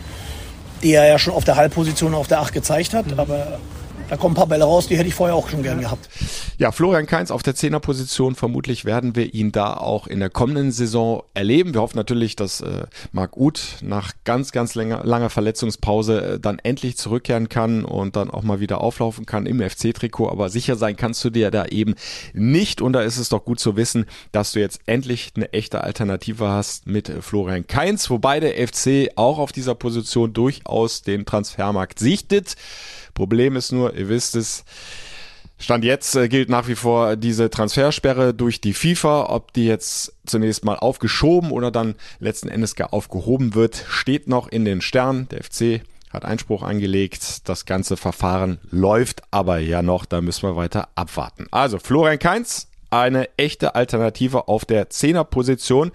die 0.82 0.92
er 0.92 1.06
ja 1.06 1.18
schon 1.18 1.34
auf 1.34 1.44
der 1.44 1.56
Halbposition 1.56 2.14
auf 2.14 2.28
der 2.28 2.40
8 2.40 2.52
gezeigt 2.54 2.94
hat. 2.94 3.08
Mhm. 3.08 3.18
Aber 3.18 3.58
da 4.08 4.16
kommen 4.16 4.32
ein 4.32 4.36
paar 4.36 4.46
Bälle 4.46 4.64
raus, 4.64 4.86
die 4.88 4.96
hätte 4.96 5.08
ich 5.08 5.14
vorher 5.14 5.36
auch 5.36 5.48
schon 5.48 5.62
gern 5.62 5.80
gehabt. 5.80 6.08
Ja, 6.56 6.72
Florian 6.72 7.06
Kainz 7.06 7.30
auf 7.30 7.42
der 7.42 7.54
Zehnerposition. 7.54 8.34
Vermutlich 8.34 8.84
werden 8.84 9.14
wir 9.14 9.34
ihn 9.34 9.52
da 9.52 9.74
auch 9.74 10.06
in 10.06 10.18
der 10.18 10.30
kommenden 10.30 10.72
Saison 10.72 11.22
erleben. 11.34 11.74
Wir 11.74 11.82
hoffen 11.82 11.96
natürlich, 11.96 12.36
dass 12.36 12.60
äh, 12.60 12.86
Marc 13.12 13.36
Uth 13.36 13.76
nach 13.82 14.12
ganz, 14.24 14.50
ganz 14.50 14.74
länger, 14.74 15.04
langer 15.04 15.30
Verletzungspause 15.30 16.22
äh, 16.22 16.40
dann 16.40 16.58
endlich 16.58 16.96
zurückkehren 16.96 17.48
kann 17.48 17.84
und 17.84 18.16
dann 18.16 18.30
auch 18.30 18.42
mal 18.42 18.60
wieder 18.60 18.80
auflaufen 18.80 19.26
kann 19.26 19.46
im 19.46 19.60
FC-Trikot. 19.60 20.30
Aber 20.30 20.48
sicher 20.48 20.76
sein 20.76 20.96
kannst 20.96 21.22
du 21.24 21.30
dir 21.30 21.50
da 21.50 21.66
eben 21.66 21.94
nicht. 22.32 22.80
Und 22.80 22.94
da 22.94 23.02
ist 23.02 23.18
es 23.18 23.28
doch 23.28 23.44
gut 23.44 23.60
zu 23.60 23.76
wissen, 23.76 24.06
dass 24.32 24.52
du 24.52 24.60
jetzt 24.60 24.80
endlich 24.86 25.32
eine 25.36 25.52
echte 25.52 25.82
Alternative 25.82 26.48
hast 26.48 26.86
mit 26.86 27.12
Florian 27.20 27.66
Kainz. 27.66 28.10
Wobei 28.10 28.40
der 28.40 28.66
FC 28.66 29.10
auch 29.16 29.38
auf 29.38 29.52
dieser 29.52 29.74
Position 29.74 30.32
durchaus 30.32 31.02
den 31.02 31.26
Transfermarkt 31.26 31.98
sichtet. 31.98 32.56
Problem 33.18 33.56
ist 33.56 33.72
nur, 33.72 33.94
ihr 33.94 34.08
wisst 34.08 34.36
es, 34.36 34.64
Stand 35.58 35.82
jetzt 35.82 36.14
äh, 36.14 36.28
gilt 36.28 36.48
nach 36.48 36.68
wie 36.68 36.76
vor 36.76 37.16
diese 37.16 37.50
Transfersperre 37.50 38.32
durch 38.32 38.60
die 38.60 38.72
FIFA. 38.72 39.26
Ob 39.28 39.52
die 39.54 39.66
jetzt 39.66 40.14
zunächst 40.24 40.64
mal 40.64 40.76
aufgeschoben 40.76 41.50
oder 41.50 41.72
dann 41.72 41.96
letzten 42.20 42.48
Endes 42.48 42.76
gar 42.76 42.92
aufgehoben 42.92 43.56
wird, 43.56 43.84
steht 43.88 44.28
noch 44.28 44.46
in 44.46 44.64
den 44.64 44.80
Sternen. 44.80 45.26
Der 45.30 45.42
FC 45.42 45.82
hat 46.10 46.24
Einspruch 46.24 46.62
eingelegt. 46.62 47.48
Das 47.48 47.66
ganze 47.66 47.96
Verfahren 47.96 48.58
läuft 48.70 49.22
aber 49.32 49.58
ja 49.58 49.82
noch. 49.82 50.04
Da 50.04 50.20
müssen 50.20 50.48
wir 50.48 50.54
weiter 50.54 50.90
abwarten. 50.94 51.48
Also 51.50 51.80
Florian 51.80 52.20
Kainz 52.20 52.67
eine 52.90 53.28
echte 53.36 53.74
Alternative 53.74 54.48
auf 54.48 54.64
der 54.64 54.90
Zehnerposition. 54.90 55.92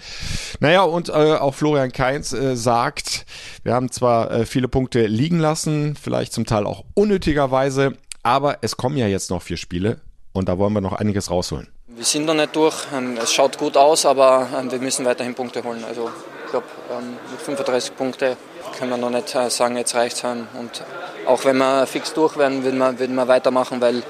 Naja, 0.60 0.84
und 0.84 1.10
äh, 1.10 1.12
auch 1.12 1.54
Florian 1.54 1.92
Kainz 1.92 2.34
äh, 2.34 2.56
sagt, 2.56 3.26
wir 3.64 3.74
haben 3.74 3.92
zwar 3.92 4.32
äh, 4.32 4.46
viele 4.46 4.68
Punkte 4.68 5.06
liegen 5.06 5.40
lassen, 5.40 5.96
vielleicht 5.96 6.34
zum 6.34 6.46
Teil 6.46 6.66
auch 6.66 6.84
unnötigerweise, 6.94 7.94
aber 8.22 8.58
es 8.62 8.78
kommen 8.78 8.98
ja 8.98 9.08
jetzt 9.08 9.30
noch 9.30 9.42
vier 9.42 9.58
Spiele 9.58 10.00
und 10.34 10.50
da 10.50 10.58
wollen 10.58 10.74
wir 10.74 10.82
noch 10.82 10.94
einiges 10.94 11.30
rausholen. 11.30 11.68
Wir 11.88 12.06
sind 12.06 12.26
noch 12.26 12.34
nicht 12.34 12.56
durch. 12.56 12.76
Ähm, 12.96 13.18
es 13.22 13.34
schaut 13.34 13.58
gut 13.58 13.78
aus, 13.78 14.06
aber 14.06 14.48
ähm, 14.58 14.72
wir 14.72 14.80
müssen 14.80 15.06
weiterhin 15.06 15.36
Punkte 15.36 15.64
holen. 15.64 15.84
Also 15.88 16.10
ich 16.46 16.52
glaube, 16.52 16.66
ähm, 16.92 17.18
mit 17.32 17.42
35 17.42 17.96
Punkten 17.96 18.36
können 18.78 18.92
wir 18.92 18.98
noch 18.98 19.12
nicht 19.12 19.36
äh, 19.36 19.50
sagen, 19.50 19.78
jetzt 19.78 19.94
reicht 19.94 20.18
es. 20.18 20.24
Und 20.24 20.84
auch 21.28 21.46
wenn 21.46 21.58
wir 21.58 21.86
fix 21.86 22.14
durch 22.14 22.38
werden, 22.38 22.64
würden 22.64 22.80
wir, 22.80 22.98
würden 22.98 23.16
wir 23.16 23.28
weitermachen, 23.28 23.80
weil 23.80 24.04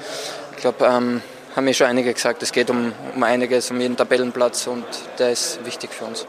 ich 0.52 0.56
glaube, 0.56 1.20
haben 1.54 1.64
mir 1.64 1.74
schon 1.74 1.86
einige 1.86 2.12
gesagt, 2.12 2.42
es 2.42 2.52
geht 2.52 2.70
um, 2.70 2.92
um 3.14 3.22
einiges, 3.22 3.70
um 3.70 3.80
jeden 3.80 3.96
Tabellenplatz 3.96 4.66
und 4.66 4.84
der 5.18 5.30
ist 5.30 5.64
wichtig 5.64 5.90
für 5.90 6.04
uns. 6.04 6.26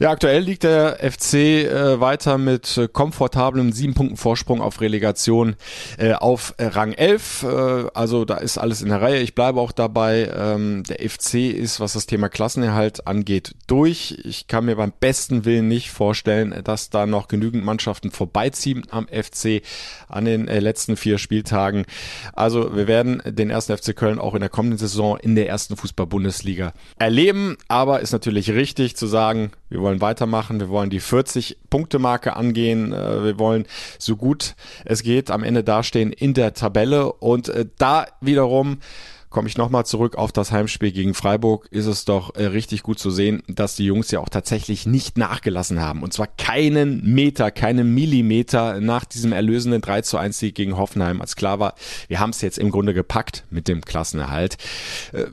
Ja, 0.00 0.10
aktuell 0.10 0.42
liegt 0.42 0.64
der 0.64 0.98
FC 0.98 1.34
äh, 1.34 2.00
weiter 2.00 2.36
mit 2.36 2.76
äh, 2.76 2.88
komfortablem 2.88 3.70
sieben 3.70 3.94
Punkten 3.94 4.16
Vorsprung 4.16 4.60
auf 4.60 4.80
Relegation 4.80 5.54
äh, 5.98 6.14
auf 6.14 6.52
Rang 6.58 6.94
11. 6.94 7.44
Äh, 7.44 7.46
also 7.94 8.24
da 8.24 8.38
ist 8.38 8.58
alles 8.58 8.82
in 8.82 8.88
der 8.88 9.00
Reihe. 9.00 9.20
Ich 9.20 9.36
bleibe 9.36 9.60
auch 9.60 9.70
dabei. 9.70 10.32
Ähm, 10.36 10.82
der 10.82 11.08
FC 11.08 11.34
ist, 11.34 11.78
was 11.78 11.92
das 11.92 12.06
Thema 12.06 12.28
Klassenerhalt 12.28 13.06
angeht, 13.06 13.54
durch. 13.68 14.18
Ich 14.24 14.48
kann 14.48 14.64
mir 14.64 14.74
beim 14.74 14.92
besten 14.98 15.44
Willen 15.44 15.68
nicht 15.68 15.92
vorstellen, 15.92 16.62
dass 16.64 16.90
da 16.90 17.06
noch 17.06 17.28
genügend 17.28 17.64
Mannschaften 17.64 18.10
vorbeiziehen 18.10 18.82
am 18.90 19.06
FC 19.06 19.62
an 20.08 20.24
den 20.24 20.48
äh, 20.48 20.58
letzten 20.58 20.96
vier 20.96 21.18
Spieltagen. 21.18 21.86
Also 22.32 22.74
wir 22.74 22.88
werden 22.88 23.22
den 23.24 23.50
ersten 23.50 23.76
FC 23.76 23.94
Köln 23.94 24.18
auch 24.18 24.34
in 24.34 24.40
der 24.40 24.50
kommenden 24.50 24.78
Saison 24.78 25.16
in 25.18 25.36
der 25.36 25.48
ersten 25.48 25.76
Fußball-Bundesliga 25.76 26.72
erleben. 26.98 27.56
Aber 27.68 28.00
ist 28.00 28.10
natürlich 28.10 28.50
richtig 28.50 28.96
zu 28.96 29.06
sagen, 29.06 29.52
wir 29.68 29.83
wollen 29.84 30.00
weitermachen, 30.00 30.58
wir 30.58 30.68
wollen 30.68 30.90
die 30.90 31.00
40-Punkte-Marke 31.00 32.34
angehen, 32.34 32.92
äh, 32.92 33.24
wir 33.24 33.38
wollen 33.38 33.66
so 33.98 34.16
gut 34.16 34.56
es 34.84 35.02
geht 35.02 35.30
am 35.30 35.44
Ende 35.44 35.64
dastehen 35.64 36.12
in 36.12 36.34
der 36.34 36.54
Tabelle 36.54 37.12
und 37.12 37.48
äh, 37.48 37.66
da 37.78 38.06
wiederum 38.20 38.78
komme 39.30 39.48
ich 39.48 39.58
nochmal 39.58 39.84
zurück 39.84 40.14
auf 40.14 40.30
das 40.30 40.52
Heimspiel 40.52 40.92
gegen 40.92 41.12
Freiburg, 41.12 41.66
ist 41.72 41.86
es 41.86 42.04
doch 42.04 42.36
äh, 42.36 42.44
richtig 42.44 42.84
gut 42.84 43.00
zu 43.00 43.10
sehen, 43.10 43.42
dass 43.48 43.74
die 43.74 43.84
Jungs 43.84 44.12
ja 44.12 44.20
auch 44.20 44.28
tatsächlich 44.28 44.86
nicht 44.86 45.18
nachgelassen 45.18 45.80
haben. 45.80 46.04
Und 46.04 46.12
zwar 46.12 46.28
keinen 46.28 47.02
Meter, 47.02 47.50
keinen 47.50 47.92
Millimeter 47.94 48.80
nach 48.80 49.04
diesem 49.04 49.32
erlösenden 49.32 49.80
3 49.80 50.02
zu 50.02 50.18
1 50.18 50.38
Sieg 50.38 50.54
gegen 50.54 50.76
Hoffenheim, 50.76 51.20
als 51.20 51.34
klar 51.34 51.58
war, 51.58 51.74
wir 52.06 52.20
haben 52.20 52.30
es 52.30 52.42
jetzt 52.42 52.58
im 52.58 52.70
Grunde 52.70 52.94
gepackt 52.94 53.44
mit 53.50 53.66
dem 53.66 53.80
Klassenerhalt. 53.80 54.56
Äh, 55.12 55.24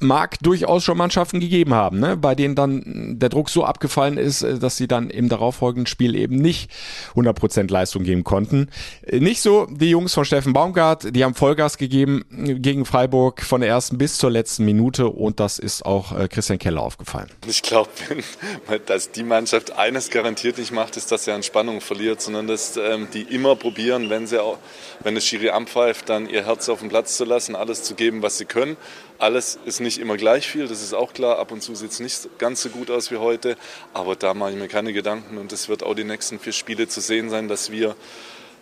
mag 0.00 0.38
durchaus 0.40 0.84
schon 0.84 0.96
Mannschaften 0.96 1.40
gegeben 1.40 1.74
haben, 1.74 1.98
ne? 1.98 2.16
bei 2.16 2.34
denen 2.34 2.54
dann 2.54 3.18
der 3.18 3.28
Druck 3.28 3.50
so 3.50 3.64
abgefallen 3.64 4.16
ist, 4.16 4.42
äh, 4.42 4.58
dass 4.58 4.76
sie 4.76 4.86
dann 4.86 5.10
im 5.10 5.28
darauffolgenden 5.28 5.86
Spiel 5.86 6.14
eben 6.14 6.36
nicht 6.36 6.70
100% 7.14 7.70
Leistung 7.70 8.04
geben 8.04 8.24
konnten. 8.24 8.68
Äh, 9.02 9.20
nicht 9.20 9.40
so 9.40 9.66
die 9.66 9.90
Jungs 9.90 10.14
von 10.14 10.24
Steffen 10.24 10.52
Baumgart, 10.52 11.14
die 11.14 11.24
haben 11.24 11.34
Vollgas 11.34 11.78
gegeben 11.78 12.24
äh, 12.30 12.54
gegen 12.54 12.84
Freiburg 12.84 13.42
von 13.42 13.60
der 13.60 13.70
ersten 13.70 13.98
bis 13.98 14.18
zur 14.18 14.30
letzten 14.30 14.64
Minute 14.64 15.08
und 15.08 15.40
das 15.40 15.58
ist 15.58 15.84
auch 15.84 16.28
Christian 16.28 16.58
Keller 16.58 16.82
aufgefallen. 16.82 17.28
Ich 17.46 17.62
glaube, 17.62 17.90
dass 18.86 19.10
die 19.10 19.22
Mannschaft 19.22 19.76
eines 19.76 20.10
garantiert 20.10 20.58
nicht 20.58 20.72
macht, 20.72 20.96
ist, 20.96 21.10
dass 21.10 21.24
sie 21.24 21.32
an 21.32 21.42
Spannung 21.42 21.80
verliert, 21.80 22.20
sondern 22.20 22.46
dass 22.46 22.76
ähm, 22.76 23.08
die 23.12 23.22
immer 23.22 23.56
probieren, 23.56 24.10
wenn 24.10 24.26
sie 24.26 24.42
auch, 24.42 24.58
wenn 25.02 25.16
es 25.16 25.26
Schiri 25.26 25.50
anpfeift, 25.50 26.08
dann 26.08 26.28
ihr 26.28 26.46
Herz 26.46 26.68
auf 26.68 26.80
den 26.80 26.88
Platz 26.88 27.16
zu 27.16 27.24
lassen, 27.24 27.56
alles 27.56 27.82
zu 27.82 27.94
geben, 27.94 28.22
was 28.22 28.38
sie 28.38 28.44
können 28.44 28.76
alles 29.18 29.58
ist 29.64 29.80
nicht 29.80 29.98
immer 29.98 30.16
gleich 30.16 30.48
viel, 30.48 30.68
das 30.68 30.82
ist 30.82 30.94
auch 30.94 31.12
klar. 31.12 31.38
Ab 31.38 31.52
und 31.52 31.62
zu 31.62 31.74
sieht 31.74 31.90
es 31.90 32.00
nicht 32.00 32.38
ganz 32.38 32.62
so 32.62 32.68
gut 32.68 32.90
aus 32.90 33.10
wie 33.10 33.16
heute. 33.16 33.56
Aber 33.92 34.16
da 34.16 34.34
mache 34.34 34.52
ich 34.52 34.56
mir 34.56 34.68
keine 34.68 34.92
Gedanken. 34.92 35.38
Und 35.38 35.52
es 35.52 35.68
wird 35.68 35.82
auch 35.82 35.94
die 35.94 36.04
nächsten 36.04 36.38
vier 36.38 36.52
Spiele 36.52 36.88
zu 36.88 37.00
sehen 37.00 37.30
sein, 37.30 37.48
dass 37.48 37.70
wir 37.70 37.96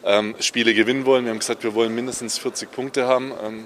ähm, 0.05 0.35
Spiele 0.41 0.75
gewinnen 0.75 1.05
wollen. 1.05 1.25
Wir 1.25 1.31
haben 1.31 1.39
gesagt, 1.39 1.65
wir 1.65 1.75
wollen 1.75 1.95
mindestens 1.95 2.39
40 2.39 2.71
Punkte 2.71 3.07
haben. 3.07 3.33
Ähm, 3.43 3.65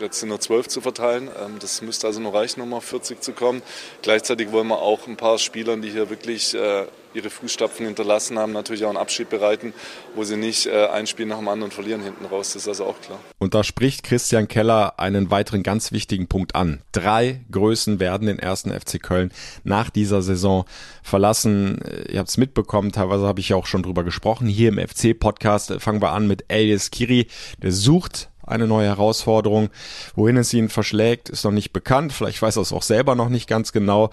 Jetzt 0.00 0.18
sind 0.18 0.28
nur 0.28 0.40
12 0.40 0.68
zu 0.68 0.80
verteilen. 0.80 1.30
Ähm, 1.40 1.58
das 1.60 1.80
müsste 1.82 2.06
also 2.06 2.20
noch 2.20 2.34
reichen, 2.34 2.60
um 2.60 2.74
auf 2.74 2.84
40 2.84 3.22
zu 3.22 3.32
kommen. 3.32 3.62
Gleichzeitig 4.02 4.50
wollen 4.50 4.66
wir 4.66 4.80
auch 4.80 5.06
ein 5.06 5.16
paar 5.16 5.38
Spielern, 5.38 5.82
die 5.82 5.90
hier 5.90 6.10
wirklich 6.10 6.54
äh, 6.54 6.86
ihre 7.14 7.30
Fußstapfen 7.30 7.86
hinterlassen 7.86 8.38
haben, 8.38 8.52
natürlich 8.52 8.84
auch 8.84 8.88
einen 8.88 8.98
Abschied 8.98 9.30
bereiten, 9.30 9.72
wo 10.14 10.24
sie 10.24 10.36
nicht 10.36 10.66
äh, 10.66 10.86
ein 10.88 11.06
Spiel 11.06 11.26
nach 11.26 11.38
dem 11.38 11.48
anderen 11.48 11.72
verlieren 11.72 12.02
hinten 12.02 12.24
raus. 12.26 12.52
Das 12.52 12.62
ist 12.62 12.68
also 12.68 12.86
auch 12.86 13.00
klar. 13.00 13.18
Und 13.38 13.54
da 13.54 13.64
spricht 13.64 14.02
Christian 14.02 14.48
Keller 14.48 14.98
einen 14.98 15.30
weiteren 15.30 15.62
ganz 15.62 15.92
wichtigen 15.92 16.26
Punkt 16.26 16.54
an. 16.54 16.82
Drei 16.92 17.44
Größen 17.50 18.00
werden 18.00 18.26
den 18.26 18.38
ersten 18.38 18.70
FC 18.70 19.02
Köln 19.02 19.32
nach 19.62 19.90
dieser 19.90 20.22
Saison 20.22 20.64
verlassen. 21.02 21.80
Ihr 22.08 22.18
habt 22.18 22.28
es 22.28 22.36
mitbekommen, 22.36 22.92
teilweise 22.92 23.26
habe 23.26 23.40
ich 23.40 23.50
ja 23.50 23.56
auch 23.56 23.66
schon 23.66 23.82
drüber 23.82 24.04
gesprochen. 24.04 24.46
Hier 24.46 24.68
im 24.68 24.78
FC-Podcast 24.78 25.74
fangen 25.78 26.02
wir 26.02 26.12
an 26.12 26.26
mit 26.26 26.44
Elias 26.48 26.90
Kiri. 26.90 27.28
Der 27.62 27.72
sucht 27.72 28.28
eine 28.46 28.66
neue 28.66 28.88
Herausforderung. 28.88 29.70
Wohin 30.14 30.36
es 30.36 30.52
ihn 30.54 30.68
verschlägt, 30.68 31.28
ist 31.28 31.44
noch 31.44 31.52
nicht 31.52 31.72
bekannt. 31.72 32.12
Vielleicht 32.12 32.40
weiß 32.40 32.56
er 32.56 32.62
es 32.62 32.72
auch 32.72 32.82
selber 32.82 33.14
noch 33.14 33.28
nicht 33.28 33.48
ganz 33.48 33.72
genau. 33.72 34.10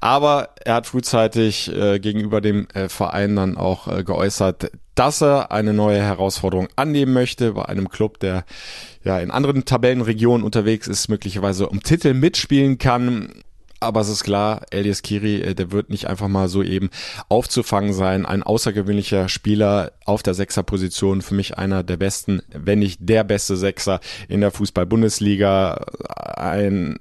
Aber 0.00 0.50
er 0.64 0.74
hat 0.74 0.86
frühzeitig 0.86 1.72
äh, 1.74 1.98
gegenüber 1.98 2.40
dem 2.40 2.68
äh, 2.74 2.88
Verein 2.88 3.36
dann 3.36 3.56
auch 3.56 3.88
äh, 3.88 4.04
geäußert, 4.04 4.70
dass 4.94 5.22
er 5.22 5.50
eine 5.50 5.72
neue 5.72 6.00
Herausforderung 6.00 6.68
annehmen 6.76 7.12
möchte 7.12 7.52
bei 7.52 7.64
einem 7.64 7.88
Club, 7.88 8.20
der 8.20 8.44
ja 9.02 9.18
in 9.18 9.30
anderen 9.30 9.64
Tabellenregionen 9.64 10.44
unterwegs 10.44 10.86
ist, 10.86 11.08
möglicherweise 11.08 11.68
um 11.68 11.82
Titel 11.82 12.14
mitspielen 12.14 12.78
kann 12.78 13.43
aber 13.84 14.00
es 14.00 14.08
ist 14.08 14.24
klar, 14.24 14.62
Elias 14.70 15.02
Kiri, 15.02 15.40
äh, 15.40 15.54
der 15.54 15.70
wird 15.70 15.90
nicht 15.90 16.06
einfach 16.08 16.28
mal 16.28 16.48
so 16.48 16.62
eben 16.62 16.90
aufzufangen 17.28 17.92
sein. 17.92 18.26
Ein 18.26 18.42
außergewöhnlicher 18.42 19.28
Spieler 19.28 19.92
auf 20.04 20.22
der 20.22 20.34
Sechserposition, 20.34 21.22
für 21.22 21.34
mich 21.34 21.58
einer 21.58 21.82
der 21.82 21.96
besten, 21.96 22.42
wenn 22.52 22.80
nicht 22.80 22.98
der 23.02 23.24
beste 23.24 23.56
Sechser 23.56 24.00
in 24.28 24.40
der 24.40 24.50
Fußball-Bundesliga. 24.50 25.84
Ein 26.36 26.96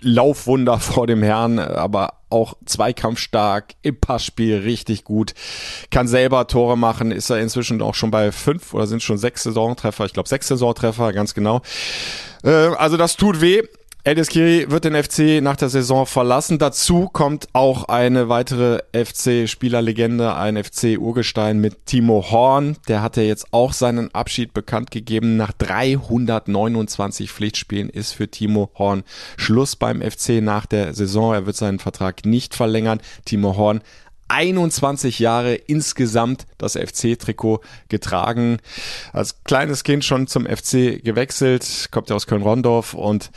Laufwunder 0.00 0.78
vor 0.80 1.06
dem 1.06 1.22
Herrn, 1.22 1.58
aber 1.58 2.14
auch 2.28 2.54
zweikampfstark, 2.64 3.74
im 3.82 4.00
Passspiel 4.00 4.58
richtig 4.58 5.04
gut, 5.04 5.34
kann 5.90 6.08
selber 6.08 6.46
Tore 6.48 6.76
machen, 6.76 7.12
ist 7.12 7.30
er 7.30 7.38
inzwischen 7.38 7.80
auch 7.82 7.94
schon 7.94 8.10
bei 8.10 8.32
fünf 8.32 8.74
oder 8.74 8.86
sind 8.86 9.02
schon 9.02 9.18
sechs 9.18 9.44
Saisontreffer, 9.44 10.04
ich 10.04 10.12
glaube 10.12 10.28
sechs 10.28 10.48
Saisontreffer, 10.48 11.12
ganz 11.12 11.34
genau. 11.34 11.62
Äh, 12.42 12.50
also 12.50 12.96
das 12.96 13.16
tut 13.16 13.40
weh. 13.40 13.62
Eldis 14.06 14.28
Kiri 14.28 14.70
wird 14.70 14.84
den 14.84 14.94
FC 14.94 15.42
nach 15.42 15.56
der 15.56 15.68
Saison 15.68 16.06
verlassen. 16.06 16.60
Dazu 16.60 17.08
kommt 17.12 17.48
auch 17.54 17.88
eine 17.88 18.28
weitere 18.28 18.78
FC-Spielerlegende, 18.92 20.36
ein 20.36 20.62
FC-Urgestein 20.62 21.58
mit 21.58 21.86
Timo 21.86 22.24
Horn. 22.30 22.76
Der 22.86 23.02
hatte 23.02 23.22
jetzt 23.22 23.52
auch 23.52 23.72
seinen 23.72 24.14
Abschied 24.14 24.54
bekannt 24.54 24.92
gegeben. 24.92 25.36
Nach 25.36 25.50
329 25.50 27.32
Pflichtspielen 27.32 27.88
ist 27.88 28.12
für 28.12 28.28
Timo 28.28 28.70
Horn 28.78 29.02
Schluss 29.36 29.74
beim 29.74 30.00
FC 30.00 30.40
nach 30.40 30.66
der 30.66 30.94
Saison. 30.94 31.34
Er 31.34 31.46
wird 31.46 31.56
seinen 31.56 31.80
Vertrag 31.80 32.24
nicht 32.24 32.54
verlängern. 32.54 33.00
Timo 33.24 33.56
Horn 33.56 33.80
21 34.28 35.18
Jahre 35.18 35.54
insgesamt 35.54 36.46
das 36.58 36.76
FC-Trikot 36.76 37.60
getragen. 37.88 38.58
Als 39.12 39.42
kleines 39.44 39.84
Kind 39.84 40.04
schon 40.04 40.26
zum 40.26 40.46
FC 40.46 41.02
gewechselt, 41.02 41.88
kommt 41.90 42.10
ja 42.10 42.16
aus 42.16 42.26
Köln-Rondorf 42.26 42.94
und 42.94 43.30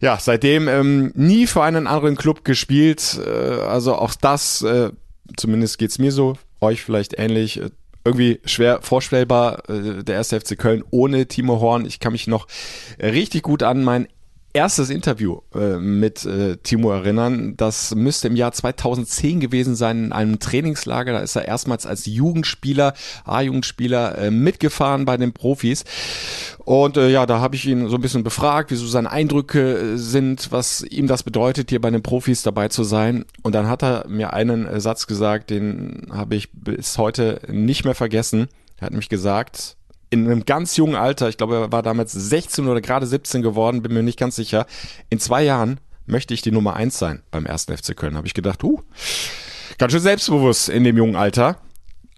ja, 0.00 0.18
seitdem 0.20 0.68
ähm, 0.68 1.12
nie 1.14 1.46
für 1.46 1.62
einen 1.62 1.86
anderen 1.86 2.16
Club 2.16 2.44
gespielt. 2.44 3.20
Äh, 3.24 3.30
also 3.30 3.94
auch 3.96 4.14
das, 4.14 4.62
äh, 4.62 4.90
zumindest 5.36 5.78
geht's 5.78 5.98
mir 5.98 6.12
so, 6.12 6.36
euch 6.60 6.82
vielleicht 6.82 7.18
ähnlich. 7.18 7.60
Äh, 7.60 7.70
irgendwie 8.04 8.40
schwer 8.44 8.82
vorstellbar, 8.82 9.68
äh, 9.68 10.04
der 10.04 10.16
erste 10.16 10.38
FC 10.38 10.58
Köln 10.58 10.84
ohne 10.90 11.26
Timo 11.26 11.60
Horn. 11.60 11.86
Ich 11.86 12.00
kann 12.00 12.12
mich 12.12 12.26
noch 12.26 12.46
richtig 13.00 13.42
gut 13.42 13.62
an 13.62 13.82
mein 13.82 14.08
erstes 14.54 14.88
Interview 14.88 15.40
äh, 15.52 15.76
mit 15.78 16.24
äh, 16.24 16.56
Timo 16.58 16.92
erinnern. 16.92 17.56
Das 17.56 17.94
müsste 17.94 18.28
im 18.28 18.36
Jahr 18.36 18.52
2010 18.52 19.40
gewesen 19.40 19.74
sein 19.74 20.04
in 20.04 20.12
einem 20.12 20.38
Trainingslager. 20.38 21.12
Da 21.12 21.18
ist 21.18 21.34
er 21.34 21.46
erstmals 21.46 21.86
als 21.86 22.06
Jugendspieler, 22.06 22.94
A-Jugendspieler 23.24 24.16
äh, 24.16 24.30
mitgefahren 24.30 25.04
bei 25.04 25.16
den 25.16 25.32
Profis. 25.32 25.84
Und 26.58 26.96
äh, 26.96 27.10
ja, 27.10 27.26
da 27.26 27.40
habe 27.40 27.56
ich 27.56 27.66
ihn 27.66 27.88
so 27.88 27.96
ein 27.96 28.00
bisschen 28.00 28.22
befragt, 28.22 28.70
wie 28.70 28.76
so 28.76 28.86
seine 28.86 29.10
Eindrücke 29.10 29.94
äh, 29.94 29.96
sind, 29.98 30.52
was 30.52 30.82
ihm 30.82 31.08
das 31.08 31.24
bedeutet, 31.24 31.70
hier 31.70 31.80
bei 31.80 31.90
den 31.90 32.02
Profis 32.02 32.42
dabei 32.42 32.68
zu 32.68 32.84
sein. 32.84 33.24
Und 33.42 33.56
dann 33.56 33.68
hat 33.68 33.82
er 33.82 34.06
mir 34.08 34.32
einen 34.32 34.66
äh, 34.66 34.80
Satz 34.80 35.08
gesagt, 35.08 35.50
den 35.50 36.06
habe 36.12 36.36
ich 36.36 36.52
bis 36.52 36.96
heute 36.96 37.40
nicht 37.48 37.84
mehr 37.84 37.96
vergessen. 37.96 38.46
Er 38.78 38.86
hat 38.86 38.90
nämlich 38.92 39.08
gesagt, 39.08 39.76
in 40.14 40.26
einem 40.30 40.44
ganz 40.44 40.76
jungen 40.76 40.94
Alter, 40.94 41.28
ich 41.28 41.36
glaube, 41.36 41.56
er 41.56 41.72
war 41.72 41.82
damals 41.82 42.12
16 42.12 42.68
oder 42.68 42.80
gerade 42.80 43.04
17 43.04 43.42
geworden, 43.42 43.82
bin 43.82 43.92
mir 43.92 44.04
nicht 44.04 44.18
ganz 44.18 44.36
sicher, 44.36 44.64
in 45.10 45.18
zwei 45.18 45.42
Jahren 45.42 45.80
möchte 46.06 46.34
ich 46.34 46.40
die 46.40 46.52
Nummer 46.52 46.74
eins 46.74 47.00
sein 47.00 47.22
beim 47.32 47.46
ersten 47.46 47.76
FC 47.76 47.96
Köln. 47.96 48.16
Habe 48.16 48.28
ich 48.28 48.34
gedacht, 48.34 48.62
uh, 48.62 48.80
ganz 49.76 49.92
schön 49.92 50.00
selbstbewusst 50.00 50.68
in 50.68 50.84
dem 50.84 50.96
jungen 50.96 51.16
Alter. 51.16 51.56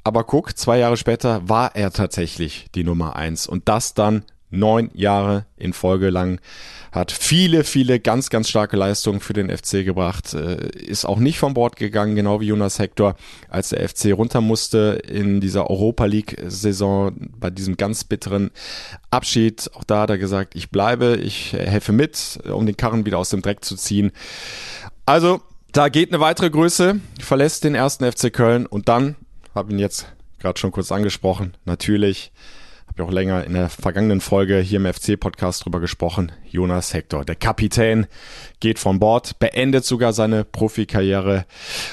Aber 0.04 0.24
guck, 0.24 0.56
zwei 0.58 0.78
Jahre 0.78 0.98
später 0.98 1.48
war 1.48 1.74
er 1.74 1.90
tatsächlich 1.90 2.66
die 2.74 2.84
Nummer 2.84 3.16
eins 3.16 3.46
und 3.46 3.66
das 3.66 3.94
dann 3.94 4.24
neun 4.50 4.90
Jahre 4.92 5.46
in 5.56 5.72
Folge 5.72 6.10
lang, 6.10 6.38
hat 6.96 7.12
viele, 7.12 7.62
viele 7.62 8.00
ganz, 8.00 8.30
ganz 8.30 8.48
starke 8.48 8.76
Leistungen 8.76 9.20
für 9.20 9.34
den 9.34 9.54
FC 9.54 9.84
gebracht, 9.84 10.32
äh, 10.34 10.66
ist 10.70 11.04
auch 11.04 11.18
nicht 11.18 11.38
vom 11.38 11.54
Bord 11.54 11.76
gegangen, 11.76 12.16
genau 12.16 12.40
wie 12.40 12.46
Jonas 12.46 12.78
Hector, 12.78 13.16
als 13.48 13.68
der 13.68 13.86
FC 13.86 14.12
runter 14.12 14.40
musste 14.40 15.02
in 15.06 15.40
dieser 15.40 15.68
Europa 15.68 16.06
League-Saison 16.06 17.14
bei 17.38 17.50
diesem 17.50 17.76
ganz 17.76 18.04
bitteren 18.04 18.50
Abschied. 19.10 19.70
Auch 19.74 19.84
da 19.84 20.02
hat 20.02 20.10
er 20.10 20.18
gesagt, 20.18 20.56
ich 20.56 20.70
bleibe, 20.70 21.16
ich 21.16 21.52
helfe 21.52 21.92
mit, 21.92 22.38
um 22.50 22.64
den 22.64 22.76
Karren 22.76 23.04
wieder 23.04 23.18
aus 23.18 23.30
dem 23.30 23.42
Dreck 23.42 23.64
zu 23.64 23.76
ziehen. 23.76 24.10
Also, 25.04 25.42
da 25.72 25.90
geht 25.90 26.10
eine 26.10 26.20
weitere 26.20 26.48
Größe, 26.48 27.00
verlässt 27.20 27.64
den 27.64 27.74
ersten 27.74 28.10
FC 28.10 28.32
Köln 28.32 28.64
und 28.64 28.88
dann, 28.88 29.16
habe 29.54 29.72
ihn 29.72 29.78
jetzt 29.78 30.06
gerade 30.38 30.58
schon 30.58 30.72
kurz 30.72 30.90
angesprochen, 30.90 31.54
natürlich 31.66 32.32
habe 32.96 33.02
ja 33.02 33.08
auch 33.08 33.12
länger 33.12 33.44
in 33.44 33.52
der 33.52 33.68
vergangenen 33.68 34.22
Folge 34.22 34.58
hier 34.58 34.78
im 34.78 34.90
FC-Podcast 34.90 35.64
drüber 35.64 35.80
gesprochen. 35.80 36.32
Jonas 36.48 36.94
Hector, 36.94 37.26
der 37.26 37.34
Kapitän, 37.34 38.06
geht 38.66 38.80
von 38.80 38.98
Bord, 38.98 39.38
beendet 39.38 39.84
sogar 39.84 40.12
seine 40.12 40.42
Profikarriere. 40.42 41.44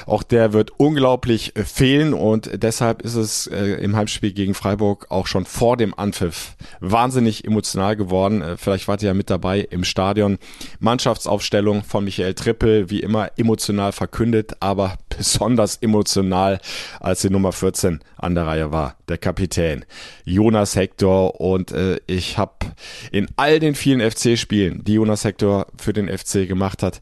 Auch 0.06 0.24
der 0.24 0.52
wird 0.52 0.72
unglaublich 0.76 1.52
fehlen 1.54 2.14
und 2.14 2.50
deshalb 2.52 3.02
ist 3.02 3.14
es 3.14 3.46
äh, 3.46 3.74
im 3.74 3.94
Heimspiel 3.94 4.32
gegen 4.32 4.54
Freiburg 4.54 5.06
auch 5.08 5.28
schon 5.28 5.44
vor 5.44 5.76
dem 5.76 5.96
Anpfiff 5.96 6.56
wahnsinnig 6.80 7.44
emotional 7.44 7.94
geworden. 7.94 8.42
Äh, 8.42 8.56
vielleicht 8.56 8.88
wart 8.88 9.04
ihr 9.04 9.10
ja 9.10 9.14
mit 9.14 9.30
dabei 9.30 9.60
im 9.60 9.84
Stadion. 9.84 10.38
Mannschaftsaufstellung 10.80 11.84
von 11.84 12.02
Michael 12.02 12.34
Trippel, 12.34 12.90
wie 12.90 12.98
immer 12.98 13.30
emotional 13.36 13.92
verkündet, 13.92 14.56
aber 14.58 14.98
besonders 15.16 15.76
emotional, 15.76 16.58
als 16.98 17.20
die 17.20 17.30
Nummer 17.30 17.52
14 17.52 18.00
an 18.16 18.34
der 18.34 18.46
Reihe 18.48 18.72
war, 18.72 18.96
der 19.08 19.18
Kapitän 19.18 19.84
Jonas 20.24 20.74
Hector 20.74 21.40
und 21.40 21.70
äh, 21.70 22.00
ich 22.08 22.36
habe 22.36 22.52
in 23.12 23.28
all 23.36 23.60
den 23.60 23.76
vielen 23.76 24.00
FC-Spielen, 24.00 24.82
die 24.82 24.94
Jonas 24.94 25.24
Hector 25.24 25.66
für 25.76 25.92
den 25.92 26.08
FC 26.08 26.48
gemacht 26.48 26.63
hat, 26.82 27.00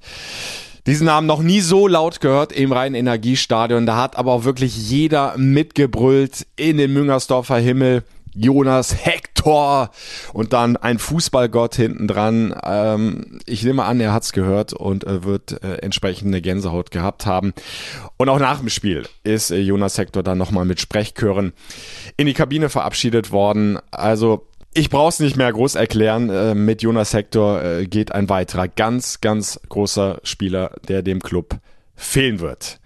diesen 0.86 1.06
Namen 1.06 1.26
noch 1.26 1.42
nie 1.42 1.60
so 1.60 1.86
laut 1.86 2.20
gehört 2.20 2.52
im 2.52 2.72
reinen 2.72 2.96
Energiestadion. 2.96 3.86
Da 3.86 3.96
hat 3.96 4.16
aber 4.16 4.32
auch 4.32 4.44
wirklich 4.44 4.90
jeder 4.90 5.36
mitgebrüllt 5.36 6.46
in 6.56 6.76
den 6.76 6.92
Müngersdorfer 6.92 7.58
Himmel. 7.58 8.02
Jonas 8.34 9.04
Hector 9.04 9.90
und 10.32 10.52
dann 10.52 10.76
ein 10.76 10.98
Fußballgott 10.98 11.74
hinten 11.74 12.08
dran. 12.08 12.54
Ähm, 12.64 13.40
ich 13.44 13.62
nehme 13.62 13.84
an, 13.84 14.00
er 14.00 14.12
hat's 14.12 14.32
gehört 14.32 14.72
und 14.72 15.04
äh, 15.04 15.24
wird 15.24 15.62
äh, 15.62 15.76
entsprechende 15.76 16.40
Gänsehaut 16.40 16.90
gehabt 16.90 17.26
haben. 17.26 17.52
Und 18.16 18.28
auch 18.28 18.38
nach 18.38 18.60
dem 18.60 18.70
Spiel 18.70 19.06
ist 19.22 19.50
äh, 19.50 19.58
Jonas 19.58 19.98
Hector 19.98 20.22
dann 20.22 20.38
nochmal 20.38 20.64
mit 20.64 20.80
Sprechchören 20.80 21.52
in 22.16 22.26
die 22.26 22.32
Kabine 22.32 22.70
verabschiedet 22.70 23.32
worden. 23.32 23.78
Also 23.90 24.46
ich 24.74 24.90
brauch's 24.90 25.20
nicht 25.20 25.36
mehr 25.36 25.52
groß 25.52 25.74
erklären. 25.74 26.30
Äh, 26.30 26.54
mit 26.54 26.82
Jonas 26.82 27.12
Hector 27.12 27.62
äh, 27.62 27.86
geht 27.86 28.12
ein 28.12 28.28
weiterer 28.28 28.68
ganz, 28.68 29.20
ganz 29.20 29.60
großer 29.68 30.20
Spieler, 30.22 30.72
der 30.88 31.02
dem 31.02 31.20
Club 31.20 31.56
fehlen 31.94 32.40
wird. 32.40 32.80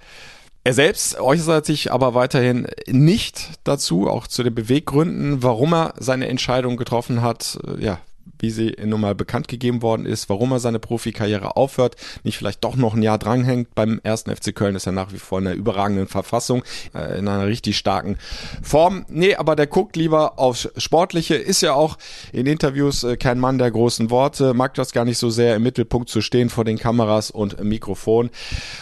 Er 0.65 0.73
selbst 0.75 1.21
äußert 1.21 1.65
sich 1.65 1.93
aber 1.93 2.15
weiterhin 2.15 2.67
nicht 2.89 3.51
dazu, 3.63 4.09
auch 4.09 4.27
zu 4.27 4.43
den 4.43 4.55
Beweggründen, 4.55 5.45
warum 5.45 5.73
er 5.73 5.95
seine 5.99 6.27
Entscheidung 6.27 6.77
getroffen 6.77 7.23
hat. 7.23 7.59
Ja, 7.79 8.01
wie 8.39 8.51
sie 8.51 8.77
nun 8.85 9.01
mal 9.01 9.15
bekannt 9.15 9.49
gegeben 9.49 9.83
worden 9.83 10.07
ist, 10.07 10.29
warum 10.29 10.53
er 10.53 10.61
seine 10.61 10.79
Profikarriere 10.79 11.57
aufhört, 11.57 11.97
nicht 12.25 12.39
vielleicht 12.39 12.65
doch 12.65 12.77
noch 12.77 12.95
ein 12.95 13.03
Jahr 13.03 13.19
dranhängt. 13.19 13.75
Beim 13.75 14.01
ersten 14.03 14.35
FC 14.35 14.55
Köln 14.55 14.77
ist 14.77 14.87
er 14.87 14.93
nach 14.93 15.13
wie 15.13 15.19
vor 15.19 15.39
in 15.39 15.47
einer 15.47 15.57
überragenden 15.57 16.09
Verfassung, 16.09 16.63
äh, 16.95 17.19
in 17.19 17.29
einer 17.29 17.47
richtig 17.47 17.77
starken 17.77 18.19
Form. 18.63 19.05
Nee, 19.09 19.35
aber 19.35 19.57
der 19.57 19.67
guckt 19.67 19.97
lieber 19.97 20.39
aufs 20.39 20.69
Sportliche, 20.77 21.35
ist 21.35 21.63
ja 21.63 21.75
auch 21.75 21.97
in 22.33 22.47
Interviews 22.47 23.05
äh, 23.05 23.17
kein 23.17 23.39
Mann 23.39 23.59
der 23.59 23.71
großen 23.71 24.11
Worte, 24.11 24.55
mag 24.55 24.75
das 24.75 24.93
gar 24.93 25.05
nicht 25.05 25.19
so 25.19 25.31
sehr 25.31 25.57
im 25.57 25.63
Mittelpunkt 25.63 26.09
zu 26.09 26.21
stehen 26.21 26.51
vor 26.51 26.65
den 26.65 26.79
Kameras 26.79 27.31
und 27.31 27.63
Mikrofon. 27.63 28.31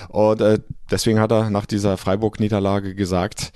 Und 0.08 0.40
äh, 0.40 0.58
deswegen 0.90 1.20
hat 1.20 1.32
er 1.32 1.50
nach 1.50 1.66
dieser 1.66 1.96
Freiburg-Niederlage 1.96 2.94
gesagt, 2.94 3.52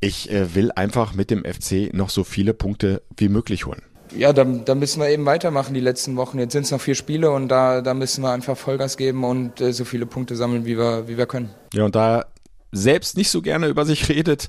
ich 0.00 0.30
äh, 0.30 0.54
will 0.54 0.70
einfach 0.72 1.14
mit 1.14 1.30
dem 1.30 1.44
FC 1.44 1.92
noch 1.92 2.10
so 2.10 2.24
viele 2.24 2.54
Punkte 2.54 3.02
wie 3.16 3.28
möglich 3.28 3.66
holen 3.66 3.82
ja, 4.16 4.32
da, 4.32 4.44
da 4.44 4.74
müssen 4.74 5.00
wir 5.00 5.08
eben 5.08 5.26
weitermachen 5.26 5.74
die 5.74 5.80
letzten 5.80 6.16
Wochen. 6.16 6.38
Jetzt 6.38 6.52
sind 6.52 6.64
es 6.64 6.70
noch 6.70 6.80
vier 6.80 6.94
Spiele 6.94 7.30
und 7.30 7.48
da, 7.48 7.80
da 7.80 7.94
müssen 7.94 8.22
wir 8.22 8.30
einfach 8.30 8.56
Vollgas 8.56 8.96
geben 8.96 9.24
und 9.24 9.60
äh, 9.60 9.72
so 9.72 9.84
viele 9.84 10.06
Punkte 10.06 10.36
sammeln, 10.36 10.64
wie 10.64 10.76
wir, 10.76 11.08
wie 11.08 11.16
wir 11.16 11.26
können. 11.26 11.50
Ja, 11.72 11.84
und 11.84 11.94
da 11.94 12.26
selbst 12.72 13.16
nicht 13.16 13.30
so 13.30 13.42
gerne 13.42 13.68
über 13.68 13.84
sich 13.84 14.08
redet, 14.08 14.48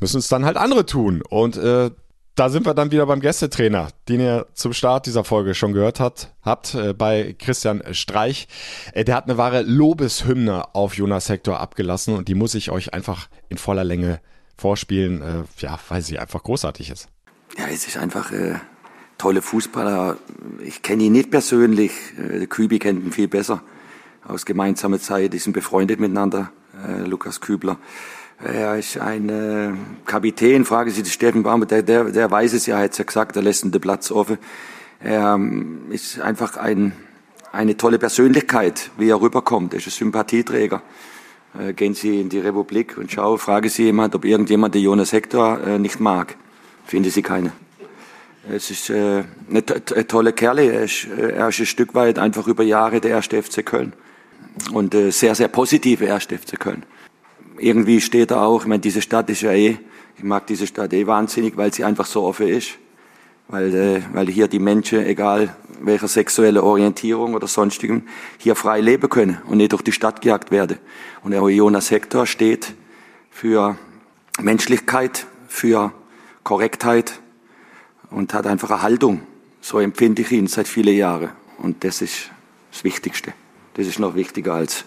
müssen 0.00 0.18
es 0.18 0.28
dann 0.28 0.44
halt 0.44 0.56
andere 0.56 0.86
tun. 0.86 1.22
Und 1.28 1.56
äh, 1.56 1.90
da 2.34 2.48
sind 2.48 2.64
wir 2.64 2.74
dann 2.74 2.90
wieder 2.90 3.06
beim 3.06 3.20
Gästetrainer, 3.20 3.88
den 4.08 4.20
ihr 4.20 4.46
zum 4.54 4.72
Start 4.72 5.06
dieser 5.06 5.24
Folge 5.24 5.54
schon 5.54 5.72
gehört 5.72 6.00
hat, 6.00 6.32
habt 6.42 6.74
äh, 6.74 6.94
bei 6.94 7.34
Christian 7.38 7.82
Streich. 7.92 8.48
Äh, 8.94 9.04
der 9.04 9.16
hat 9.16 9.24
eine 9.24 9.36
wahre 9.36 9.62
Lobeshymne 9.62 10.74
auf 10.74 10.96
Jonas 10.96 11.28
Hector 11.28 11.60
abgelassen 11.60 12.14
und 12.16 12.28
die 12.28 12.34
muss 12.34 12.54
ich 12.54 12.70
euch 12.70 12.94
einfach 12.94 13.28
in 13.48 13.58
voller 13.58 13.84
Länge 13.84 14.20
vorspielen, 14.56 15.22
äh, 15.22 15.42
ja, 15.58 15.78
weil 15.88 16.02
sie 16.02 16.18
einfach 16.18 16.42
großartig 16.42 16.90
ist. 16.90 17.08
Ja, 17.58 17.66
es 17.66 17.86
ist 17.86 17.98
einfach 17.98 18.32
äh, 18.32 18.54
tolle 19.18 19.42
Fußballer. 19.42 20.16
Ich 20.64 20.80
kenne 20.82 21.04
ihn 21.04 21.12
nicht 21.12 21.30
persönlich. 21.30 21.92
Äh, 22.18 22.46
Kübi 22.46 22.78
kennt 22.78 23.04
ihn 23.04 23.12
viel 23.12 23.28
besser. 23.28 23.62
Aus 24.26 24.46
gemeinsamer 24.46 25.00
Zeit, 25.00 25.34
die 25.34 25.38
sind 25.38 25.52
befreundet 25.52 26.00
miteinander, 26.00 26.50
äh, 26.86 27.02
Lukas 27.02 27.40
Kübler. 27.40 27.76
Er 28.42 28.78
ist 28.78 28.96
ein 28.98 29.28
äh, 29.28 29.72
Kapitän, 30.06 30.64
frage 30.64 30.90
Sie 30.90 31.04
Steffen 31.04 31.42
Baum, 31.42 31.66
der, 31.66 31.82
der, 31.82 32.04
der 32.04 32.30
weiß 32.30 32.54
es 32.54 32.66
ja, 32.66 32.78
hat 32.78 32.92
es 32.92 32.98
ja 32.98 33.04
gesagt, 33.04 33.36
der 33.36 33.42
lässt 33.42 33.64
den 33.64 33.80
Platz 33.80 34.10
offen. 34.10 34.38
Er 34.98 35.34
ähm, 35.34 35.90
ist 35.90 36.20
einfach 36.20 36.56
ein, 36.56 36.92
eine 37.52 37.76
tolle 37.76 37.98
Persönlichkeit, 37.98 38.90
wie 38.96 39.10
er 39.10 39.20
rüberkommt. 39.20 39.74
Er 39.74 39.78
ist 39.78 39.88
ein 39.88 39.90
Sympathieträger. 39.90 40.82
Äh, 41.58 41.74
gehen 41.74 41.92
Sie 41.92 42.18
in 42.18 42.30
die 42.30 42.40
Republik 42.40 42.96
und 42.96 43.12
schauen, 43.12 43.38
frage 43.38 43.68
Sie 43.68 43.84
jemand, 43.84 44.14
ob 44.14 44.24
irgendjemand 44.24 44.74
den 44.74 44.82
Jonas 44.82 45.12
Hector 45.12 45.60
äh, 45.60 45.78
nicht 45.78 46.00
mag 46.00 46.36
finde 46.84 47.10
sie 47.10 47.22
keine. 47.22 47.52
Es 48.50 48.70
ist 48.70 48.90
äh, 48.90 49.22
eine 49.48 49.64
tolle 50.06 50.32
Kerle. 50.32 50.72
Er 50.72 50.84
ist, 50.84 51.06
äh, 51.06 51.32
er 51.32 51.48
ist 51.48 51.60
ein 51.60 51.66
Stück 51.66 51.94
weit 51.94 52.18
einfach 52.18 52.46
über 52.48 52.64
Jahre 52.64 53.00
der 53.00 53.12
erste 53.12 53.40
FC 53.40 53.64
Köln. 53.64 53.92
Und 54.72 54.94
äh, 54.94 55.10
sehr, 55.10 55.34
sehr 55.34 55.48
positive 55.48 56.04
erste 56.04 56.36
FC 56.36 56.58
Köln. 56.58 56.84
Irgendwie 57.58 58.00
steht 58.00 58.32
er 58.32 58.42
auch, 58.42 58.62
ich 58.62 58.66
meine, 58.66 58.80
diese 58.80 59.00
Stadt 59.00 59.30
ist 59.30 59.42
ja 59.42 59.52
eh, 59.52 59.78
ich 60.18 60.24
mag 60.24 60.46
diese 60.46 60.66
Stadt 60.66 60.92
eh 60.92 61.06
wahnsinnig, 61.06 61.56
weil 61.56 61.72
sie 61.72 61.84
einfach 61.84 62.06
so 62.06 62.22
offen 62.24 62.48
ist. 62.48 62.78
Weil, 63.48 63.74
äh, 63.74 64.02
weil 64.12 64.26
hier 64.28 64.48
die 64.48 64.58
Menschen, 64.58 65.04
egal 65.04 65.54
welcher 65.80 66.08
sexuelle 66.08 66.62
Orientierung 66.62 67.34
oder 67.34 67.46
sonstigem, 67.46 68.02
hier 68.38 68.54
frei 68.54 68.80
leben 68.80 69.08
können 69.08 69.38
und 69.46 69.58
nicht 69.58 69.72
durch 69.72 69.82
die 69.82 69.92
Stadt 69.92 70.20
gejagt 70.20 70.50
werden. 70.50 70.78
Und 71.22 71.32
der 71.32 71.42
Jonas 71.48 71.90
Hector 71.90 72.26
steht 72.26 72.74
für 73.30 73.76
Menschlichkeit, 74.40 75.26
für 75.48 75.92
Korrektheit 76.44 77.20
und 78.10 78.34
hat 78.34 78.46
einfach 78.46 78.70
eine 78.70 78.82
Haltung. 78.82 79.22
So 79.60 79.78
empfinde 79.78 80.22
ich 80.22 80.32
ihn 80.32 80.46
seit 80.46 80.68
vielen 80.68 80.96
Jahren. 80.96 81.30
Und 81.58 81.84
das 81.84 82.02
ist 82.02 82.30
das 82.70 82.84
Wichtigste. 82.84 83.32
Das 83.74 83.86
ist 83.86 83.98
noch 83.98 84.14
wichtiger 84.14 84.54
als, 84.54 84.84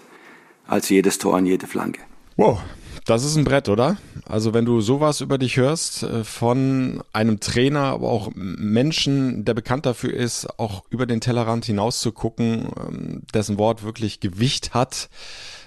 als 0.67 0.89
jedes 0.89 1.17
Tor 1.17 1.37
an 1.37 1.45
jede 1.45 1.67
Flanke. 1.67 2.01
Wow, 2.35 2.59
das 3.05 3.23
ist 3.23 3.37
ein 3.37 3.45
Brett, 3.45 3.69
oder? 3.69 3.97
Also 4.27 4.53
wenn 4.53 4.65
du 4.65 4.81
sowas 4.81 5.21
über 5.21 5.37
dich 5.37 5.57
hörst 5.57 6.03
äh, 6.03 6.23
von 6.23 7.01
einem 7.13 7.39
Trainer, 7.39 7.83
aber 7.83 8.09
auch 8.09 8.31
Menschen, 8.35 9.45
der 9.45 9.53
bekannt 9.53 9.85
dafür 9.85 10.13
ist, 10.13 10.59
auch 10.59 10.83
über 10.89 11.05
den 11.05 11.21
Tellerrand 11.21 11.65
hinaus 11.65 11.99
zu 11.99 12.11
gucken, 12.11 12.69
ähm, 12.77 13.21
dessen 13.33 13.57
Wort 13.57 13.83
wirklich 13.83 14.19
Gewicht 14.19 14.73
hat, 14.73 15.09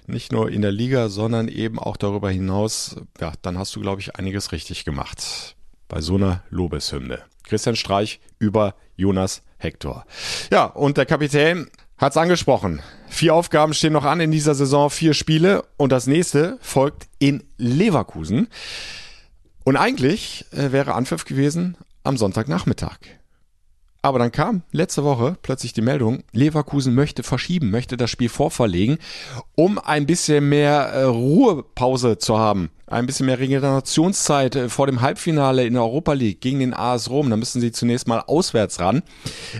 nicht 0.07 0.33
nur 0.33 0.51
in 0.51 0.63
der 0.63 0.73
Liga, 0.73 1.09
sondern 1.09 1.49
eben 1.49 1.79
auch 1.79 1.97
darüber 1.97 2.31
hinaus, 2.31 2.97
ja, 3.21 3.33
dann 3.43 3.59
hast 3.59 3.75
du, 3.77 3.81
glaube 3.81 4.01
ich, 4.01 4.17
einiges 4.17 4.53
richtig 4.53 4.85
gemacht 4.85 5.57
bei 5.89 6.01
so 6.01 6.17
einer 6.17 6.43
Lobeshymne. 6.51 7.21
Christian 7.45 7.77
Streich 7.77 8.21
über 8.39 8.75
Jonas 8.97 9.43
Hector. 9.57 10.05
Ja, 10.53 10.67
und 10.67 10.97
der 10.97 11.07
Kapitän 11.07 11.69
hat's 11.97 12.17
angesprochen. 12.17 12.81
Vier 13.09 13.35
Aufgaben 13.35 13.75
stehen 13.75 13.93
noch 13.93 14.05
an 14.05 14.21
in 14.21 14.31
dieser 14.31 14.55
Saison, 14.55 14.91
vier 14.91 15.15
Spiele 15.15 15.65
und 15.77 15.91
das 15.91 16.07
nächste 16.07 16.59
folgt 16.61 17.09
in 17.19 17.43
Leverkusen. 17.57 18.49
Und 19.65 19.77
eigentlich 19.77 20.47
äh, 20.53 20.73
wäre 20.73 20.95
Anpfiff 20.95 21.25
gewesen 21.25 21.77
am 22.05 22.17
Sonntagnachmittag. 22.17 22.99
Aber 24.01 24.19
dann 24.21 24.31
kam 24.31 24.63
letzte 24.71 25.03
Woche 25.03 25.37
plötzlich 25.43 25.73
die 25.73 25.83
Meldung, 25.83 26.23
Leverkusen 26.33 26.95
möchte 26.95 27.25
verschieben, 27.25 27.71
möchte 27.71 27.97
das 27.97 28.11
Spiel 28.11 28.29
vorverlegen, 28.29 28.99
um 29.57 29.79
ein 29.79 30.07
bisschen 30.07 30.49
mehr 30.49 30.85
äh, 30.93 31.03
Ruhepause 31.03 32.19
zu 32.19 32.39
haben 32.39 32.71
ein 32.91 33.07
bisschen 33.07 33.27
mehr 33.27 33.39
Regenerationszeit 33.39 34.57
äh, 34.57 34.69
vor 34.69 34.87
dem 34.87 35.01
Halbfinale 35.01 35.67
in 35.67 35.75
der 35.75 35.83
Europa 35.83 36.13
League 36.13 36.41
gegen 36.41 36.61
den 36.61 36.75
AS 36.75 37.11
Rom. 37.11 37.31
Da 37.31 37.37
müssen 37.37 37.61
sie 37.61 37.73
zunächst 37.73 38.09
mal 38.09 38.21
auswärts 38.21 38.81
ran. 38.81 39.03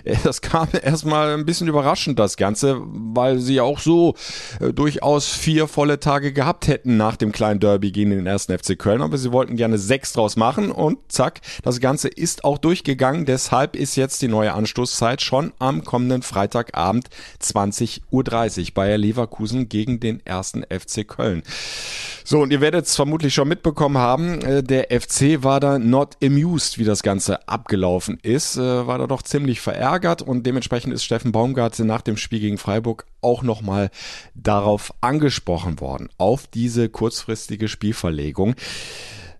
Äh, 0.03 0.15
das 0.23 0.41
kam 0.41 0.67
erstmal 0.81 1.35
ein 1.35 1.45
bisschen 1.45 1.67
überraschend, 1.67 2.19
das 2.19 2.37
Ganze, 2.37 2.81
weil 2.81 3.39
sie 3.39 3.61
auch 3.61 3.79
so 3.79 4.15
äh, 4.59 4.73
durchaus 4.73 5.29
vier 5.29 5.67
volle 5.67 5.99
Tage 5.99 6.33
gehabt 6.33 6.67
hätten 6.67 6.97
nach 6.97 7.15
dem 7.15 7.31
kleinen 7.31 7.59
Derby 7.59 7.91
gegen 7.91 8.09
den 8.11 8.25
ersten 8.25 8.57
FC 8.57 8.77
Köln. 8.77 9.01
Aber 9.01 9.17
sie 9.17 9.31
wollten 9.31 9.55
gerne 9.55 9.77
sechs 9.77 10.13
draus 10.13 10.35
machen 10.35 10.71
und 10.71 10.99
zack, 11.07 11.41
das 11.63 11.79
Ganze 11.79 12.07
ist 12.07 12.43
auch 12.43 12.57
durchgegangen. 12.57 13.25
Deshalb 13.25 13.75
ist 13.75 13.95
jetzt 13.95 14.21
die 14.21 14.27
neue 14.27 14.53
Anstoßzeit 14.53 15.21
schon 15.21 15.53
am 15.59 15.83
kommenden 15.83 16.23
Freitagabend 16.23 17.09
20.30 17.41 18.01
Uhr 18.11 18.73
Bayer 18.73 18.97
Leverkusen 18.97 19.69
gegen 19.69 19.99
den 19.99 20.25
ersten 20.25 20.63
FC 20.63 21.07
Köln. 21.07 21.43
So, 22.23 22.41
und 22.41 22.51
ihr 22.51 22.61
werdet 22.61 22.85
es 22.85 22.95
vermutlich 22.95 23.18
schon 23.29 23.47
mitbekommen 23.47 23.97
haben, 23.97 24.41
äh, 24.41 24.63
der 24.63 24.87
FC 24.91 25.43
war 25.43 25.59
da 25.59 25.77
not 25.79 26.17
amused, 26.23 26.77
wie 26.77 26.83
das 26.83 27.03
Ganze 27.03 27.47
abgelaufen 27.47 28.17
ist, 28.21 28.57
äh, 28.57 28.87
war 28.87 28.97
da 28.97 29.07
doch 29.07 29.21
ziemlich 29.21 29.61
verärgert 29.61 30.21
und 30.21 30.45
dementsprechend 30.45 30.93
ist 30.93 31.03
Steffen 31.03 31.31
Baumgart 31.31 31.77
nach 31.79 32.01
dem 32.01 32.17
Spiel 32.17 32.39
gegen 32.39 32.57
Freiburg 32.57 33.05
auch 33.21 33.43
nochmal 33.43 33.89
darauf 34.35 34.93
angesprochen 35.01 35.79
worden, 35.79 36.09
auf 36.17 36.47
diese 36.47 36.89
kurzfristige 36.89 37.67
Spielverlegung. 37.67 38.55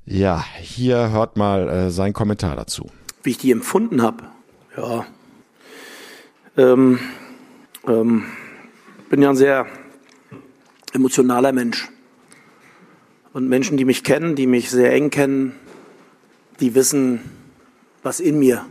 Ja, 0.06 0.44
hier 0.60 1.12
hört 1.12 1.38
mal 1.38 1.70
äh, 1.70 1.92
sein 1.92 2.14
Kommentar 2.14 2.56
dazu. 2.56 2.90
Wie 3.24 3.32
ich 3.32 3.38
die 3.38 3.52
empfunden 3.52 4.02
habe, 4.02 4.24
ja, 4.76 5.06
ähm, 6.58 7.00
ähm, 7.88 8.26
bin 9.10 9.22
ja 9.22 9.30
ein 9.30 9.36
sehr 9.36 9.66
emotionaler 10.94 11.52
Mensch. 11.52 11.90
Und 13.40 13.48
Menschen, 13.48 13.78
die 13.78 13.86
mich 13.86 14.04
kennen, 14.04 14.36
die 14.36 14.48
mich 14.48 14.70
sehr 14.70 14.92
eng 14.92 15.12
kennen, 15.12 15.54
die 16.60 16.76
wissen, 16.76 17.22
was 18.04 18.20
in 18.20 18.38
mir 18.38 18.66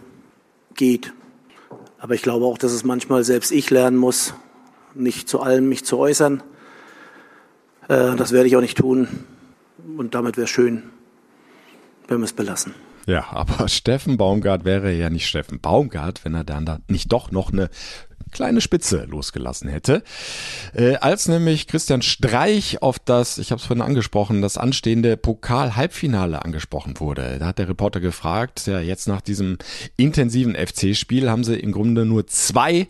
geht. 0.75 1.15
Aber 1.99 2.13
ich 2.13 2.21
glaube 2.21 2.45
auch, 2.45 2.59
dass 2.59 2.73
es 2.73 2.85
manchmal 2.85 3.25
selbst 3.25 3.51
ich 3.51 3.71
lernen 3.71 3.97
muss, 3.97 4.35
nicht 4.93 5.27
zu 5.27 5.41
allem 5.41 5.71
mich 5.71 5.87
zu 5.87 5.97
äußern. 5.97 6.43
Äh, 7.89 8.15
das 8.17 8.33
werde 8.33 8.47
ich 8.47 8.57
auch 8.57 8.61
nicht 8.61 8.77
tun. 8.77 9.09
Und 9.97 10.15
damit 10.15 10.37
wäre 10.37 10.45
es 10.45 10.51
schön, 10.51 10.83
wenn 12.07 12.19
wir 12.19 12.27
es 12.27 12.35
belassen. 12.35 12.75
Ja, 13.07 13.25
aber 13.31 13.69
Steffen 13.71 14.19
Baumgart 14.19 14.67
wäre 14.67 14.93
ja 14.93 15.09
nicht 15.09 15.29
Steffen 15.29 15.61
Baumgart, 15.61 16.27
wenn 16.27 16.35
er 16.35 16.45
dann 16.45 16.67
da 16.67 16.81
nicht 16.89 17.11
doch 17.11 17.31
noch 17.31 17.55
eine 17.55 17.71
kleine 18.31 18.61
Spitze 18.61 19.07
losgelassen 19.09 19.69
hätte. 19.69 20.03
Äh, 20.75 20.97
als 20.97 21.29
nämlich 21.29 21.67
Christian 21.67 22.03
Streich 22.03 22.83
auf 22.83 22.99
das, 22.99 23.39
ich 23.39 23.51
habe 23.51 23.61
es 23.61 23.67
vorhin 23.67 23.85
angesprochen, 23.85 24.43
das 24.43 24.57
anstehende 24.57 25.17
Pokal-Halbfinale 25.17 26.45
angesprochen 26.45 27.01
wurde. 27.01 27.39
Da 27.39 27.47
hat 27.47 27.59
der 27.59 27.69
Reporter 27.69 28.01
gefragt, 28.01 28.67
ja, 28.67 28.81
jetzt 28.81 29.09
nach 29.09 29.21
diesem 29.21 29.59
intensiven 29.97 30.55
FC-Spiel 30.55 31.31
haben 31.31 31.45
sie 31.45 31.59
im 31.59 31.73
Grunde 31.73 32.05
nur 32.05 32.27
zwei 32.27 32.89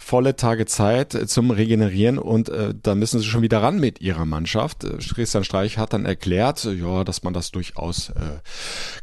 volle 0.00 0.34
Tage 0.34 0.64
Zeit 0.66 1.12
zum 1.28 1.50
Regenerieren 1.50 2.18
und 2.18 2.48
äh, 2.48 2.74
da 2.82 2.94
müssen 2.94 3.20
sie 3.20 3.26
schon 3.26 3.42
wieder 3.42 3.62
ran 3.62 3.78
mit 3.78 4.00
ihrer 4.00 4.24
Mannschaft. 4.24 4.82
Äh, 4.82 4.96
Christian 4.96 5.44
Streich 5.44 5.78
hat 5.78 5.92
dann 5.92 6.06
erklärt, 6.06 6.64
ja, 6.64 7.04
dass 7.04 7.22
man 7.22 7.34
das 7.34 7.52
durchaus 7.52 8.08
äh, 8.10 8.40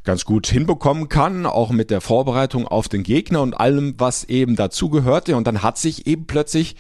ganz 0.04 0.26
gut 0.26 0.48
hinbekommen 0.48 1.08
kann, 1.08 1.46
auch 1.46 1.70
mit 1.70 1.92
der 1.92 2.02
Vorbereitung 2.02 2.68
auf 2.68 2.90
den 2.90 3.04
Gegner 3.04 3.42
und 3.42 3.54
allem, 3.54 3.94
was 4.00 4.24
eben 4.26 4.56
dazu 4.56 4.90
gehörte. 4.90 5.38
Und 5.38 5.46
dann 5.46 5.62
hat 5.62 5.78
sich 5.78 6.08
eben 6.08 6.26
plötzlich 6.26 6.76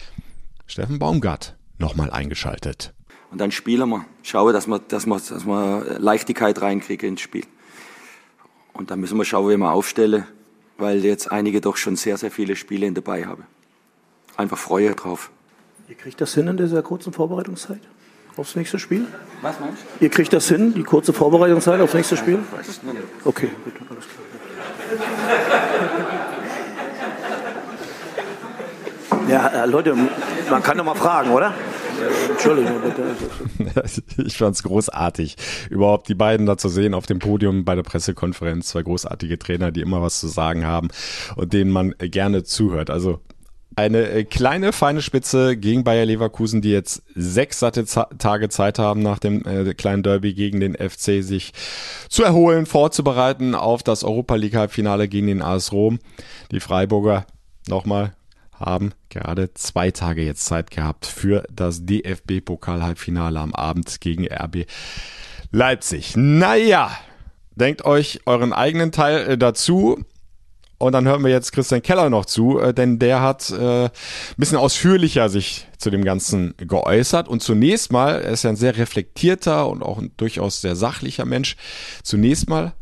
Steffen 0.65 0.99
Baumgart 0.99 1.55
nochmal 1.77 2.09
eingeschaltet. 2.09 2.93
Und 3.31 3.39
dann 3.39 3.51
spielen 3.51 3.87
wir, 3.87 4.05
schauen, 4.23 4.51
dass 4.51 4.67
wir, 4.67 4.79
dass 4.79 5.05
wir, 5.05 5.17
dass 5.17 5.45
wir 5.45 5.99
Leichtigkeit 5.99 6.59
reinkriegen 6.61 7.09
ins 7.09 7.21
Spiel. 7.21 7.45
Und 8.73 8.89
dann 8.89 8.99
müssen 8.99 9.17
wir 9.17 9.25
schauen, 9.25 9.49
wie 9.49 9.57
wir 9.57 9.71
aufstellen, 9.71 10.25
weil 10.77 11.05
jetzt 11.05 11.31
einige 11.31 11.61
doch 11.61 11.77
schon 11.77 11.95
sehr, 11.95 12.17
sehr 12.17 12.31
viele 12.31 12.55
Spiele 12.55 12.91
dabei 12.91 13.25
haben 13.25 13.45
einfach 14.37 14.57
freue 14.57 14.95
drauf. 14.95 15.31
Ihr 15.89 15.95
kriegt 15.95 16.21
das 16.21 16.33
hin 16.33 16.47
in 16.47 16.57
dieser 16.57 16.81
kurzen 16.81 17.13
Vorbereitungszeit 17.13 17.81
aufs 18.37 18.55
nächste 18.55 18.77
Spiel? 18.79 19.05
Was 19.41 19.59
meinst 19.59 19.81
du? 19.81 20.03
Ihr 20.03 20.09
kriegt 20.09 20.31
das 20.31 20.47
hin, 20.47 20.73
die 20.73 20.83
kurze 20.83 21.11
Vorbereitungszeit 21.11 21.81
aufs 21.81 21.93
nächste 21.93 22.17
Spiel? 22.17 22.39
Okay, 23.25 23.49
gut, 23.63 23.73
alles 23.89 24.05
klar. 24.05 24.23
Ja, 29.29 29.47
äh, 29.47 29.65
Leute, 29.65 29.93
man 30.49 30.63
kann 30.63 30.77
doch 30.77 30.85
mal 30.85 30.95
fragen, 30.95 31.31
oder? 31.31 31.53
Entschuldigung, 32.29 32.81
bitte. 32.81 33.03
Ich 34.25 34.37
fand 34.37 34.55
es 34.55 34.63
großartig, 34.63 35.35
überhaupt 35.69 36.07
die 36.07 36.15
beiden 36.15 36.45
da 36.45 36.57
zu 36.57 36.69
sehen 36.69 36.93
auf 36.93 37.05
dem 37.05 37.19
Podium 37.19 37.65
bei 37.65 37.75
der 37.75 37.83
Pressekonferenz. 37.83 38.69
Zwei 38.69 38.83
großartige 38.83 39.37
Trainer, 39.37 39.71
die 39.71 39.81
immer 39.81 40.01
was 40.01 40.19
zu 40.19 40.27
sagen 40.27 40.65
haben 40.65 40.87
und 41.35 41.51
denen 41.53 41.71
man 41.71 41.93
gerne 41.99 42.43
zuhört. 42.43 42.89
Also 42.89 43.19
eine 43.77 44.09
äh, 44.09 44.23
kleine, 44.23 44.73
feine 44.73 45.03
Spitze 45.03 45.55
gegen 45.55 45.83
Bayer 45.83 46.05
Leverkusen, 46.05 46.61
die 46.61 46.71
jetzt 46.71 47.03
sechs 47.13 47.59
satte 47.59 47.85
Tage 47.85 48.49
Zeit 48.49 48.79
haben 48.79 49.03
nach 49.03 49.19
dem 49.19 49.45
äh, 49.45 49.73
kleinen 49.75 50.01
Derby 50.01 50.33
gegen 50.33 50.59
den 50.59 50.73
FC, 50.75 51.23
sich 51.23 51.53
zu 52.09 52.23
erholen, 52.23 52.65
vorzubereiten 52.65 53.53
auf 53.53 53.83
das 53.83 54.03
Europa 54.03 54.35
League 54.35 54.55
Halbfinale 54.55 55.07
gegen 55.07 55.27
den 55.27 55.43
AS 55.43 55.71
Rom. 55.71 55.99
Die 56.51 56.59
Freiburger 56.59 57.27
nochmal 57.67 58.13
haben 58.51 58.93
gerade 59.09 59.53
zwei 59.53 59.91
Tage 59.91 60.23
jetzt 60.23 60.45
Zeit 60.45 60.71
gehabt 60.71 61.05
für 61.05 61.43
das 61.53 61.85
DFB-Pokal-Halbfinale 61.85 63.39
am 63.39 63.53
Abend 63.53 64.01
gegen 64.01 64.27
RB 64.27 64.65
Leipzig. 65.51 66.15
Naja, 66.17 66.89
denkt 67.55 67.85
euch 67.85 68.21
euren 68.25 68.53
eigenen 68.53 68.91
Teil 68.91 69.27
äh, 69.27 69.37
dazu. 69.37 70.03
Und 70.79 70.91
dann 70.91 71.07
hören 71.07 71.23
wir 71.23 71.31
jetzt 71.31 71.51
Christian 71.53 71.81
Keller 71.81 72.09
noch 72.09 72.25
zu, 72.25 72.59
äh, 72.59 72.73
denn 72.73 72.99
der 72.99 73.21
hat 73.21 73.49
äh, 73.49 73.85
ein 73.85 73.91
bisschen 74.37 74.57
ausführlicher 74.57 75.27
sich 75.29 75.67
zu 75.77 75.89
dem 75.89 76.03
Ganzen 76.03 76.53
geäußert. 76.57 77.27
Und 77.27 77.41
zunächst 77.41 77.91
mal, 77.91 78.21
er 78.21 78.31
ist 78.31 78.43
ja 78.43 78.51
ein 78.51 78.55
sehr 78.55 78.77
reflektierter 78.77 79.67
und 79.67 79.81
auch 79.81 79.97
ein 79.97 80.11
durchaus 80.17 80.61
sehr 80.61 80.75
sachlicher 80.75 81.25
Mensch, 81.25 81.55
zunächst 82.03 82.47
mal 82.47 82.73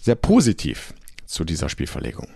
sehr 0.00 0.14
positiv 0.14 0.94
zu 1.26 1.44
dieser 1.44 1.68
Spielverlegung. 1.68 2.28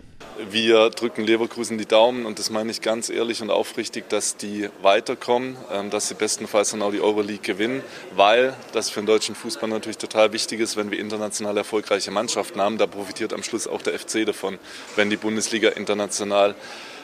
Wir 0.49 0.91
drücken 0.91 1.25
Leverkusen 1.25 1.77
die 1.77 1.87
Daumen 1.87 2.25
und 2.25 2.39
das 2.39 2.51
meine 2.51 2.71
ich 2.71 2.81
ganz 2.81 3.11
ehrlich 3.11 3.43
und 3.43 3.51
aufrichtig, 3.51 4.09
dass 4.09 4.37
die 4.37 4.69
weiterkommen, 4.81 5.57
ähm, 5.73 5.91
dass 5.91 6.07
sie 6.07 6.15
bestenfalls 6.15 6.71
dann 6.71 6.83
auch 6.83 6.93
die 6.93 7.01
Euroleague 7.01 7.43
gewinnen, 7.43 7.83
weil 8.15 8.55
das 8.73 8.89
für 8.89 9.01
den 9.01 9.07
deutschen 9.07 9.35
Fußball 9.35 9.69
natürlich 9.69 9.99
total 9.99 10.33
wichtig 10.33 10.61
ist, 10.61 10.77
wenn 10.77 10.93
wir 10.93 11.01
international 11.01 11.57
erfolgreiche 11.57 12.13
Mannschaften 12.13 12.61
haben. 12.61 12.79
Da 12.79 12.87
profitiert 12.87 13.33
am 13.33 13.43
Schluss 13.43 13.67
auch 13.67 13.83
der 13.83 13.99
FC 13.99 14.25
davon, 14.25 14.59
wenn 14.95 15.11
die 15.11 15.17
Bundesliga 15.17 15.71
international 15.71 16.55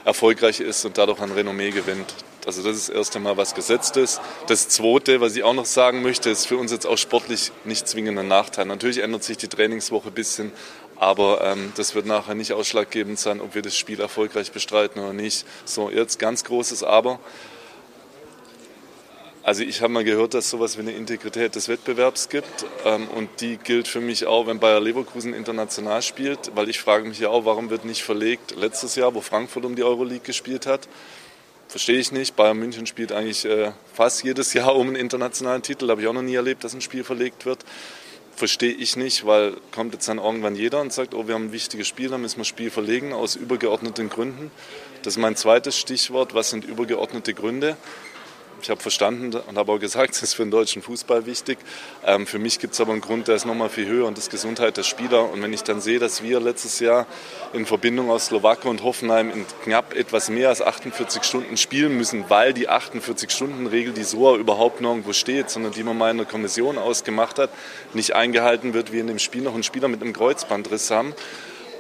erfolgreich 0.04 0.60
ist 0.60 0.84
und 0.84 0.96
dadurch 0.96 1.20
an 1.20 1.32
Renommee 1.32 1.70
gewinnt. 1.70 2.14
Also 2.44 2.62
das 2.62 2.76
ist 2.76 2.88
das 2.88 2.96
erste 2.96 3.20
Mal, 3.20 3.36
was 3.36 3.54
gesetzt 3.54 3.96
ist. 3.96 4.20
Das 4.48 4.68
zweite, 4.68 5.20
was 5.20 5.36
ich 5.36 5.44
auch 5.44 5.54
noch 5.54 5.64
sagen 5.64 6.02
möchte, 6.02 6.28
ist 6.28 6.46
für 6.46 6.56
uns 6.56 6.72
jetzt 6.72 6.86
auch 6.86 6.98
sportlich 6.98 7.52
nicht 7.64 7.86
zwingend 7.86 8.18
ein 8.18 8.26
Nachteil. 8.26 8.66
Natürlich 8.66 8.98
ändert 8.98 9.22
sich 9.22 9.36
die 9.36 9.46
Trainingswoche 9.46 10.08
ein 10.08 10.14
bisschen, 10.14 10.50
aber 11.02 11.40
ähm, 11.42 11.72
das 11.74 11.96
wird 11.96 12.06
nachher 12.06 12.36
nicht 12.36 12.52
ausschlaggebend 12.52 13.18
sein, 13.18 13.40
ob 13.40 13.56
wir 13.56 13.62
das 13.62 13.76
Spiel 13.76 14.00
erfolgreich 14.00 14.52
bestreiten 14.52 15.02
oder 15.02 15.12
nicht. 15.12 15.44
So, 15.64 15.90
jetzt 15.90 16.20
ganz 16.20 16.44
großes 16.44 16.84
Aber. 16.84 17.18
Also 19.42 19.64
ich 19.64 19.82
habe 19.82 19.92
mal 19.92 20.04
gehört, 20.04 20.34
dass 20.34 20.44
es 20.44 20.50
sowas 20.50 20.76
wie 20.76 20.82
eine 20.82 20.92
Integrität 20.92 21.56
des 21.56 21.68
Wettbewerbs 21.68 22.28
gibt 22.28 22.64
ähm, 22.84 23.08
und 23.08 23.28
die 23.40 23.56
gilt 23.56 23.88
für 23.88 24.00
mich 24.00 24.26
auch, 24.26 24.46
wenn 24.46 24.60
Bayer 24.60 24.78
Leverkusen 24.78 25.34
international 25.34 26.02
spielt, 26.02 26.52
weil 26.54 26.68
ich 26.68 26.78
frage 26.78 27.08
mich 27.08 27.18
ja 27.18 27.30
auch, 27.30 27.44
warum 27.46 27.68
wird 27.68 27.84
nicht 27.84 28.04
verlegt 28.04 28.54
letztes 28.56 28.94
Jahr, 28.94 29.12
wo 29.12 29.20
Frankfurt 29.20 29.64
um 29.64 29.74
die 29.74 29.82
Euroleague 29.82 30.24
gespielt 30.24 30.66
hat. 30.66 30.88
Verstehe 31.66 31.98
ich 31.98 32.12
nicht. 32.12 32.36
Bayern 32.36 32.58
München 32.58 32.86
spielt 32.86 33.10
eigentlich 33.10 33.44
äh, 33.44 33.72
fast 33.92 34.22
jedes 34.22 34.54
Jahr 34.54 34.76
um 34.76 34.86
einen 34.86 34.96
internationalen 34.96 35.62
Titel. 35.62 35.88
Habe 35.90 36.00
ich 36.00 36.06
auch 36.06 36.12
noch 36.12 36.22
nie 36.22 36.36
erlebt, 36.36 36.62
dass 36.62 36.74
ein 36.74 36.80
Spiel 36.80 37.02
verlegt 37.02 37.44
wird 37.44 37.64
verstehe 38.34 38.72
ich 38.72 38.96
nicht, 38.96 39.26
weil 39.26 39.56
kommt 39.72 39.92
jetzt 39.94 40.08
dann 40.08 40.18
irgendwann 40.18 40.56
jeder 40.56 40.80
und 40.80 40.92
sagt, 40.92 41.14
oh, 41.14 41.26
wir 41.26 41.34
haben 41.34 41.46
ein 41.46 41.52
wichtiges 41.52 41.86
Spiel, 41.86 42.08
dann 42.08 42.20
müssen 42.20 42.36
wir 42.36 42.42
das 42.42 42.48
Spiel 42.48 42.70
verlegen 42.70 43.12
aus 43.12 43.36
übergeordneten 43.36 44.08
Gründen. 44.08 44.50
Das 45.02 45.14
ist 45.14 45.18
mein 45.18 45.36
zweites 45.36 45.76
Stichwort. 45.76 46.34
Was 46.34 46.50
sind 46.50 46.64
übergeordnete 46.64 47.34
Gründe? 47.34 47.76
Ich 48.62 48.70
habe 48.70 48.80
verstanden 48.80 49.34
und 49.34 49.58
habe 49.58 49.72
auch 49.72 49.78
gesagt, 49.78 50.10
es 50.14 50.22
ist 50.22 50.34
für 50.34 50.44
den 50.44 50.52
deutschen 50.52 50.82
Fußball 50.82 51.26
wichtig. 51.26 51.58
Ähm, 52.06 52.28
für 52.28 52.38
mich 52.38 52.60
gibt 52.60 52.74
es 52.74 52.80
aber 52.80 52.92
einen 52.92 53.00
Grund, 53.00 53.26
der 53.26 53.34
ist 53.34 53.44
nochmal 53.44 53.68
viel 53.68 53.86
höher 53.86 54.06
und 54.06 54.16
das 54.16 54.24
ist 54.24 54.30
Gesundheit 54.30 54.76
der 54.76 54.84
Spieler. 54.84 55.32
Und 55.32 55.42
wenn 55.42 55.52
ich 55.52 55.64
dann 55.64 55.80
sehe, 55.80 55.98
dass 55.98 56.22
wir 56.22 56.38
letztes 56.38 56.78
Jahr 56.78 57.06
in 57.52 57.66
Verbindung 57.66 58.08
aus 58.08 58.26
Slowakei 58.26 58.68
und 58.68 58.84
Hoffenheim 58.84 59.30
in 59.32 59.44
knapp 59.64 59.94
etwas 59.94 60.30
mehr 60.30 60.50
als 60.50 60.62
48 60.62 61.24
Stunden 61.24 61.56
spielen 61.56 61.96
müssen, 61.96 62.26
weil 62.28 62.52
die 62.52 62.70
48-Stunden-Regel, 62.70 63.94
die 63.94 64.04
so 64.04 64.36
überhaupt 64.36 64.80
nirgendwo 64.80 65.12
steht, 65.12 65.50
sondern 65.50 65.72
die 65.72 65.82
man 65.82 65.98
mal 65.98 66.12
in 66.12 66.18
der 66.18 66.26
Kommission 66.26 66.78
ausgemacht 66.78 67.40
hat, 67.40 67.50
nicht 67.94 68.14
eingehalten 68.14 68.74
wird, 68.74 68.92
wir 68.92 69.00
in 69.00 69.08
dem 69.08 69.18
Spiel 69.18 69.42
noch 69.42 69.54
einen 69.54 69.64
Spieler 69.64 69.88
mit 69.88 70.02
einem 70.02 70.12
Kreuzbandriss 70.12 70.92
haben. 70.92 71.14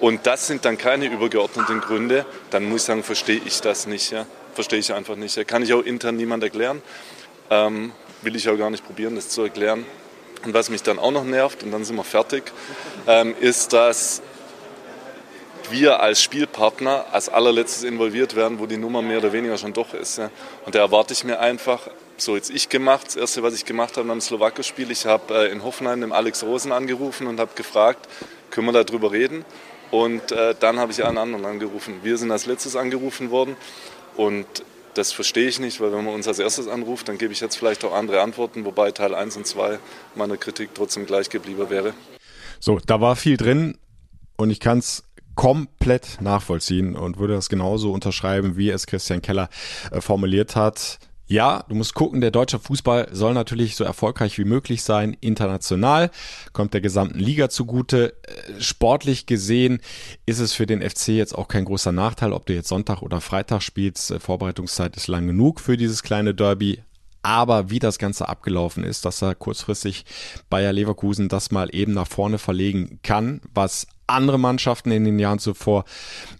Und 0.02 0.26
das 0.26 0.46
sind 0.46 0.66
dann 0.66 0.76
keine 0.76 1.06
übergeordneten 1.06 1.80
Gründe, 1.80 2.26
dann 2.50 2.64
muss 2.64 2.82
ich 2.82 2.86
sagen, 2.88 3.02
verstehe 3.02 3.40
ich 3.46 3.62
das 3.62 3.86
nicht. 3.86 4.10
Ja 4.10 4.26
verstehe 4.54 4.78
ich 4.78 4.92
einfach 4.92 5.16
nicht. 5.16 5.46
Kann 5.48 5.62
ich 5.62 5.72
auch 5.72 5.82
intern 5.82 6.16
niemand 6.16 6.42
erklären. 6.42 6.82
Ähm, 7.50 7.92
will 8.22 8.36
ich 8.36 8.48
auch 8.48 8.56
gar 8.56 8.70
nicht 8.70 8.84
probieren, 8.84 9.14
das 9.14 9.28
zu 9.28 9.42
erklären. 9.42 9.84
Und 10.44 10.54
was 10.54 10.70
mich 10.70 10.82
dann 10.82 10.98
auch 10.98 11.10
noch 11.10 11.24
nervt, 11.24 11.62
und 11.62 11.70
dann 11.70 11.84
sind 11.84 11.96
wir 11.96 12.04
fertig, 12.04 12.44
ähm, 13.06 13.34
ist, 13.40 13.72
dass 13.72 14.22
wir 15.70 16.00
als 16.00 16.20
Spielpartner 16.20 17.06
als 17.12 17.28
allerletztes 17.28 17.84
involviert 17.84 18.34
werden, 18.34 18.58
wo 18.58 18.66
die 18.66 18.76
Nummer 18.76 19.00
mehr 19.00 19.18
oder 19.18 19.32
weniger 19.32 19.56
schon 19.56 19.72
doch 19.72 19.94
ist. 19.94 20.18
Ja. 20.18 20.30
Und 20.66 20.74
da 20.74 20.80
erwarte 20.80 21.12
ich 21.12 21.24
mir 21.24 21.38
einfach, 21.38 21.88
so 22.16 22.36
jetzt 22.36 22.50
ich 22.50 22.68
gemacht, 22.68 23.06
das 23.06 23.16
erste, 23.16 23.42
was 23.42 23.54
ich 23.54 23.64
gemacht 23.64 23.96
habe 23.96 24.08
beim 24.08 24.20
Slowakei-Spiel, 24.20 24.90
ich 24.90 25.06
habe 25.06 25.34
äh, 25.34 25.52
in 25.52 25.62
Hoffenheim 25.62 26.00
den 26.00 26.12
Alex 26.12 26.42
Rosen 26.42 26.72
angerufen 26.72 27.26
und 27.26 27.40
habe 27.40 27.52
gefragt, 27.54 28.08
können 28.50 28.66
wir 28.66 28.84
darüber 28.84 29.12
reden? 29.12 29.44
Und 29.92 30.32
äh, 30.32 30.54
dann 30.58 30.78
habe 30.78 30.90
ich 30.90 31.04
einen 31.04 31.18
anderen 31.18 31.44
angerufen. 31.44 32.00
Wir 32.02 32.16
sind 32.16 32.32
als 32.32 32.46
letztes 32.46 32.76
angerufen 32.76 33.30
worden 33.30 33.56
und 34.16 34.46
das 34.94 35.12
verstehe 35.12 35.46
ich 35.46 35.60
nicht, 35.60 35.80
weil 35.80 35.92
wenn 35.92 36.04
man 36.04 36.14
uns 36.14 36.26
als 36.26 36.38
erstes 36.38 36.66
anruft, 36.66 37.08
dann 37.08 37.18
gebe 37.18 37.32
ich 37.32 37.40
jetzt 37.40 37.56
vielleicht 37.56 37.84
auch 37.84 37.94
andere 37.94 38.22
Antworten, 38.22 38.64
wobei 38.64 38.90
Teil 38.90 39.14
1 39.14 39.36
und 39.36 39.46
2 39.46 39.78
meiner 40.14 40.38
Kritik 40.38 40.70
trotzdem 40.74 41.06
gleich 41.06 41.28
geblieben 41.28 41.70
wäre. 41.70 41.92
So, 42.58 42.78
da 42.78 43.00
war 43.00 43.16
viel 43.16 43.36
drin 43.36 43.76
und 44.36 44.50
ich 44.50 44.60
kann 44.60 44.78
es 44.78 45.04
komplett 45.34 46.20
nachvollziehen 46.20 46.96
und 46.96 47.18
würde 47.18 47.34
das 47.34 47.48
genauso 47.50 47.92
unterschreiben, 47.92 48.56
wie 48.56 48.70
es 48.70 48.86
Christian 48.86 49.22
Keller 49.22 49.50
äh, 49.90 50.00
formuliert 50.00 50.56
hat. 50.56 50.98
Ja, 51.32 51.64
du 51.66 51.74
musst 51.74 51.94
gucken, 51.94 52.20
der 52.20 52.30
deutsche 52.30 52.58
Fußball 52.58 53.08
soll 53.10 53.32
natürlich 53.32 53.74
so 53.74 53.84
erfolgreich 53.84 54.36
wie 54.36 54.44
möglich 54.44 54.82
sein, 54.82 55.16
international, 55.18 56.10
kommt 56.52 56.74
der 56.74 56.82
gesamten 56.82 57.18
Liga 57.18 57.48
zugute. 57.48 58.12
Äh, 58.22 58.60
sportlich 58.60 59.24
gesehen 59.24 59.80
ist 60.26 60.40
es 60.40 60.52
für 60.52 60.66
den 60.66 60.82
FC 60.82 61.08
jetzt 61.08 61.34
auch 61.34 61.48
kein 61.48 61.64
großer 61.64 61.90
Nachteil, 61.90 62.34
ob 62.34 62.44
du 62.44 62.52
jetzt 62.52 62.68
Sonntag 62.68 63.00
oder 63.00 63.22
Freitag 63.22 63.62
spielst. 63.62 64.10
Äh, 64.10 64.20
Vorbereitungszeit 64.20 64.94
ist 64.94 65.08
lang 65.08 65.26
genug 65.26 65.60
für 65.60 65.78
dieses 65.78 66.02
kleine 66.02 66.34
Derby. 66.34 66.82
Aber 67.22 67.70
wie 67.70 67.78
das 67.78 67.96
Ganze 67.96 68.28
abgelaufen 68.28 68.84
ist, 68.84 69.06
dass 69.06 69.22
er 69.22 69.34
kurzfristig 69.34 70.04
Bayer 70.50 70.74
Leverkusen 70.74 71.30
das 71.30 71.50
mal 71.50 71.74
eben 71.74 71.94
nach 71.94 72.08
vorne 72.08 72.36
verlegen 72.36 72.98
kann, 73.02 73.40
was 73.54 73.86
andere 74.12 74.38
Mannschaften 74.38 74.90
in 74.90 75.04
den 75.04 75.18
Jahren 75.18 75.38
zuvor 75.38 75.84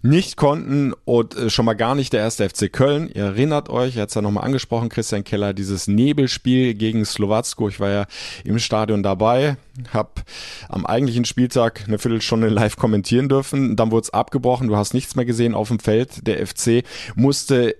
nicht 0.01 0.37
konnten 0.37 0.93
und 1.05 1.35
äh, 1.35 1.49
schon 1.49 1.65
mal 1.65 1.73
gar 1.73 1.95
nicht 1.95 2.13
der 2.13 2.21
erste 2.21 2.47
FC 2.49 2.71
Köln. 2.71 3.09
Ihr 3.13 3.25
erinnert 3.25 3.69
euch, 3.69 3.95
er 3.95 4.03
hat 4.03 4.09
es 4.09 4.15
ja 4.15 4.21
nochmal 4.21 4.45
angesprochen, 4.45 4.89
Christian 4.89 5.23
Keller, 5.23 5.53
dieses 5.53 5.87
Nebelspiel 5.87 6.73
gegen 6.73 7.05
Slowacko. 7.05 7.69
Ich 7.69 7.79
war 7.79 7.89
ja 7.89 8.05
im 8.43 8.59
Stadion 8.59 9.03
dabei, 9.03 9.57
habe 9.91 10.21
am 10.69 10.85
eigentlichen 10.85 11.25
Spieltag 11.25 11.83
eine 11.87 11.99
Viertelstunde 11.99 12.49
live 12.49 12.75
kommentieren 12.77 13.29
dürfen. 13.29 13.75
Dann 13.75 13.91
wurde 13.91 14.03
es 14.03 14.13
abgebrochen, 14.13 14.67
du 14.67 14.75
hast 14.75 14.93
nichts 14.93 15.15
mehr 15.15 15.25
gesehen 15.25 15.53
auf 15.53 15.69
dem 15.69 15.79
Feld. 15.79 16.27
Der 16.27 16.45
FC 16.45 16.83
musste 17.15 17.75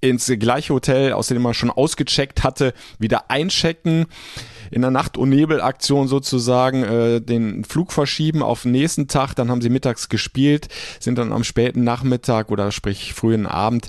ins 0.00 0.32
gleiche 0.38 0.74
Hotel, 0.74 1.12
aus 1.12 1.28
dem 1.28 1.42
man 1.42 1.54
schon 1.54 1.70
ausgecheckt 1.70 2.42
hatte, 2.42 2.72
wieder 2.98 3.30
einchecken 3.30 4.06
in 4.70 4.82
der 4.82 4.90
Nacht- 4.90 5.16
und 5.16 5.30
Nebelaktion 5.30 6.08
sozusagen 6.08 6.82
äh, 6.82 7.20
den 7.20 7.64
Flug 7.64 7.92
verschieben 7.92 8.42
auf 8.42 8.62
den 8.62 8.72
nächsten 8.72 9.08
Tag. 9.08 9.34
Dann 9.34 9.50
haben 9.50 9.60
sie 9.60 9.68
mittags 9.68 10.08
gespielt, 10.08 10.68
sind 10.98 11.18
dann 11.18 11.32
am 11.32 11.44
späten 11.44 11.84
Nachmittag 11.84 12.50
oder 12.50 12.72
sprich 12.72 13.14
frühen 13.14 13.46
Abend 13.46 13.88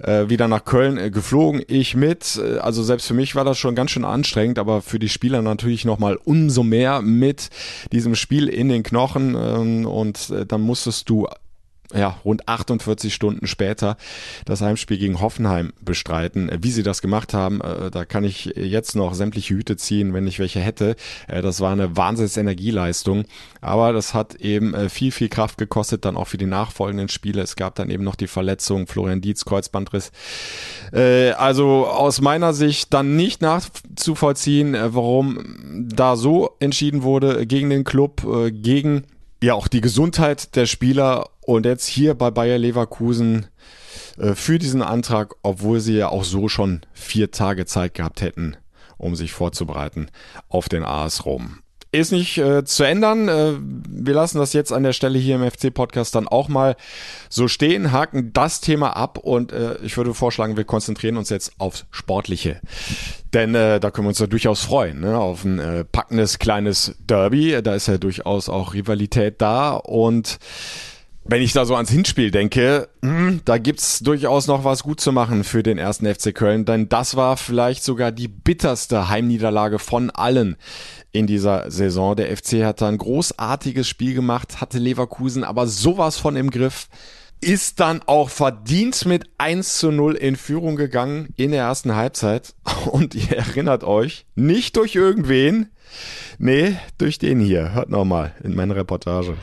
äh, 0.00 0.28
wieder 0.28 0.48
nach 0.48 0.64
Köln 0.64 0.98
äh, 0.98 1.10
geflogen. 1.10 1.62
Ich 1.66 1.94
mit. 1.94 2.40
Äh, 2.42 2.58
also 2.58 2.82
selbst 2.82 3.06
für 3.06 3.14
mich 3.14 3.34
war 3.34 3.44
das 3.44 3.58
schon 3.58 3.74
ganz 3.74 3.90
schön 3.90 4.04
anstrengend, 4.04 4.58
aber 4.58 4.82
für 4.82 4.98
die 4.98 5.08
Spieler 5.08 5.42
natürlich 5.42 5.84
nochmal 5.84 6.18
umso 6.24 6.62
mehr 6.62 7.02
mit 7.02 7.50
diesem 7.92 8.14
Spiel 8.14 8.48
in 8.48 8.68
den 8.68 8.82
Knochen. 8.82 9.34
Ähm, 9.34 9.86
und 9.86 10.30
äh, 10.30 10.46
dann 10.46 10.62
musstest 10.62 11.08
du 11.08 11.28
ja, 11.94 12.18
rund 12.24 12.48
48 12.48 13.12
Stunden 13.14 13.46
später 13.46 13.96
das 14.44 14.60
Heimspiel 14.60 14.98
gegen 14.98 15.20
Hoffenheim 15.20 15.72
bestreiten. 15.80 16.50
Wie 16.60 16.70
sie 16.70 16.82
das 16.82 17.02
gemacht 17.02 17.34
haben, 17.34 17.60
äh, 17.60 17.90
da 17.90 18.04
kann 18.04 18.24
ich 18.24 18.46
jetzt 18.56 18.96
noch 18.96 19.14
sämtliche 19.14 19.54
Hüte 19.54 19.76
ziehen, 19.76 20.14
wenn 20.14 20.26
ich 20.26 20.38
welche 20.38 20.60
hätte. 20.60 20.96
Äh, 21.28 21.42
das 21.42 21.60
war 21.60 21.72
eine 21.72 21.96
Wahnsinns 21.96 22.36
Energieleistung. 22.36 23.24
Aber 23.60 23.92
das 23.92 24.14
hat 24.14 24.36
eben 24.36 24.74
äh, 24.74 24.88
viel, 24.88 25.12
viel 25.12 25.28
Kraft 25.28 25.58
gekostet, 25.58 26.04
dann 26.04 26.16
auch 26.16 26.28
für 26.28 26.38
die 26.38 26.46
nachfolgenden 26.46 27.08
Spiele. 27.08 27.42
Es 27.42 27.56
gab 27.56 27.74
dann 27.74 27.90
eben 27.90 28.04
noch 28.04 28.16
die 28.16 28.26
Verletzung, 28.26 28.86
Florian 28.86 29.20
Dietz, 29.20 29.44
Kreuzbandriss. 29.44 30.12
Also 30.92 31.86
aus 31.86 32.20
meiner 32.20 32.52
Sicht 32.52 32.92
dann 32.92 33.16
nicht 33.16 33.40
nachzuvollziehen, 33.40 34.76
warum 34.78 35.86
da 35.88 36.16
so 36.16 36.50
entschieden 36.58 37.02
wurde 37.02 37.46
gegen 37.46 37.70
den 37.70 37.84
Club, 37.84 38.22
gegen 38.50 39.04
ja 39.42 39.54
auch 39.54 39.68
die 39.68 39.80
Gesundheit 39.80 40.54
der 40.56 40.66
Spieler 40.66 41.30
und 41.40 41.66
jetzt 41.66 41.86
hier 41.86 42.14
bei 42.14 42.30
Bayer 42.30 42.58
Leverkusen 42.58 43.46
äh, 44.18 44.34
für 44.34 44.58
diesen 44.58 44.82
Antrag, 44.82 45.34
obwohl 45.42 45.80
sie 45.80 45.96
ja 45.96 46.08
auch 46.08 46.24
so 46.24 46.48
schon 46.48 46.82
vier 46.92 47.30
Tage 47.30 47.66
Zeit 47.66 47.94
gehabt 47.94 48.20
hätten, 48.20 48.56
um 48.98 49.16
sich 49.16 49.32
vorzubereiten 49.32 50.08
auf 50.48 50.68
den 50.68 50.84
AS 50.84 51.24
Rom. 51.24 51.61
Ist 51.94 52.10
nicht 52.10 52.38
äh, 52.38 52.64
zu 52.64 52.84
ändern. 52.84 53.28
Äh, 53.28 53.52
wir 53.60 54.14
lassen 54.14 54.38
das 54.38 54.54
jetzt 54.54 54.72
an 54.72 54.82
der 54.82 54.94
Stelle 54.94 55.18
hier 55.18 55.36
im 55.36 55.50
FC-Podcast 55.50 56.14
dann 56.14 56.26
auch 56.26 56.48
mal 56.48 56.74
so 57.28 57.48
stehen, 57.48 57.92
haken 57.92 58.32
das 58.32 58.62
Thema 58.62 58.96
ab 58.96 59.18
und 59.18 59.52
äh, 59.52 59.76
ich 59.82 59.98
würde 59.98 60.14
vorschlagen, 60.14 60.56
wir 60.56 60.64
konzentrieren 60.64 61.18
uns 61.18 61.28
jetzt 61.28 61.52
aufs 61.58 61.84
Sportliche. 61.90 62.62
Denn 63.34 63.54
äh, 63.54 63.78
da 63.78 63.90
können 63.90 64.06
wir 64.06 64.10
uns 64.10 64.20
ja 64.20 64.26
durchaus 64.26 64.62
freuen, 64.62 65.00
ne? 65.00 65.18
auf 65.18 65.44
ein 65.44 65.58
äh, 65.58 65.84
packendes 65.84 66.38
kleines 66.38 66.96
Derby. 67.06 67.60
Da 67.62 67.74
ist 67.74 67.88
ja 67.88 67.98
durchaus 67.98 68.48
auch 68.48 68.72
Rivalität 68.72 69.42
da 69.42 69.72
und 69.72 70.38
wenn 71.24 71.42
ich 71.42 71.52
da 71.52 71.64
so 71.64 71.76
ans 71.76 71.90
Hinspiel 71.90 72.30
denke, 72.30 72.88
hm, 73.02 73.40
da 73.44 73.58
gibt's 73.58 74.00
durchaus 74.00 74.46
noch 74.46 74.64
was 74.64 74.82
gut 74.82 75.00
zu 75.00 75.12
machen 75.12 75.44
für 75.44 75.62
den 75.62 75.78
ersten 75.78 76.12
FC 76.12 76.34
Köln, 76.34 76.64
denn 76.64 76.88
das 76.88 77.16
war 77.16 77.36
vielleicht 77.36 77.84
sogar 77.84 78.12
die 78.12 78.28
bitterste 78.28 79.08
Heimniederlage 79.08 79.78
von 79.78 80.10
allen 80.10 80.56
in 81.12 81.26
dieser 81.26 81.70
Saison. 81.70 82.16
Der 82.16 82.36
FC 82.36 82.64
hat 82.64 82.80
da 82.80 82.88
ein 82.88 82.98
großartiges 82.98 83.88
Spiel 83.88 84.14
gemacht, 84.14 84.60
hatte 84.60 84.78
Leverkusen 84.78 85.44
aber 85.44 85.66
sowas 85.66 86.18
von 86.18 86.36
im 86.36 86.50
Griff, 86.50 86.88
ist 87.40 87.80
dann 87.80 88.02
auch 88.06 88.30
verdient 88.30 89.04
mit 89.04 89.24
1 89.38 89.78
zu 89.78 89.90
0 89.90 90.14
in 90.14 90.36
Führung 90.36 90.76
gegangen 90.76 91.28
in 91.36 91.50
der 91.50 91.64
ersten 91.64 91.94
Halbzeit. 91.94 92.54
Und 92.90 93.14
ihr 93.14 93.36
erinnert 93.36 93.84
euch, 93.84 94.26
nicht 94.34 94.76
durch 94.76 94.94
irgendwen, 94.94 95.68
nee, 96.38 96.76
durch 96.98 97.18
den 97.18 97.40
hier. 97.40 97.74
Hört 97.74 97.90
nochmal 97.90 98.34
in 98.42 98.54
meiner 98.54 98.76
Reportage. 98.76 99.36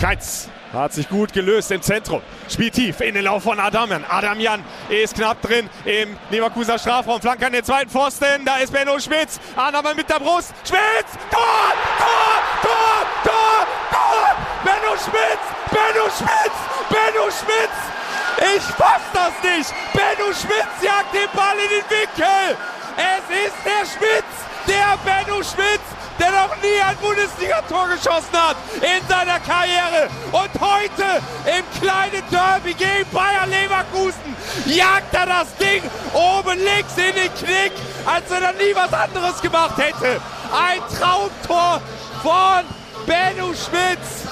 Keitz 0.00 0.48
hat 0.72 0.94
sich 0.94 1.06
gut 1.10 1.30
gelöst 1.34 1.70
im 1.70 1.82
Zentrum. 1.82 2.22
Spielt 2.48 2.72
tief 2.72 3.02
in 3.02 3.12
den 3.12 3.24
Lauf 3.24 3.42
von 3.42 3.60
Adamian. 3.60 4.02
Adamian 4.08 4.64
ist 4.88 5.14
knapp 5.14 5.42
drin 5.42 5.68
im 5.84 6.16
Leverkusener 6.30 6.78
Strafraum. 6.78 7.20
Flank 7.20 7.44
an 7.44 7.52
den 7.52 7.62
zweiten 7.62 7.90
Pfosten. 7.90 8.46
Da 8.46 8.56
ist 8.56 8.72
Benno 8.72 8.98
Schmitz. 8.98 9.38
Adamian 9.56 9.96
mit 9.96 10.08
der 10.08 10.18
Brust. 10.18 10.54
Schmitz! 10.66 11.12
Tor! 11.30 11.74
Tor! 11.98 12.40
Tor! 12.62 13.06
Tor! 13.24 13.66
Tor! 13.90 14.36
Benno 14.64 14.96
Schmitz! 14.96 15.44
Benno 15.70 16.08
Schmitz! 16.16 16.56
Benno 16.88 17.24
Schmitz! 17.30 18.56
Ich 18.56 18.62
fass 18.62 19.02
das 19.12 19.32
nicht! 19.44 19.74
Benno 19.92 20.32
Schmitz 20.32 20.80
jagt 20.80 21.12
den 21.12 21.28
Ball 21.34 21.56
in 21.58 21.68
den 21.68 21.84
Winkel! 21.90 22.56
Es 22.96 23.46
ist 23.46 23.56
der 23.66 23.84
Schmitz! 23.84 24.32
Der 24.66 24.96
Benno 25.04 25.42
Schmitz! 25.42 25.99
Der 26.20 26.30
noch 26.30 26.54
nie 26.62 26.80
ein 26.86 26.96
Bundesligator 26.98 27.88
geschossen 27.88 28.34
hat 28.34 28.56
in 28.76 29.06
seiner 29.08 29.40
Karriere. 29.40 30.08
Und 30.30 30.50
heute 30.60 31.22
im 31.46 31.80
kleinen 31.80 32.22
Derby 32.30 32.74
gegen 32.74 33.08
Bayer 33.10 33.46
Leverkusen 33.46 34.36
jagt 34.66 35.14
er 35.14 35.26
das 35.26 35.54
Ding 35.56 35.82
oben 36.12 36.58
links 36.58 36.94
in 36.96 37.14
den 37.14 37.34
Knick, 37.34 37.72
als 38.04 38.28
wenn 38.28 38.42
er 38.42 38.52
nie 38.52 38.74
was 38.74 38.92
anderes 38.92 39.40
gemacht 39.40 39.78
hätte. 39.78 40.20
Ein 40.52 40.80
Traumtor 40.98 41.80
von 42.22 42.64
Benno 43.06 43.54
Schmitz. 43.54 44.28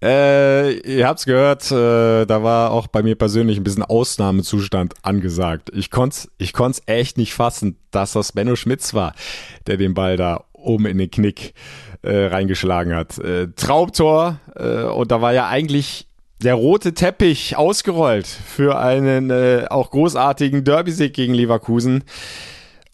Äh, 0.00 0.78
ihr 0.78 1.08
habt's 1.08 1.26
gehört, 1.26 1.70
äh, 1.72 2.24
da 2.24 2.42
war 2.42 2.70
auch 2.70 2.86
bei 2.86 3.02
mir 3.02 3.16
persönlich 3.16 3.56
ein 3.58 3.64
bisschen 3.64 3.82
Ausnahmezustand 3.82 4.94
angesagt. 5.02 5.70
Ich 5.74 5.90
konnt's, 5.90 6.30
ich 6.38 6.52
konnt's 6.52 6.80
echt 6.86 7.18
nicht 7.18 7.34
fassen, 7.34 7.76
dass 7.90 8.12
das 8.12 8.32
Benno 8.32 8.54
Schmitz 8.54 8.94
war, 8.94 9.14
der 9.66 9.76
den 9.76 9.94
Ball 9.94 10.16
da 10.16 10.44
oben 10.52 10.86
in 10.86 10.98
den 10.98 11.10
Knick 11.10 11.52
äh, 12.02 12.26
reingeschlagen 12.26 12.94
hat. 12.94 13.18
Äh, 13.18 13.48
Traumtor 13.56 14.38
äh, 14.54 14.82
und 14.82 15.10
da 15.10 15.20
war 15.20 15.32
ja 15.32 15.48
eigentlich 15.48 16.06
der 16.42 16.54
rote 16.54 16.94
Teppich 16.94 17.56
ausgerollt 17.56 18.26
für 18.26 18.78
einen 18.78 19.30
äh, 19.30 19.66
auch 19.68 19.90
großartigen 19.90 20.62
Derby-Sieg 20.62 21.12
gegen 21.12 21.34
Leverkusen. 21.34 22.04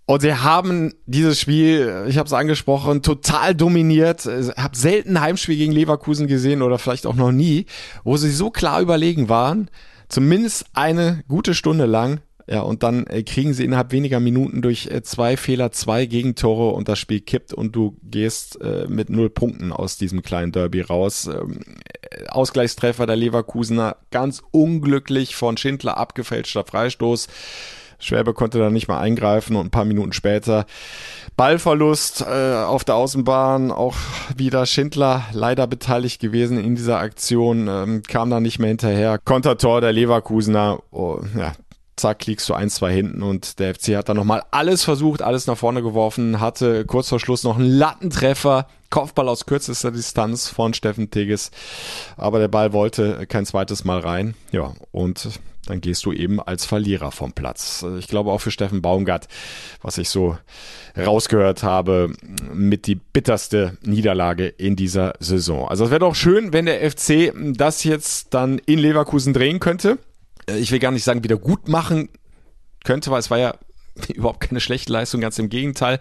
Und 0.07 0.21
sie 0.21 0.35
haben 0.35 0.93
dieses 1.07 1.41
Spiel, 1.41 2.05
ich 2.09 2.19
habe 2.19 2.27
es 2.27 2.35
angesprochen, 2.35 3.01
total 3.01 3.55
dominiert. 3.55 4.27
Ich 4.27 4.51
habe 4.51 4.77
selten 4.77 5.21
Heimspiel 5.21 5.57
gegen 5.57 5.73
Leverkusen 5.73 6.27
gesehen 6.27 6.61
oder 6.61 6.79
vielleicht 6.79 7.07
auch 7.07 7.15
noch 7.15 7.33
nie, 7.33 7.65
wo 8.05 8.19
sie 8.19 8.31
so 8.31 8.51
klar 8.51 8.83
überlegen 8.83 9.31
waren, 9.31 9.71
zumindest 10.09 10.67
eine 10.75 11.25
gute 11.29 11.55
Stunde 11.55 11.87
lang. 11.87 12.21
Ja, 12.47 12.61
und 12.61 12.83
dann 12.83 13.07
äh, 13.07 13.23
kriegen 13.23 13.55
sie 13.55 13.65
innerhalb 13.65 13.91
weniger 13.91 14.21
Minuten 14.21 14.61
durch 14.61 14.89
äh, 14.89 15.03
zwei 15.03 15.39
Fehler 15.39 15.73
zwei 15.73 16.05
Gegentore 16.05 16.75
und 16.75 16.89
das 16.89 16.99
Spiel 16.99 17.21
kippt 17.21 17.55
und 17.55 17.75
du 17.75 17.97
gehst 18.03 18.61
äh, 18.61 18.87
mit 18.87 19.09
null 19.09 19.31
Punkten 19.31 19.73
aus 19.73 19.97
diesem 19.97 20.21
kleinen 20.21 20.53
Derby 20.53 20.83
raus. 20.83 21.27
Ähm, 21.27 21.61
Ausgleichstreffer 22.29 23.07
der 23.07 23.17
Leverkusener, 23.17 23.97
ganz 24.11 24.43
unglücklich 24.51 25.37
von 25.37 25.57
Schindler 25.57 25.97
abgefälschter 25.97 26.65
Freistoß 26.65 27.29
Schwäbe 27.99 28.35
konnte 28.35 28.59
da 28.59 28.71
nicht 28.71 28.89
mal 28.89 29.01
eingreifen 29.01 29.57
und 29.57 29.67
ein 29.67 29.71
paar 29.71 29.85
Minuten 29.85 30.13
später 30.13 30.67
Ballverlust 31.37 32.23
äh, 32.23 32.55
auf 32.55 32.85
der 32.85 32.95
Außenbahn, 32.95 33.71
auch 33.71 33.97
wieder 34.37 34.67
Schindler 34.67 35.25
leider 35.33 35.67
beteiligt 35.67 36.21
gewesen 36.21 36.63
in 36.63 36.77
dieser 36.77 36.99
Aktion, 36.99 37.67
ähm, 37.69 38.03
kam 38.07 38.31
da 38.31 38.41
nicht 38.41 38.59
mehr 38.59 38.69
hinterher. 38.69 39.19
Kontertor 39.19 39.81
der 39.81 39.93
Leverkusener, 39.93 40.79
oh, 40.91 41.21
ja, 41.37 41.53
zack, 41.97 42.27
liegst 42.27 42.49
du 42.49 42.55
1-2 42.55 42.89
hinten 42.89 43.23
und 43.23 43.59
der 43.59 43.75
FC 43.75 43.97
hat 43.97 44.09
dann 44.09 44.17
nochmal 44.17 44.43
alles 44.51 44.85
versucht, 44.85 45.23
alles 45.23 45.47
nach 45.47 45.57
vorne 45.57 45.83
geworfen, 45.83 46.41
hatte 46.41 46.85
kurz 46.85 47.09
vor 47.09 47.21
Schluss 47.21 47.45
noch 47.45 47.57
einen 47.57 47.67
Lattentreffer, 47.69 48.67
Kopfball 48.95 49.29
aus 49.29 49.45
kürzester 49.45 49.91
Distanz 49.91 50.49
von 50.49 50.73
Steffen 50.73 51.11
Tigges, 51.11 51.51
aber 52.17 52.39
der 52.39 52.47
Ball 52.47 52.73
wollte 52.73 53.27
kein 53.27 53.45
zweites 53.45 53.85
Mal 53.85 53.99
rein. 53.99 54.37
Ja, 54.53 54.73
und 54.93 55.31
dann 55.67 55.81
gehst 55.81 56.05
du 56.05 56.13
eben 56.13 56.41
als 56.41 56.65
Verlierer 56.65 57.11
vom 57.11 57.33
Platz. 57.33 57.85
Ich 57.99 58.07
glaube 58.07 58.31
auch 58.31 58.39
für 58.39 58.53
Steffen 58.53 58.83
Baumgart, 58.83 59.27
was 59.83 59.99
ich 59.99 60.11
so 60.11 60.39
rausgehört 60.97 61.65
habe, 61.65 62.13
mit 62.53 62.87
die 62.87 62.95
bitterste 62.95 63.77
Niederlage 63.83 64.47
in 64.47 64.77
dieser 64.77 65.15
Saison. 65.19 65.69
Also 65.69 65.87
es 65.87 65.91
wäre 65.91 65.99
doch 65.99 66.15
schön, 66.15 66.53
wenn 66.53 66.67
der 66.67 66.89
FC 66.89 67.33
das 67.35 67.83
jetzt 67.83 68.33
dann 68.33 68.59
in 68.59 68.79
Leverkusen 68.79 69.33
drehen 69.33 69.59
könnte. 69.59 69.99
Ich 70.47 70.71
will 70.71 70.79
gar 70.79 70.93
nicht 70.93 71.03
sagen, 71.03 71.25
wieder 71.25 71.37
gut 71.37 71.67
machen 71.67 72.11
könnte, 72.85 73.11
weil 73.11 73.19
es 73.19 73.31
war 73.33 73.39
ja 73.39 73.57
überhaupt 74.15 74.41
keine 74.41 74.61
schlechte 74.61 74.93
Leistung, 74.93 75.21
ganz 75.21 75.39
im 75.39 75.49
Gegenteil. 75.49 76.01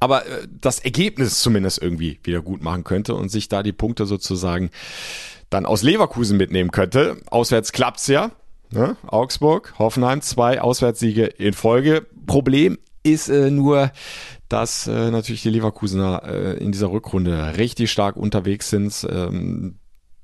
Aber 0.00 0.26
äh, 0.26 0.46
das 0.60 0.78
Ergebnis 0.78 1.40
zumindest 1.40 1.80
irgendwie 1.80 2.18
wieder 2.24 2.42
gut 2.42 2.62
machen 2.62 2.84
könnte 2.84 3.14
und 3.14 3.28
sich 3.28 3.48
da 3.48 3.62
die 3.62 3.72
Punkte 3.72 4.06
sozusagen 4.06 4.70
dann 5.50 5.66
aus 5.66 5.82
Leverkusen 5.82 6.36
mitnehmen 6.36 6.70
könnte. 6.70 7.18
Auswärts 7.30 7.72
klappt's 7.72 8.06
ja. 8.06 8.32
Ne? 8.70 8.96
Augsburg, 9.06 9.74
Hoffenheim, 9.78 10.22
zwei 10.22 10.60
Auswärtssiege 10.60 11.26
in 11.26 11.52
Folge. 11.52 12.06
Problem 12.26 12.78
ist 13.02 13.28
äh, 13.28 13.50
nur, 13.50 13.92
dass 14.48 14.86
äh, 14.86 15.10
natürlich 15.10 15.42
die 15.42 15.50
Leverkusener 15.50 16.22
äh, 16.24 16.56
in 16.58 16.72
dieser 16.72 16.90
Rückrunde 16.90 17.56
richtig 17.58 17.90
stark 17.90 18.16
unterwegs 18.16 18.70
sind. 18.70 19.06
Ähm, 19.10 19.78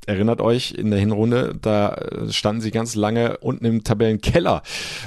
erinnert 0.08 0.40
euch 0.40 0.72
in 0.72 0.90
der 0.90 0.98
Hinrunde, 0.98 1.54
da 1.60 1.90
äh, 1.90 2.32
standen 2.32 2.62
sie 2.62 2.70
ganz 2.70 2.94
lange 2.94 3.36
unten 3.38 3.66
im 3.66 3.84
Tabellenkeller. 3.84 4.62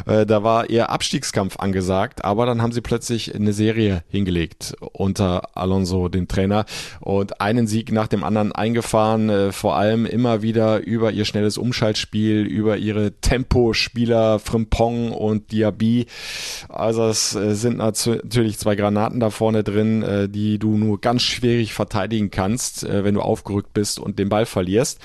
Äh, 0.06 0.28
da 0.28 0.44
war 0.44 0.70
eher 0.70 0.92
Abstiegskampf 0.92 1.58
angesagt, 1.58 2.24
aber 2.24 2.46
dann 2.46 2.62
haben 2.62 2.72
sie 2.72 2.82
plötzlich 2.82 3.34
eine 3.34 3.52
Serie 3.52 4.04
hingelegt 4.10 4.76
unter 4.94 5.58
Alonso, 5.58 6.08
dem 6.08 6.28
Trainer, 6.28 6.66
und 7.00 7.42
einen 7.42 7.66
Sieg 7.66 7.92
nach 7.92 8.08
dem 8.08 8.24
anderen 8.24 8.52
eingefahren, 8.52 9.30
äh, 9.30 9.52
vor 9.52 9.76
allem 9.76 10.06
immer 10.06 10.44
wieder 10.44 10.86
über 10.86 11.12
ihr 11.12 11.26
schnelles 11.26 11.58
Umschaltspiel, 11.58 12.46
über 12.46 12.78
ihre 12.78 13.14
Tempospieler 13.14 14.38
Frimpong 14.38 15.12
und 15.12 15.52
Diaby. 15.52 16.06
Also 16.70 17.06
es 17.08 17.32
sind 17.32 17.78
natürlich 17.78 18.60
zwei 18.60 18.76
Granaten 18.76 19.20
da 19.20 19.32
vorne 19.32 19.64
drin, 19.64 20.30
die 20.30 20.60
du 20.60 20.78
nur 20.78 21.02
ganz 21.02 21.24
schwierig 21.24 21.74
verteidigen 21.74 22.30
kannst, 22.30 22.88
wenn 22.88 23.16
du 23.16 23.22
aufgerückt 23.22 23.74
bist 23.74 24.00
und 24.00 24.20
den 24.20 24.30
Ball 24.30 24.46
verlierst 24.46 24.91
lässt. 24.92 25.00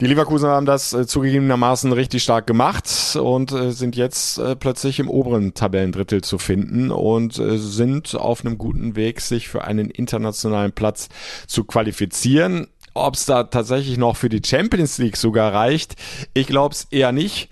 Die 0.00 0.06
Leverkusen 0.06 0.48
haben 0.48 0.66
das 0.66 0.92
äh, 0.92 1.06
zugegebenermaßen 1.06 1.92
richtig 1.92 2.22
stark 2.22 2.46
gemacht 2.46 2.88
und 3.20 3.52
äh, 3.52 3.72
sind 3.72 3.96
jetzt 3.96 4.38
äh, 4.38 4.56
plötzlich 4.56 4.98
im 4.98 5.10
oberen 5.10 5.52
Tabellendrittel 5.52 6.22
zu 6.22 6.38
finden 6.38 6.90
und 6.90 7.38
äh, 7.38 7.58
sind 7.58 8.14
auf 8.14 8.44
einem 8.44 8.56
guten 8.56 8.96
Weg, 8.96 9.20
sich 9.20 9.48
für 9.48 9.64
einen 9.64 9.90
internationalen 9.90 10.72
Platz 10.72 11.08
zu 11.46 11.64
qualifizieren. 11.64 12.68
Ob 12.94 13.14
es 13.14 13.26
da 13.26 13.44
tatsächlich 13.44 13.98
noch 13.98 14.16
für 14.16 14.28
die 14.28 14.42
Champions 14.44 14.98
League 14.98 15.16
sogar 15.16 15.52
reicht, 15.52 15.96
ich 16.34 16.46
glaube 16.46 16.74
es 16.74 16.86
eher 16.90 17.12
nicht. 17.12 17.50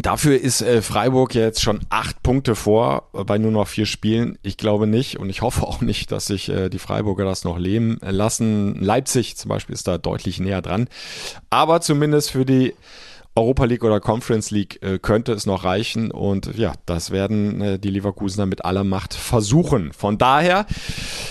Dafür 0.00 0.40
ist 0.40 0.62
äh, 0.62 0.80
Freiburg 0.80 1.34
jetzt 1.34 1.60
schon 1.60 1.80
acht 1.90 2.22
Punkte 2.22 2.54
vor 2.54 3.08
bei 3.12 3.36
nur 3.36 3.50
noch 3.50 3.66
vier 3.66 3.86
Spielen. 3.86 4.38
Ich 4.42 4.56
glaube 4.56 4.86
nicht 4.86 5.18
und 5.18 5.28
ich 5.28 5.42
hoffe 5.42 5.66
auch 5.66 5.80
nicht, 5.80 6.12
dass 6.12 6.26
sich 6.26 6.48
äh, 6.48 6.68
die 6.68 6.78
Freiburger 6.78 7.24
das 7.24 7.42
noch 7.42 7.58
leben 7.58 7.98
lassen. 8.02 8.76
Leipzig 8.76 9.36
zum 9.36 9.48
Beispiel 9.48 9.74
ist 9.74 9.88
da 9.88 9.98
deutlich 9.98 10.38
näher 10.38 10.62
dran. 10.62 10.88
Aber 11.50 11.80
zumindest 11.80 12.30
für 12.30 12.44
die 12.44 12.74
Europa 13.34 13.64
League 13.64 13.84
oder 13.84 14.00
Conference 14.00 14.50
League 14.50 14.82
äh, 14.82 14.98
könnte 14.98 15.32
es 15.32 15.46
noch 15.46 15.64
reichen 15.64 16.10
und 16.10 16.56
ja, 16.56 16.72
das 16.86 17.10
werden 17.10 17.60
äh, 17.60 17.78
die 17.78 17.90
Leverkusener 17.90 18.46
mit 18.46 18.64
aller 18.64 18.84
Macht 18.84 19.14
versuchen. 19.14 19.92
Von 19.92 20.18
daher 20.18 20.66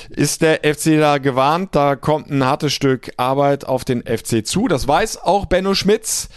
ist 0.09 0.41
der 0.41 0.61
FC 0.63 0.99
da 0.99 1.17
gewarnt, 1.17 1.75
da 1.75 1.95
kommt 1.95 2.29
ein 2.29 2.45
hartes 2.45 2.73
Stück 2.73 3.11
Arbeit 3.17 3.65
auf 3.65 3.83
den 3.83 4.03
FC 4.03 4.45
zu. 4.45 4.67
Das 4.67 4.87
weiß 4.87 5.21
auch 5.21 5.47
Benno 5.47 5.73
Schmitz 5.73 6.29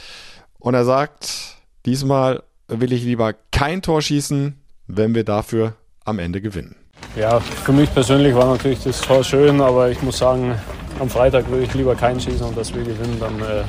und 0.59 0.75
er 0.75 0.85
sagt, 0.85 1.60
Diesmal 1.87 2.43
will 2.69 2.93
ich 2.93 3.05
lieber 3.05 3.35
kein 3.51 3.83
Tor 3.83 4.03
schießen, 4.03 4.57
wenn 4.87 5.15
wir 5.15 5.25
dafür 5.25 5.75
am 6.05 6.19
Ende 6.19 6.41
gewinnen. 6.41 6.77
Ja, 7.17 7.41
für 7.41 7.73
mich 7.73 7.93
persönlich 7.93 8.35
war 8.35 8.47
natürlich 8.47 8.83
das 8.83 9.01
Tor 9.01 9.25
schön, 9.25 9.61
aber 9.61 9.91
ich 9.91 10.03
muss 10.03 10.19
sagen, 10.19 10.55
am 10.99 11.09
Freitag 11.09 11.49
würde 11.51 11.65
ich 11.65 11.75
lieber 11.75 11.95
keinen 11.95 12.21
schießen 12.21 12.47
und 12.47 12.57
dass 12.57 12.75
wir 12.75 12.83
gewinnen, 12.83 13.17
dann 13.19 13.41
äh, 13.41 13.65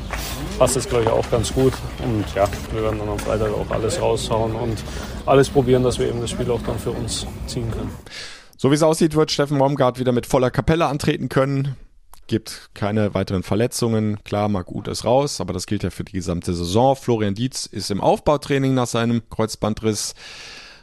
passt 0.59 0.76
das 0.76 0.88
glaube 0.88 1.05
ich 1.05 1.09
auch 1.09 1.30
ganz 1.32 1.53
gut. 1.53 1.74
Und 2.03 2.26
ja, 2.36 2.45
wir 2.74 2.84
werden 2.84 2.99
dann 2.99 3.09
am 3.09 3.20
Freitag 3.20 3.51
auch 3.53 3.70
alles 3.72 4.01
raushauen 4.01 4.53
und 4.53 4.84
alles 5.26 5.49
probieren, 5.49 5.84
dass 5.84 5.97
wir 5.97 6.07
eben 6.07 6.20
das 6.20 6.30
Spiel 6.30 6.51
auch 6.51 6.62
dann 6.64 6.78
für 6.78 6.91
uns 6.91 7.26
ziehen 7.47 7.72
können. 7.72 7.91
So 8.57 8.70
wie 8.70 8.76
es 8.76 8.84
aussieht, 8.84 9.16
wird 9.16 9.32
Steffen 9.32 9.57
Baumgart 9.57 9.97
wieder 9.99 10.12
mit 10.12 10.26
voller 10.26 10.51
Kapelle 10.51 10.86
antreten 10.88 11.30
können 11.30 11.76
gibt 12.32 12.69
keine 12.73 13.13
weiteren 13.13 13.43
Verletzungen. 13.43 14.23
Klar, 14.23 14.47
Marc 14.47 14.71
Uth 14.71 14.88
ist 14.88 15.03
raus, 15.03 15.41
aber 15.41 15.51
das 15.51 15.65
gilt 15.67 15.84
ja 15.84 15.89
für 15.89 16.05
die 16.05 16.13
gesamte 16.13 16.53
Saison. 16.53 16.95
Florian 16.95 17.36
Dietz 17.36 17.65
ist 17.65 17.91
im 17.91 17.99
Aufbautraining 17.99 18.73
nach 18.73 18.88
seinem 18.88 19.21
Kreuzbandriss. 19.29 20.15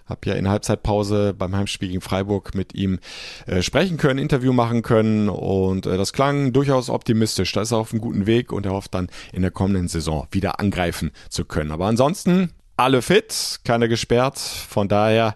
Hab 0.04 0.26
ja 0.26 0.34
in 0.34 0.46
Halbzeitpause 0.46 1.32
beim 1.32 1.56
Heimspiel 1.56 1.88
gegen 1.88 2.02
Freiburg 2.02 2.54
mit 2.54 2.74
ihm 2.74 2.98
äh, 3.46 3.62
sprechen 3.62 3.96
können, 3.96 4.18
Interview 4.18 4.52
machen 4.52 4.82
können 4.82 5.30
und 5.30 5.86
äh, 5.86 5.96
das 5.96 6.12
klang 6.12 6.52
durchaus 6.52 6.90
optimistisch. 6.90 7.50
Da 7.52 7.62
ist 7.62 7.72
er 7.72 7.78
auf 7.78 7.92
einem 7.92 8.02
guten 8.02 8.26
Weg 8.26 8.52
und 8.52 8.66
er 8.66 8.72
hofft 8.72 8.92
dann 8.92 9.08
in 9.32 9.40
der 9.40 9.50
kommenden 9.50 9.88
Saison 9.88 10.28
wieder 10.30 10.60
angreifen 10.60 11.12
zu 11.30 11.46
können. 11.46 11.70
Aber 11.70 11.86
ansonsten 11.86 12.50
alle 12.78 13.02
fit, 13.02 13.60
keine 13.64 13.88
gesperrt. 13.88 14.38
Von 14.38 14.88
daher 14.88 15.34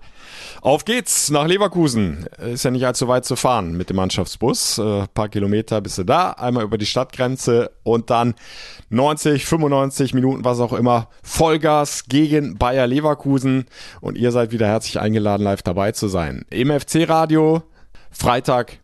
auf 0.61 0.85
geht's 0.85 1.31
nach 1.31 1.47
Leverkusen. 1.47 2.27
Ist 2.39 2.65
ja 2.65 2.71
nicht 2.71 2.87
allzu 2.87 3.09
weit 3.09 3.25
zu 3.25 3.37
fahren 3.37 3.77
mit 3.77 3.91
dem 3.91 3.97
Mannschaftsbus. 3.97 4.79
Äh, 4.79 5.07
paar 5.13 5.29
Kilometer 5.29 5.81
bist 5.81 5.99
du 5.99 6.05
da, 6.05 6.31
einmal 6.31 6.65
über 6.65 6.79
die 6.79 6.87
Stadtgrenze 6.87 7.71
und 7.83 8.11
dann 8.11 8.35
90, 8.91 9.45
95 9.45 10.15
Minuten, 10.15 10.45
was 10.45 10.61
auch 10.61 10.73
immer, 10.73 11.09
Vollgas 11.23 12.05
gegen 12.09 12.59
Bayer 12.59 12.87
Leverkusen. 12.87 13.67
Und 14.01 14.17
ihr 14.17 14.31
seid 14.31 14.53
wieder 14.53 14.69
herzlich 14.69 15.01
eingeladen, 15.01 15.43
live 15.43 15.63
dabei 15.63 15.93
zu 15.93 16.09
sein. 16.09 16.45
Im 16.51 16.71
FC-Radio, 16.71 17.63
Freitag 18.11 18.79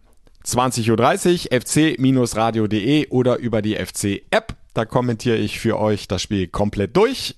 20.30 0.45 1.53
Uhr, 1.53 1.61
fc-radio.de 1.61 3.09
oder 3.09 3.37
über 3.39 3.63
die 3.63 3.77
FC-App. 3.77 4.55
Da 4.75 4.85
kommentiere 4.85 5.37
ich 5.37 5.61
für 5.61 5.79
euch 5.79 6.09
das 6.09 6.23
Spiel 6.23 6.49
komplett 6.49 6.97
durch. 6.97 7.37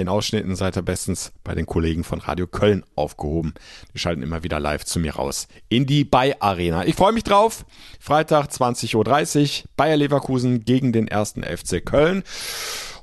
In 0.00 0.08
Ausschnitten 0.08 0.56
seid 0.56 0.78
ihr 0.78 0.82
bestens 0.82 1.30
bei 1.44 1.54
den 1.54 1.66
Kollegen 1.66 2.04
von 2.04 2.20
Radio 2.20 2.46
Köln 2.46 2.84
aufgehoben. 2.94 3.52
Die 3.92 3.98
schalten 3.98 4.22
immer 4.22 4.42
wieder 4.42 4.58
live 4.58 4.82
zu 4.86 4.98
mir 4.98 5.16
raus 5.16 5.46
in 5.68 5.84
die 5.84 6.04
Bay 6.04 6.34
Arena. 6.40 6.86
Ich 6.86 6.94
freue 6.94 7.12
mich 7.12 7.22
drauf. 7.22 7.66
Freitag 8.00 8.46
20.30 8.46 8.94
Uhr 8.96 9.68
Bayer 9.76 9.98
Leverkusen 9.98 10.64
gegen 10.64 10.94
den 10.94 11.06
ersten 11.06 11.42
FC 11.42 11.84
Köln. 11.84 12.22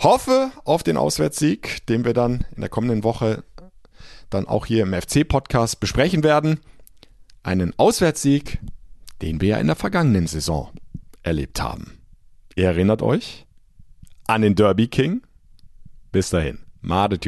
Hoffe 0.01 0.49
auf 0.65 0.81
den 0.81 0.97
Auswärtssieg, 0.97 1.85
den 1.85 2.03
wir 2.03 2.15
dann 2.15 2.45
in 2.55 2.61
der 2.61 2.69
kommenden 2.69 3.03
Woche 3.03 3.43
dann 4.31 4.47
auch 4.47 4.65
hier 4.65 4.81
im 4.81 4.99
FC-Podcast 4.99 5.79
besprechen 5.79 6.23
werden. 6.23 6.61
Einen 7.43 7.77
Auswärtssieg, 7.77 8.57
den 9.21 9.39
wir 9.39 9.49
ja 9.49 9.57
in 9.57 9.67
der 9.67 9.75
vergangenen 9.75 10.25
Saison 10.25 10.71
erlebt 11.21 11.61
haben. 11.61 11.99
Ihr 12.55 12.65
erinnert 12.65 13.03
euch 13.03 13.45
an 14.25 14.41
den 14.41 14.55
Derby 14.55 14.87
King? 14.87 15.21
Bis 16.11 16.31
dahin. 16.31 16.57
Madet. 16.87 17.27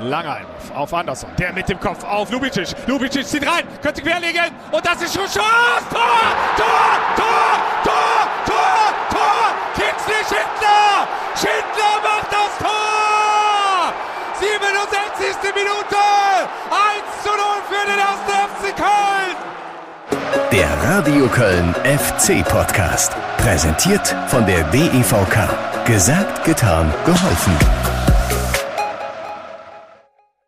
Langer 0.00 0.34
Einwurf 0.34 0.70
auf 0.74 0.92
Andersson. 0.92 1.30
Der 1.38 1.52
mit 1.52 1.68
dem 1.68 1.78
Kopf 1.78 2.02
auf 2.02 2.30
Lubicic. 2.32 2.74
Lubicic 2.88 3.26
zieht 3.26 3.46
rein, 3.46 3.64
könnte 3.80 4.02
querlegen 4.02 4.50
und 4.72 4.84
das 4.84 5.02
ist 5.02 5.14
schon 5.14 5.22
Chance. 5.22 5.86
Tor! 5.90 6.00
Tor! 6.56 6.98
Tor! 7.16 7.58
Tor! 7.84 8.28
Tor! 8.44 8.92
Tor! 9.10 9.54
Kingsley 9.74 10.22
Schindler! 10.26 11.06
Schindler 11.36 11.94
macht 12.02 12.32
das 12.32 12.58
Tor! 12.58 13.92
67. 14.40 15.54
Minute! 15.54 16.02
1 16.74 17.22
zu 17.22 17.30
0 17.30 17.38
für 17.70 17.84
den 17.86 18.00
1. 18.00 18.18
FC 18.50 18.76
Köln! 18.76 19.36
Der 20.52 20.68
Radio 20.82 21.28
Köln 21.28 21.74
FC 21.84 22.42
Podcast. 22.44 23.12
Präsentiert 23.36 24.14
von 24.28 24.46
der 24.46 24.64
DEVK. 24.64 25.48
Gesagt, 25.84 26.44
getan, 26.44 26.92
geholfen. 27.04 27.97